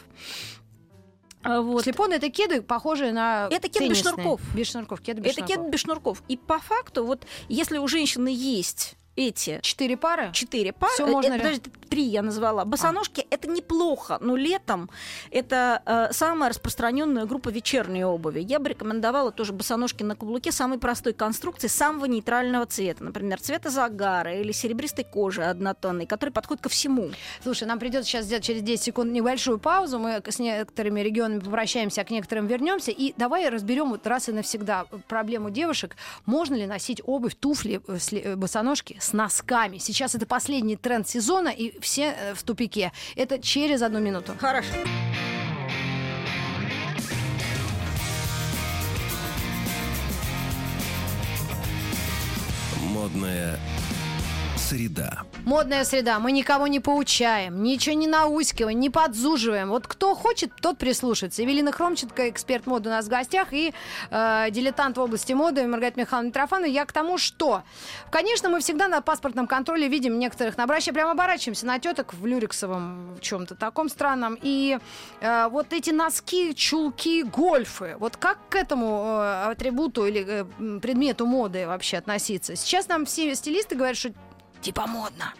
А, 1.42 1.60
Вот. 1.60 1.84
Слепоны 1.84 2.14
это 2.14 2.30
кеды, 2.30 2.62
похожие 2.62 3.12
на 3.12 3.48
Это 3.50 3.68
кеды 3.68 3.88
без 3.88 4.00
шнурков. 4.00 4.40
Без 4.54 4.68
шнурков, 4.68 5.00
кеды 5.00 5.20
без 5.20 5.32
Это 5.32 5.46
шнурков. 5.46 5.56
кед 5.64 5.70
без 5.72 5.80
шнурков. 5.80 6.22
И 6.28 6.36
по 6.36 6.58
факту, 6.58 7.04
вот 7.04 7.26
если 7.48 7.78
у 7.78 7.88
женщины 7.88 8.28
есть 8.28 8.96
эти 9.28 9.60
Четыре 9.62 9.96
пары? 9.96 10.30
четыре 10.32 10.72
пары, 10.72 10.92
Всё 10.94 11.06
э, 11.06 11.10
можно 11.10 11.32
э, 11.32 11.36
ре- 11.36 11.38
подожди, 11.38 11.70
три 11.88 12.02
я 12.04 12.22
назвала. 12.22 12.64
Босоножки 12.64 13.26
это 13.30 13.48
неплохо, 13.48 14.18
но 14.20 14.36
летом 14.36 14.90
это 15.30 15.82
э, 15.84 16.12
самая 16.12 16.50
распространенная 16.50 17.26
группа 17.26 17.48
вечерней 17.50 18.04
обуви. 18.04 18.40
Я 18.40 18.58
бы 18.58 18.70
рекомендовала 18.70 19.30
тоже 19.32 19.52
босоножки 19.52 20.02
на 20.02 20.16
каблуке 20.16 20.52
самой 20.52 20.78
простой 20.78 21.12
конструкции, 21.12 21.68
самого 21.68 22.06
нейтрального 22.06 22.66
цвета, 22.66 23.04
например, 23.04 23.40
цвета 23.40 23.70
загара 23.70 24.34
или 24.34 24.52
серебристой 24.52 25.04
кожи 25.04 25.42
однотонной, 25.42 26.06
который 26.06 26.30
подходит 26.30 26.62
ко 26.62 26.68
всему. 26.68 27.10
Слушай, 27.42 27.66
нам 27.68 27.78
придется 27.78 28.08
сейчас 28.08 28.24
сделать 28.24 28.44
через 28.44 28.62
10 28.62 28.82
секунд 28.82 29.12
небольшую 29.12 29.58
паузу. 29.58 29.98
Мы 29.98 30.22
с 30.26 30.38
некоторыми 30.38 31.00
регионами 31.00 31.40
попрощаемся, 31.40 32.00
а 32.00 32.04
к 32.04 32.10
некоторым 32.10 32.46
вернемся. 32.46 32.90
И 32.90 33.14
давай 33.16 33.48
разберем 33.48 33.90
вот 33.90 34.06
раз 34.06 34.28
и 34.28 34.32
навсегда 34.32 34.86
проблему 35.08 35.50
девушек. 35.50 35.96
Можно 36.26 36.54
ли 36.54 36.66
носить 36.66 37.00
обувь, 37.04 37.34
туфли, 37.34 37.80
э, 37.86 37.98
э, 38.12 38.36
босоножки 38.36 38.96
с 39.00 39.09
носками? 39.12 39.78
Сейчас 39.78 40.14
это 40.14 40.26
последний 40.26 40.76
тренд 40.76 41.08
сезона, 41.08 41.48
и 41.48 41.78
все 41.80 42.14
э, 42.16 42.34
в 42.34 42.42
тупике. 42.42 42.92
Это 43.16 43.38
через 43.38 43.82
одну 43.82 44.00
минуту. 44.00 44.34
Хорошо. 44.38 44.68
Модная 52.90 53.58
среда. 54.70 55.24
Модная 55.44 55.84
среда. 55.84 56.20
Мы 56.20 56.30
никого 56.30 56.68
не 56.68 56.78
поучаем, 56.78 57.62
ничего 57.64 57.96
не 57.96 58.06
науськиваем, 58.06 58.78
не 58.78 58.88
подзуживаем. 58.88 59.70
Вот 59.70 59.88
кто 59.88 60.14
хочет, 60.14 60.52
тот 60.60 60.78
прислушается. 60.78 61.42
Евелина 61.42 61.72
Хромченко, 61.72 62.30
эксперт 62.30 62.66
моды 62.66 62.88
у 62.88 62.92
нас 62.92 63.06
в 63.06 63.08
гостях, 63.08 63.52
и 63.52 63.74
э, 64.10 64.46
дилетант 64.50 64.96
в 64.96 65.00
области 65.00 65.32
моды 65.32 65.66
Маргарита 65.66 66.00
Михайловна 66.00 66.28
Митрофанова. 66.28 66.68
Я 66.70 66.84
к 66.84 66.92
тому, 66.92 67.18
что, 67.18 67.64
конечно, 68.12 68.48
мы 68.48 68.60
всегда 68.60 68.86
на 68.86 69.00
паспортном 69.00 69.48
контроле 69.48 69.88
видим 69.88 70.20
некоторых 70.20 70.56
на 70.56 70.64
обращение, 70.64 70.94
прямо 70.94 71.12
оборачиваемся 71.12 71.66
на 71.66 71.80
теток 71.80 72.14
в 72.14 72.24
люрексовом 72.24 73.16
в 73.16 73.20
чем-то 73.20 73.56
таком 73.56 73.88
странном. 73.88 74.38
И 74.40 74.78
э, 75.20 75.48
вот 75.48 75.72
эти 75.72 75.90
носки, 75.90 76.54
чулки, 76.54 77.24
гольфы, 77.24 77.96
вот 77.98 78.16
как 78.16 78.38
к 78.48 78.54
этому 78.54 79.18
э, 79.20 79.50
атрибуту 79.50 80.06
или 80.06 80.24
э, 80.24 80.78
предмету 80.80 81.26
моды 81.26 81.66
вообще 81.66 81.96
относиться? 81.96 82.54
Сейчас 82.54 82.86
нам 82.86 83.04
все 83.04 83.34
стилисты 83.34 83.74
говорят, 83.74 83.96
что 83.96 84.12
типа 84.60 84.86
модно. 84.86 85.32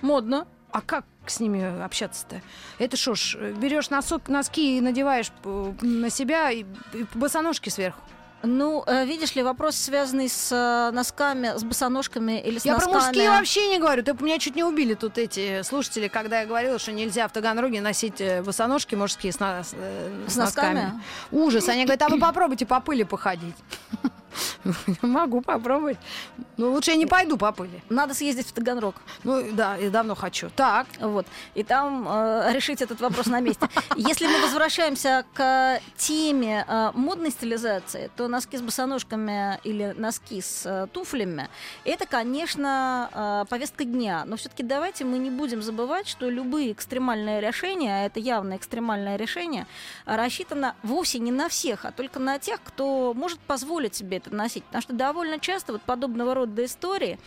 Модно. 0.00 0.46
А 0.70 0.80
как 0.80 1.04
с 1.26 1.38
ними 1.38 1.82
общаться-то? 1.84 2.40
Это 2.78 2.96
что 2.96 3.14
ж, 3.14 3.36
берешь 3.56 3.90
носок, 3.90 4.28
носки 4.28 4.78
и 4.78 4.80
надеваешь 4.80 5.30
на 5.44 6.08
себя 6.10 6.50
и, 6.50 6.64
и 6.94 7.04
босоножки 7.14 7.68
сверху. 7.68 8.00
Ну, 8.44 8.82
э, 8.88 9.04
видишь 9.04 9.36
ли, 9.36 9.42
вопрос, 9.44 9.76
связанный 9.76 10.28
с 10.28 10.50
э, 10.50 10.90
носками, 10.92 11.56
с 11.56 11.62
босоножками 11.62 12.40
или 12.40 12.58
с 12.58 12.64
Я 12.64 12.74
про 12.74 12.86
носками... 12.86 13.04
мужские 13.06 13.30
вообще 13.30 13.68
не 13.68 13.78
говорю. 13.78 14.02
Ты 14.02 14.14
меня 14.14 14.40
чуть 14.40 14.56
не 14.56 14.64
убили 14.64 14.94
тут 14.94 15.16
эти 15.16 15.62
слушатели, 15.62 16.08
когда 16.08 16.40
я 16.40 16.46
говорила, 16.46 16.76
что 16.80 16.90
нельзя 16.90 17.28
в 17.28 17.32
Таганроге 17.32 17.80
носить 17.80 18.20
э, 18.20 18.42
босоножки 18.42 18.96
мужские 18.96 19.32
с, 19.32 19.38
на- 19.38 19.62
С 19.62 19.68
с 19.70 20.36
носками. 20.36 20.74
носками? 20.80 21.02
Ужас. 21.30 21.68
Они 21.68 21.84
говорят, 21.84 22.02
а 22.02 22.08
вы 22.08 22.18
попробуйте 22.18 22.66
по 22.66 22.80
пыли 22.80 23.04
походить. 23.04 23.54
Могу 25.02 25.40
попробовать. 25.40 25.98
Ну, 26.56 26.72
лучше 26.72 26.92
я 26.92 26.96
не 26.96 27.06
пойду 27.06 27.36
по 27.36 27.52
пыли. 27.52 27.82
Надо 27.88 28.14
съездить 28.14 28.46
в 28.46 28.52
Таганрог. 28.52 28.94
Ну, 29.24 29.42
да, 29.52 29.76
я 29.76 29.90
давно 29.90 30.14
хочу. 30.14 30.50
Так. 30.54 30.86
Вот. 31.00 31.26
И 31.54 31.62
там 31.62 32.06
э, 32.08 32.52
решить 32.54 32.82
этот 32.82 33.00
вопрос 33.00 33.26
на 33.26 33.40
месте. 33.40 33.68
Если 33.96 34.26
мы 34.26 34.40
возвращаемся 34.40 35.24
к 35.34 35.80
теме 35.96 36.64
э, 36.66 36.90
модной 36.94 37.30
стилизации, 37.30 38.10
то 38.16 38.28
носки 38.28 38.56
с 38.56 38.62
босоножками 38.62 39.58
или 39.64 39.94
носки 39.96 40.40
с 40.40 40.64
э, 40.64 40.86
туфлями, 40.92 41.48
это, 41.84 42.06
конечно, 42.06 43.10
э, 43.12 43.44
повестка 43.48 43.84
дня. 43.84 44.24
Но 44.26 44.36
все-таки 44.36 44.62
давайте 44.62 45.04
мы 45.04 45.18
не 45.18 45.30
будем 45.30 45.62
забывать, 45.62 46.06
что 46.06 46.30
любые 46.30 46.72
экстремальные 46.72 47.40
решения, 47.40 48.02
а 48.02 48.06
это 48.06 48.20
явно 48.20 48.56
экстремальное 48.56 49.16
решение, 49.16 49.66
рассчитано 50.04 50.76
вовсе 50.82 51.18
не 51.18 51.32
на 51.32 51.48
всех, 51.48 51.84
а 51.84 51.92
только 51.92 52.20
на 52.20 52.38
тех, 52.38 52.60
кто 52.62 53.12
может 53.14 53.40
позволить 53.40 53.94
себе 53.94 54.18
это 54.18 54.34
носить. 54.34 54.51
Потому 54.60 54.82
что 54.82 54.92
довольно 54.92 55.38
часто 55.38 55.72
вот 55.72 55.82
подобного 55.82 56.34
рода 56.34 56.64
истории 56.64 57.18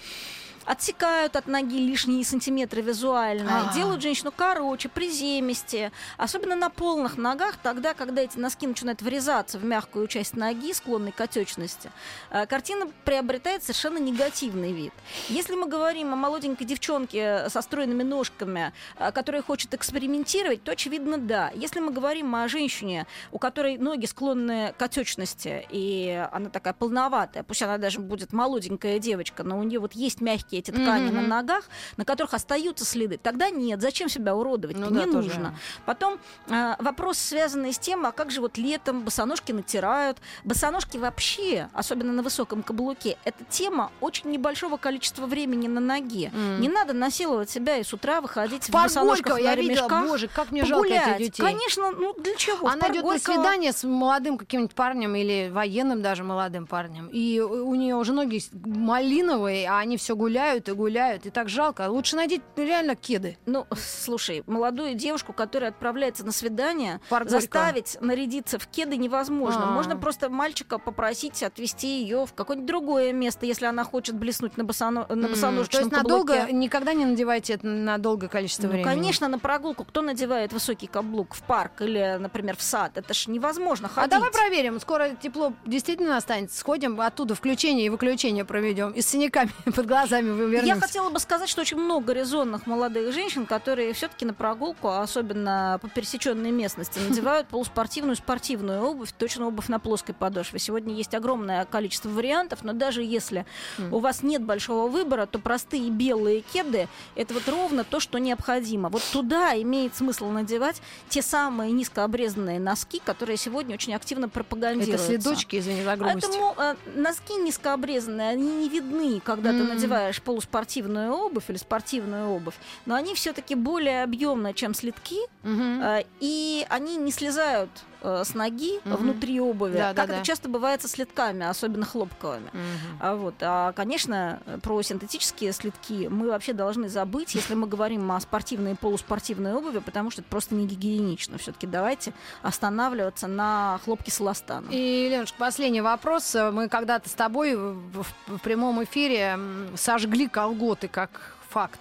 отсекают 0.66 1.36
от 1.36 1.48
ноги 1.48 1.78
лишние 1.78 2.24
сантиметры 2.26 2.82
визуально, 2.82 3.70
А. 3.70 3.74
делают 3.74 4.02
женщину 4.02 4.32
короче, 4.36 4.90
приземистее. 4.90 5.92
Особенно 6.18 6.56
на 6.56 6.70
полных 6.70 7.18
ногах, 7.18 7.58
тогда, 7.62 7.94
когда 7.94 8.22
эти 8.22 8.38
носки 8.38 8.68
начинают 8.68 9.02
врезаться 9.02 9.58
в 9.58 9.66
мягкую 9.66 10.08
часть 10.08 10.36
ноги, 10.36 10.74
склонной 10.74 11.12
к 11.12 11.22
отечности, 11.22 11.92
э, 12.32 12.46
картина 12.46 12.88
приобретает 13.04 13.64
совершенно 13.64 13.98
негативный 13.98 14.72
вид. 14.72 14.94
Если 15.30 15.56
мы 15.56 15.68
говорим 15.68 16.14
о 16.14 16.16
молоденькой 16.16 16.68
девчонке 16.68 17.50
со 17.50 17.62
стройными 17.62 18.04
ножками, 18.04 18.74
э, 18.98 19.12
которая 19.12 19.42
хочет 19.42 19.74
экспериментировать, 19.74 20.64
то, 20.64 20.72
очевидно, 20.72 21.18
да. 21.18 21.52
Если 21.56 21.80
мы 21.80 21.92
говорим 21.92 22.36
о 22.36 22.48
женщине, 22.48 23.06
у 23.32 23.38
которой 23.40 23.78
ноги 23.78 24.06
склонны 24.06 24.74
к 24.78 24.82
отечности, 24.82 25.66
и 25.70 26.28
она 26.32 26.50
такая 26.50 26.74
полноватая, 26.74 27.44
пусть 27.44 27.62
она 27.62 27.78
даже 27.78 28.00
будет 28.00 28.34
молоденькая 28.34 29.00
девочка, 29.00 29.44
но 29.44 29.60
у 29.60 29.64
нее 29.64 29.80
вот 29.80 29.94
есть 29.94 30.22
мягкие 30.22 30.55
эти 30.60 30.72
ткани 30.72 31.08
Мгм. 31.08 31.16
на 31.16 31.22
ногах, 31.22 31.64
на 31.98 32.06
которых 32.06 32.34
остаются 32.34 32.86
следы, 32.86 33.18
тогда 33.22 33.50
нет. 33.50 33.82
Зачем 33.82 34.10
себя 34.10 34.36
уродовать? 34.36 34.78
Ну 34.78 34.90
не 34.90 34.96
да, 34.96 35.04
тоже. 35.06 35.16
нужно. 35.30 35.56
Потом 35.86 36.20
э, 36.48 36.76
вопрос, 36.80 37.18
связанный 37.18 37.74
с 37.74 37.80
тем, 37.80 38.06
а 38.06 38.12
как 38.12 38.32
же 38.32 38.42
вот 38.42 38.58
летом 38.58 39.02
босоножки 39.02 39.52
натирают. 39.52 40.18
Босоножки 40.44 40.98
вообще, 40.98 41.70
особенно 41.74 42.14
на 42.14 42.22
высоком 42.24 42.64
каблуке, 42.64 43.18
это 43.24 43.44
тема 43.50 43.92
очень 44.02 44.30
небольшого 44.30 44.78
количества 44.78 45.26
времени 45.26 45.68
на 45.68 45.80
ноге. 45.82 46.32
М. 46.34 46.62
Не 46.62 46.70
надо 46.70 46.94
насиловать 46.94 47.50
себя 47.50 47.78
и 47.78 47.84
с 47.84 47.94
утра 47.94 48.22
выходить 48.22 48.64
в, 48.64 48.70
В 48.70 48.72
босоножках 48.72 49.34
Паргольково 49.34 49.36
на 49.38 49.50
я 49.50 49.56
видела, 49.56 49.76
ремешках. 49.88 50.08
боже, 50.08 50.28
как 50.28 50.52
мне 50.52 50.64
жалко 50.66 50.84
погулять. 50.84 51.08
этих 51.08 51.26
детей. 51.32 51.42
Конечно, 51.44 51.92
ну 51.92 52.14
для 52.18 52.36
чего? 52.36 52.68
Она 52.68 52.90
идет 52.90 53.04
на 53.06 53.20
свидание 53.20 53.72
с 53.74 53.84
молодым 53.84 54.38
каким-нибудь 54.38 54.76
парнем 54.76 55.16
или 55.16 55.50
военным 55.52 56.02
даже 56.02 56.24
молодым 56.24 56.68
парнем. 56.68 57.08
И 57.12 57.40
у 57.40 57.74
нее 57.76 57.96
уже 57.96 58.14
ноги 58.14 58.42
малиновые, 58.90 59.68
а 59.70 59.80
они 59.80 59.98
все 59.98 60.16
гуляют 60.16 60.45
и 60.54 60.72
гуляют. 60.72 61.26
И 61.26 61.30
так 61.30 61.50
жалко. 61.50 61.90
Лучше 61.90 62.16
найди 62.16 62.42
реально 62.56 62.96
кеды. 62.96 63.38
Ну, 63.46 63.66
слушай, 63.76 64.44
молодую 64.46 64.94
девушку, 64.96 65.34
которая 65.34 65.72
отправляется 65.72 66.26
на 66.26 66.32
свидание, 66.32 67.00
Паргольково. 67.10 67.40
заставить 67.42 67.98
нарядиться 68.02 68.60
в 68.60 68.68
кеды 68.68 68.98
невозможно. 68.98 69.70
А. 69.70 69.72
Можно 69.72 69.96
просто 69.98 70.30
мальчика 70.30 70.78
попросить 70.78 71.42
отвезти 71.44 72.02
ее 72.02 72.26
в 72.26 72.34
какое-нибудь 72.34 72.68
другое 72.68 73.12
место, 73.14 73.46
если 73.46 73.66
она 73.66 73.84
хочет 73.84 74.16
блеснуть 74.16 74.58
на, 74.58 74.64
босоно... 74.64 75.06
на 75.10 75.28
босоножечном 75.28 75.90
То 75.90 75.96
есть 75.96 76.02
каблуке. 76.04 76.34
надолго, 76.40 76.52
никогда 76.54 76.94
не 76.94 77.06
надевайте 77.06 77.54
это 77.54 77.68
на 77.68 77.98
долгое 77.98 78.28
количество 78.28 78.64
Ну, 78.68 78.74
времени. 78.74 78.86
конечно, 78.88 79.28
на 79.28 79.40
прогулку 79.40 79.84
кто 79.86 80.02
надевает 80.02 80.54
высокий 80.54 80.88
каблук 80.88 81.34
в 81.34 81.42
парк 81.44 81.82
или, 81.82 82.18
например, 82.20 82.56
в 82.58 82.62
сад? 82.62 82.98
Это 82.98 83.14
ж 83.14 83.28
невозможно 83.28 83.88
А 83.88 84.02
ходить. 84.02 84.12
давай 84.12 84.32
проверим. 84.32 84.80
Скоро 84.80 85.10
тепло 85.22 85.54
действительно 85.66 86.18
останется. 86.18 86.58
Сходим 86.60 87.00
оттуда, 87.02 87.36
включение 87.36 87.86
и 87.86 87.90
выключение 87.90 88.46
проведем. 88.46 88.92
И 88.92 89.02
с 89.02 89.08
синяками 89.08 89.52
под 89.76 89.86
глазами 89.86 90.32
вы 90.36 90.44
Я 90.44 90.48
вернемся. 90.62 90.82
хотела 90.88 91.10
бы 91.10 91.20
сказать, 91.20 91.50
что 91.50 91.62
очень 91.62 91.78
много 91.78 92.14
резонных 92.14 92.68
молодых 92.68 93.14
женщин, 93.14 93.46
которые 93.46 93.94
все-таки 93.94 94.26
на 94.26 94.34
прогулку, 94.34 94.88
а 94.90 95.02
особенно 95.02 95.80
по 95.82 95.90
пересеченной 95.90 96.52
местности, 96.52 97.00
надевают 97.00 97.48
полуспортивную 97.48 98.16
спортивную 98.16 98.82
обувь, 98.84 99.12
точно 99.18 99.48
обувь 99.48 99.68
на 99.68 99.80
плоской 99.80 100.14
подошве. 100.16 100.60
Сегодня 100.60 100.94
есть 100.96 101.14
огромное 101.16 101.66
количество 101.66 102.10
вариантов, 102.10 102.64
но 102.64 102.74
даже 102.74 103.02
если 103.04 103.46
у 103.92 104.00
вас 104.00 104.24
нет 104.24 104.44
большого 104.44 104.88
выбора, 104.88 105.26
то 105.26 105.40
простые 105.40 105.90
белые 105.90 106.42
кеды 106.42 106.88
это 107.16 107.34
вот 107.34 107.48
ровно 107.48 107.84
то, 107.84 108.00
что 108.00 108.18
необходимо. 108.18 108.90
Вот 108.90 109.02
туда 109.12 109.60
имеет 109.62 109.96
смысл 109.96 110.30
надевать 110.30 110.82
те 111.10 111.22
самые 111.22 111.72
низкообрезанные 111.72 112.60
носки, 112.60 113.02
которые 113.04 113.38
сегодня 113.38 113.76
очень 113.76 113.94
активно 113.94 114.26
Это 114.26 114.34
пропагандируются. 114.34 115.06
следочки, 115.08 115.58
извини 115.60 115.84
за 115.84 115.96
грубость. 115.96 116.28
Поэтому 116.28 116.54
э, 116.58 116.76
носки 116.96 117.34
низкообрезанные, 117.36 118.30
они 118.30 118.48
не 118.48 118.70
видны, 118.70 119.20
когда 119.24 119.52
ты 119.52 119.60
М. 119.60 119.68
надеваешь 119.70 120.22
полуспортивную 120.26 121.14
обувь 121.14 121.46
или 121.50 121.58
спортивную 121.58 122.30
обувь, 122.30 122.56
но 122.86 122.96
они 122.96 123.14
все-таки 123.16 123.56
более 123.56 124.04
объемные, 124.04 124.54
чем 124.54 124.74
следки, 124.74 125.20
Мгм. 125.44 125.82
э, 125.82 126.04
и 126.20 126.66
они 126.70 126.98
не 126.98 127.12
слезают 127.12 127.70
э, 128.06 128.24
с 128.26 128.34
ноги 128.34 128.80
Мгм. 128.86 128.96
внутри 128.98 129.40
обуви, 129.40 129.74
Да, 129.78 129.94
да, 129.94 130.02
как 130.02 130.10
да. 130.10 130.16
это 130.18 130.26
часто 130.26 130.48
бывает 130.50 130.82
со 130.82 130.88
следками, 130.88 131.46
особенно 131.46 131.86
хлопковыми. 131.86 132.50
Мгм. 132.54 133.00
А 133.00 133.16
вот, 133.16 133.36
а, 133.42 133.72
конечно, 133.74 134.40
про 134.62 134.82
синтетические 134.82 135.52
следки 135.52 136.08
мы 136.08 136.28
вообще 136.30 136.54
должны 136.54 136.88
забыть, 136.90 137.36
если 137.36 137.56
мы 137.56 137.68
говорим 137.68 138.12
о 138.12 138.20
спортивной 138.20 138.74
и 138.74 138.76
полуспортивной 138.76 139.54
обуви, 139.54 139.80
потому 139.80 140.12
что 140.12 140.22
это 140.22 140.30
просто 140.30 140.56
не 140.56 140.68
гигиенично. 140.68 141.38
Все-таки 141.38 141.68
давайте 141.68 142.14
останавливаться 142.42 143.28
на 143.28 143.80
хлопке 143.84 144.12
с 144.12 144.22
эластаном. 144.22 144.70
И, 144.72 145.08
Ленушка, 145.10 145.38
последний 145.38 145.82
вопрос. 145.82 146.36
Мы 146.52 146.70
когда-то 146.70 147.10
с 147.10 147.14
тобой 147.14 147.56
в, 147.56 148.06
прямом 148.44 148.84
эфире 148.84 149.38
сожгли 149.76 150.28
колготы 150.28 150.88
как 150.88 151.35
факт. 151.56 151.80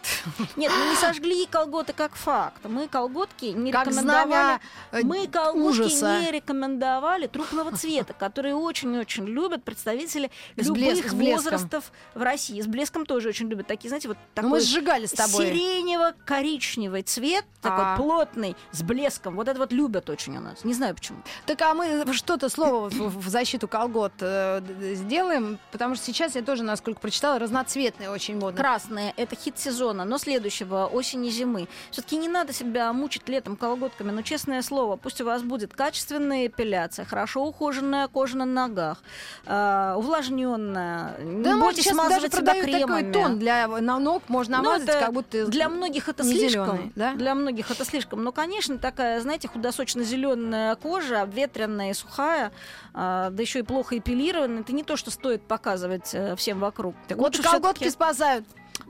Нет, 0.54 0.70
мы 0.78 0.90
не 0.90 0.94
сожгли 0.96 1.46
колготы 1.46 1.92
как 1.92 2.14
факт. 2.14 2.64
Мы 2.64 2.86
колготки 2.86 3.46
не 3.46 3.72
Как 3.72 3.88
рекомендовали. 3.88 4.28
знамя 4.28 4.60
э, 4.92 5.00
Мы 5.02 5.26
колготки 5.26 5.80
ужаса. 5.80 6.20
не 6.20 6.30
рекомендовали 6.30 7.26
трупного 7.26 7.76
цвета, 7.76 8.12
которые 8.12 8.54
очень-очень 8.54 9.24
любят 9.26 9.64
представители 9.64 10.30
С 10.56 10.66
любых 10.68 11.12
блеск- 11.12 11.32
возрастов 11.34 11.90
в 12.14 12.22
России. 12.22 12.60
С 12.60 12.68
блеском 12.68 13.04
тоже 13.04 13.30
очень 13.30 13.48
любят. 13.48 13.66
Такие, 13.66 13.88
знаете, 13.88 14.06
вот 14.06 14.16
Ну, 14.36 14.42
мы 14.42 14.58
такой 14.58 14.60
сжигали 14.60 15.06
с 15.06 15.10
тобой. 15.10 15.46
сиренево-коричневый 15.46 17.02
цвет, 17.02 17.44
А. 17.62 17.68
такой 17.68 17.96
плотный, 18.04 18.56
с 18.70 18.80
блеском. 18.84 19.34
Вот 19.34 19.48
это 19.48 19.58
вот 19.58 19.72
любят 19.72 20.08
очень 20.08 20.36
у 20.36 20.40
нас. 20.40 20.62
Не 20.64 20.74
знаю 20.74 20.94
почему. 20.94 21.18
Так 21.46 21.60
а 21.62 21.74
мы 21.74 22.12
что-то 22.12 22.48
слово 22.48 22.90
в, 22.90 23.28
защиту 23.28 23.66
колгот 23.66 24.12
э, 24.20 24.60
сделаем, 24.94 25.58
потому 25.72 25.96
что 25.96 26.04
сейчас 26.04 26.36
я 26.36 26.42
тоже, 26.42 26.62
насколько 26.62 27.00
прочитала, 27.00 27.40
разноцветные 27.40 28.08
очень 28.10 28.38
модно. 28.38 28.56
Красные– 28.56 29.12
это 29.16 29.34
хит 29.34 29.58
сезона, 29.64 30.04
но 30.04 30.18
следующего 30.18 30.86
осени 30.86 31.30
зимы. 31.30 31.68
Все-таки 31.90 32.16
не 32.16 32.28
надо 32.28 32.52
себя 32.52 32.92
мучить 32.92 33.28
летом 33.28 33.56
колготками, 33.56 34.10
но 34.10 34.22
честное 34.22 34.62
слово, 34.62 34.96
пусть 34.96 35.20
у 35.20 35.24
вас 35.24 35.42
будет 35.42 35.72
качественная 35.74 36.46
эпиляция, 36.46 37.04
хорошо 37.04 37.44
ухоженная 37.44 38.08
кожа 38.08 38.36
на 38.38 38.44
ногах, 38.44 39.02
э, 39.46 39.94
увлажненная. 39.96 41.18
Не 41.18 41.42
Да, 41.42 41.50
может, 41.50 41.62
бойтесь 41.62 41.84
сейчас 41.84 41.96
даже 41.96 42.08
смазывать 42.28 42.32
себя 42.34 42.42
продают 42.54 42.66
такой 42.66 43.00
кремами. 43.02 43.12
тон 43.12 43.38
для 43.38 43.66
на 43.68 43.98
ног, 43.98 44.22
можно 44.28 44.58
Ну, 44.58 44.64
намазать, 44.64 44.88
это 44.88 45.00
как 45.00 45.12
будто 45.12 45.46
для 45.46 45.68
многих 45.68 46.08
это 46.08 46.22
не 46.24 46.34
слишком. 46.34 46.64
зелёный, 46.76 46.92
да? 46.94 47.12
Для 47.14 47.34
многих 47.34 47.70
это 47.70 47.84
слишком. 47.84 48.22
Но, 48.24 48.32
конечно, 48.32 48.78
такая, 48.78 49.20
знаете, 49.20 49.48
худосочно-зеленая 49.48 50.76
кожа, 50.76 51.22
обветренная 51.22 51.90
и 51.90 51.94
сухая, 51.94 52.52
а, 52.92 53.30
да 53.30 53.42
еще 53.42 53.60
и 53.60 53.62
плохо 53.62 53.98
эпилированная, 53.98 54.60
это 54.62 54.72
не 54.72 54.84
то, 54.84 54.96
что 54.96 55.10
стоит 55.10 55.42
показывать 55.42 56.10
э, 56.14 56.36
всем 56.36 56.58
вокруг. 56.60 56.94
Так 57.08 57.18
вот 57.18 57.36
колготки 57.38 57.88
спасают. 57.88 58.44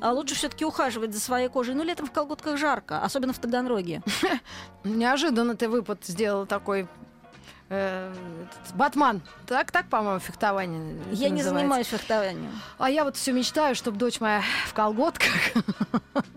А 0.05 0.13
лучше 0.13 0.35
все-таки 0.35 0.67
ухаживать 0.67 1.15
за 1.15 1.21
своей 1.21 1.49
кожей. 1.49 1.75
Ну, 1.75 1.83
летом 1.83 2.07
в 2.07 2.13
колготках 2.13 2.59
жарко, 2.59 3.01
особенно 3.01 3.33
в 3.33 3.39
Таганроге. 3.39 4.03
Неожиданно 4.85 5.57
ты 5.57 5.67
выпад 5.67 6.05
сделал 6.05 6.45
такой. 6.45 6.87
Э, 7.69 8.13
Батман. 8.75 9.23
Так, 9.47 9.71
так, 9.71 9.87
по-моему, 9.89 10.21
фехтование. 10.21 10.97
Я 11.13 11.29
не 11.29 11.37
называется. 11.37 11.51
занимаюсь 11.51 11.87
фехтованием. 11.87 12.61
А 12.79 12.91
я 12.91 13.05
вот 13.05 13.17
все 13.17 13.33
мечтаю, 13.33 13.75
чтобы 13.75 13.99
дочь 13.99 14.21
моя 14.21 14.43
в 14.67 14.75
колготках 14.75 15.31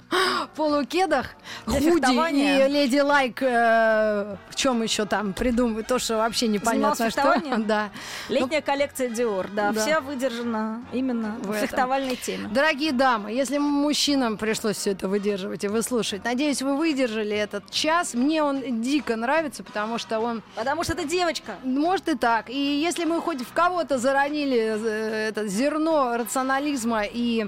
полукедах, 0.56 1.28
худи 1.66 2.12
и 2.12 2.68
леди 2.68 3.00
лайк. 3.00 3.42
э, 3.42 4.36
в 4.50 4.56
чем 4.56 4.82
еще 4.82 5.06
там 5.06 5.34
придумывают? 5.34 5.88
То, 5.88 6.00
что 6.00 6.18
вообще 6.18 6.48
непонятно, 6.48 7.10
что. 7.10 7.42
Да. 7.68 7.90
Летняя 8.30 8.62
коллекция 8.62 9.10
Dior, 9.10 9.50
да, 9.52 9.74
вся 9.74 10.00
выдержана 10.00 10.84
именно 10.94 11.36
В 11.42 11.54
фехтовальной 11.54 12.16
теме. 12.16 12.48
Дорогие 12.50 12.92
дамы, 12.92 13.32
если 13.32 13.58
мужчинам 13.58 14.38
пришлось 14.38 14.78
все 14.78 14.92
это 14.92 15.08
выдерживать 15.08 15.64
и 15.64 15.68
выслушать, 15.68 16.24
надеюсь, 16.24 16.62
вы 16.62 16.78
выдержали 16.78 17.36
этот 17.36 17.70
час. 17.70 18.14
Мне 18.14 18.44
он 18.44 18.82
дико 18.82 19.16
нравится, 19.16 19.64
потому 19.64 19.98
что 19.98 20.20
он 20.20 20.42
Потому 20.56 20.84
что 20.84 20.94
это 20.94 21.04
девочка. 21.18 21.56
Может 21.64 22.10
и 22.10 22.16
так. 22.16 22.50
И 22.50 22.82
если 22.88 23.06
мы 23.06 23.22
хоть 23.22 23.42
в 23.42 23.52
кого-то 23.52 23.98
заронили 23.98 24.58
э, 24.58 25.30
это 25.30 25.48
зерно 25.48 26.16
рационализма 26.16 27.04
и 27.06 27.48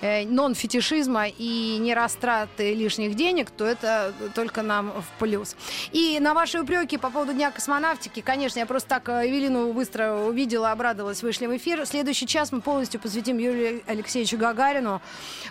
э, 0.00 0.24
нон-фетишизма 0.24 1.26
и 1.28 1.76
нерастраты 1.78 2.74
лишних 2.74 3.14
денег, 3.14 3.50
то 3.50 3.66
это 3.66 4.12
только 4.34 4.62
нам 4.62 4.90
в 4.90 5.18
плюс. 5.18 5.54
И 5.92 6.18
на 6.20 6.32
ваши 6.34 6.60
упреки 6.60 6.96
по 6.96 7.10
поводу 7.10 7.32
Дня 7.32 7.50
космонавтики, 7.50 8.20
конечно, 8.20 8.58
я 8.58 8.66
просто 8.66 8.88
так 8.88 9.08
э, 9.08 9.28
Эвелину 9.28 9.72
быстро 9.72 10.14
увидела, 10.14 10.72
обрадовалась, 10.72 11.22
вышли 11.22 11.46
в 11.46 11.56
эфир. 11.56 11.84
Следующий 11.86 12.26
час 12.26 12.52
мы 12.52 12.60
полностью 12.60 13.00
посвятим 13.00 13.38
Юрию 13.38 13.82
Алексеевичу 13.86 14.38
Гагарину. 14.38 15.02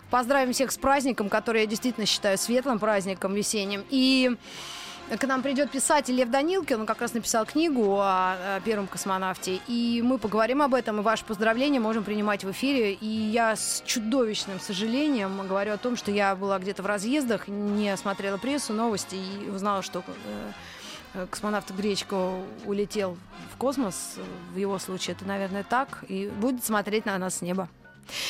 Поздравим 0.10 0.54
всех 0.54 0.72
с 0.72 0.78
праздником, 0.78 1.30
который 1.30 1.62
я 1.62 1.68
действительно 1.68 2.08
считаю 2.08 2.38
светлым 2.38 2.80
праздником 2.80 3.34
весенним. 3.34 3.84
И 3.90 4.36
к 5.18 5.28
нам 5.28 5.42
придет 5.42 5.72
писатель 5.72 6.16
Лев 6.16 6.30
Данилкин, 6.30 6.82
он 6.82 6.86
как 6.86 7.02
раз 7.02 7.14
написал 7.14 7.46
книгу 7.46 7.98
о, 8.00 8.60
первом 8.64 8.88
космонавте, 8.88 9.60
и 9.68 10.02
мы 10.04 10.20
поговорим 10.20 10.62
об 10.62 10.76
этом, 10.76 11.00
и 11.00 11.04
ваши 11.04 11.26
поздравления 11.26 11.80
можем 11.80 12.04
принимать 12.04 12.44
в 12.44 12.52
эфире. 12.52 12.94
И 12.94 13.08
я 13.08 13.56
с 13.56 13.82
чудовищным 13.86 14.60
сожалением 14.60 15.48
говорю 15.48 15.74
о 15.74 15.78
том, 15.78 15.96
что 15.96 16.12
я 16.12 16.36
была 16.36 16.60
где-то 16.60 16.84
в 16.84 16.86
разъездах, 16.86 17.48
не 17.48 17.96
смотрела 17.98 18.38
прессу, 18.38 18.74
новости, 18.74 19.16
и 19.16 19.50
узнала, 19.50 19.82
что 19.82 20.04
э, 21.14 21.26
космонавт 21.30 21.72
Гречко 21.72 22.34
улетел 22.66 23.18
в 23.54 23.58
космос. 23.58 24.18
В 24.54 24.58
его 24.58 24.78
случае 24.78 25.16
это, 25.16 25.26
наверное, 25.26 25.64
так, 25.64 26.04
и 26.08 26.28
будет 26.28 26.64
смотреть 26.64 27.06
на 27.06 27.18
нас 27.18 27.38
с 27.38 27.42
неба. 27.42 27.68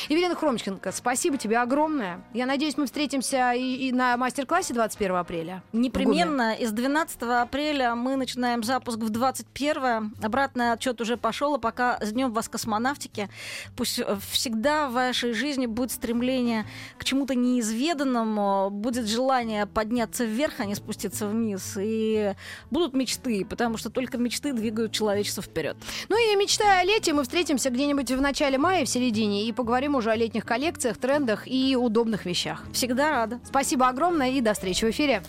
Евелина 0.08 0.34
Хромченко, 0.34 0.92
спасибо 0.92 1.36
тебе 1.36 1.58
огромное. 1.58 2.24
Я 2.34 2.46
надеюсь, 2.46 2.76
мы 2.76 2.86
встретимся 2.86 3.52
и, 3.52 3.88
и 3.88 3.92
на 3.92 4.16
мастер-классе 4.16 4.74
21 4.74 5.16
апреля. 5.16 5.62
Непременно 5.72 6.54
из 6.54 6.72
12 6.72 7.22
апреля 7.22 7.94
мы 7.94 8.16
начинаем 8.16 8.62
запуск 8.62 8.98
в 8.98 9.10
21 9.10 10.14
Обратный 10.22 10.72
отчет 10.72 11.00
уже 11.00 11.16
пошел, 11.16 11.54
а 11.54 11.58
пока 11.58 11.98
с 12.00 12.12
днем 12.12 12.32
вас 12.32 12.48
космонавтики. 12.48 13.28
Пусть 13.76 13.98
э, 13.98 14.16
всегда 14.30 14.88
в 14.88 14.92
вашей 14.92 15.32
жизни 15.32 15.66
будет 15.66 15.92
стремление 15.92 16.66
к 16.98 17.04
чему-то 17.04 17.34
неизведанному, 17.34 18.70
будет 18.70 19.06
желание 19.06 19.66
подняться 19.66 20.24
вверх, 20.24 20.54
а 20.58 20.64
не 20.64 20.74
спуститься 20.74 21.26
вниз. 21.26 21.76
И 21.80 22.34
будут 22.70 22.94
мечты, 22.94 23.44
потому 23.44 23.76
что 23.76 23.90
только 23.90 24.18
мечты 24.18 24.52
двигают 24.52 24.92
человечество 24.92 25.42
вперед. 25.42 25.76
Ну 26.08 26.16
и 26.16 26.36
мечтая 26.36 26.80
о 26.80 26.84
лете, 26.84 27.12
мы 27.12 27.22
встретимся 27.22 27.70
где-нибудь 27.70 28.10
в 28.10 28.20
начале 28.20 28.58
мая, 28.58 28.84
в 28.84 28.88
середине, 28.88 29.46
и 29.46 29.52
поговорим 29.70 29.94
уже 29.94 30.10
о 30.10 30.16
летних 30.16 30.44
коллекциях, 30.44 30.96
трендах 30.96 31.46
и 31.46 31.76
удобных 31.76 32.26
вещах. 32.26 32.64
Всегда 32.72 33.10
рада. 33.10 33.38
Спасибо 33.44 33.86
огромное 33.88 34.30
и 34.30 34.40
до 34.40 34.52
встречи 34.52 34.84
в 34.84 34.90
эфире. 34.90 35.22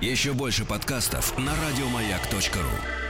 Еще 0.00 0.32
больше 0.32 0.64
подкастов 0.64 1.36
на 1.36 1.50
радиомаяк.ру. 1.50 3.09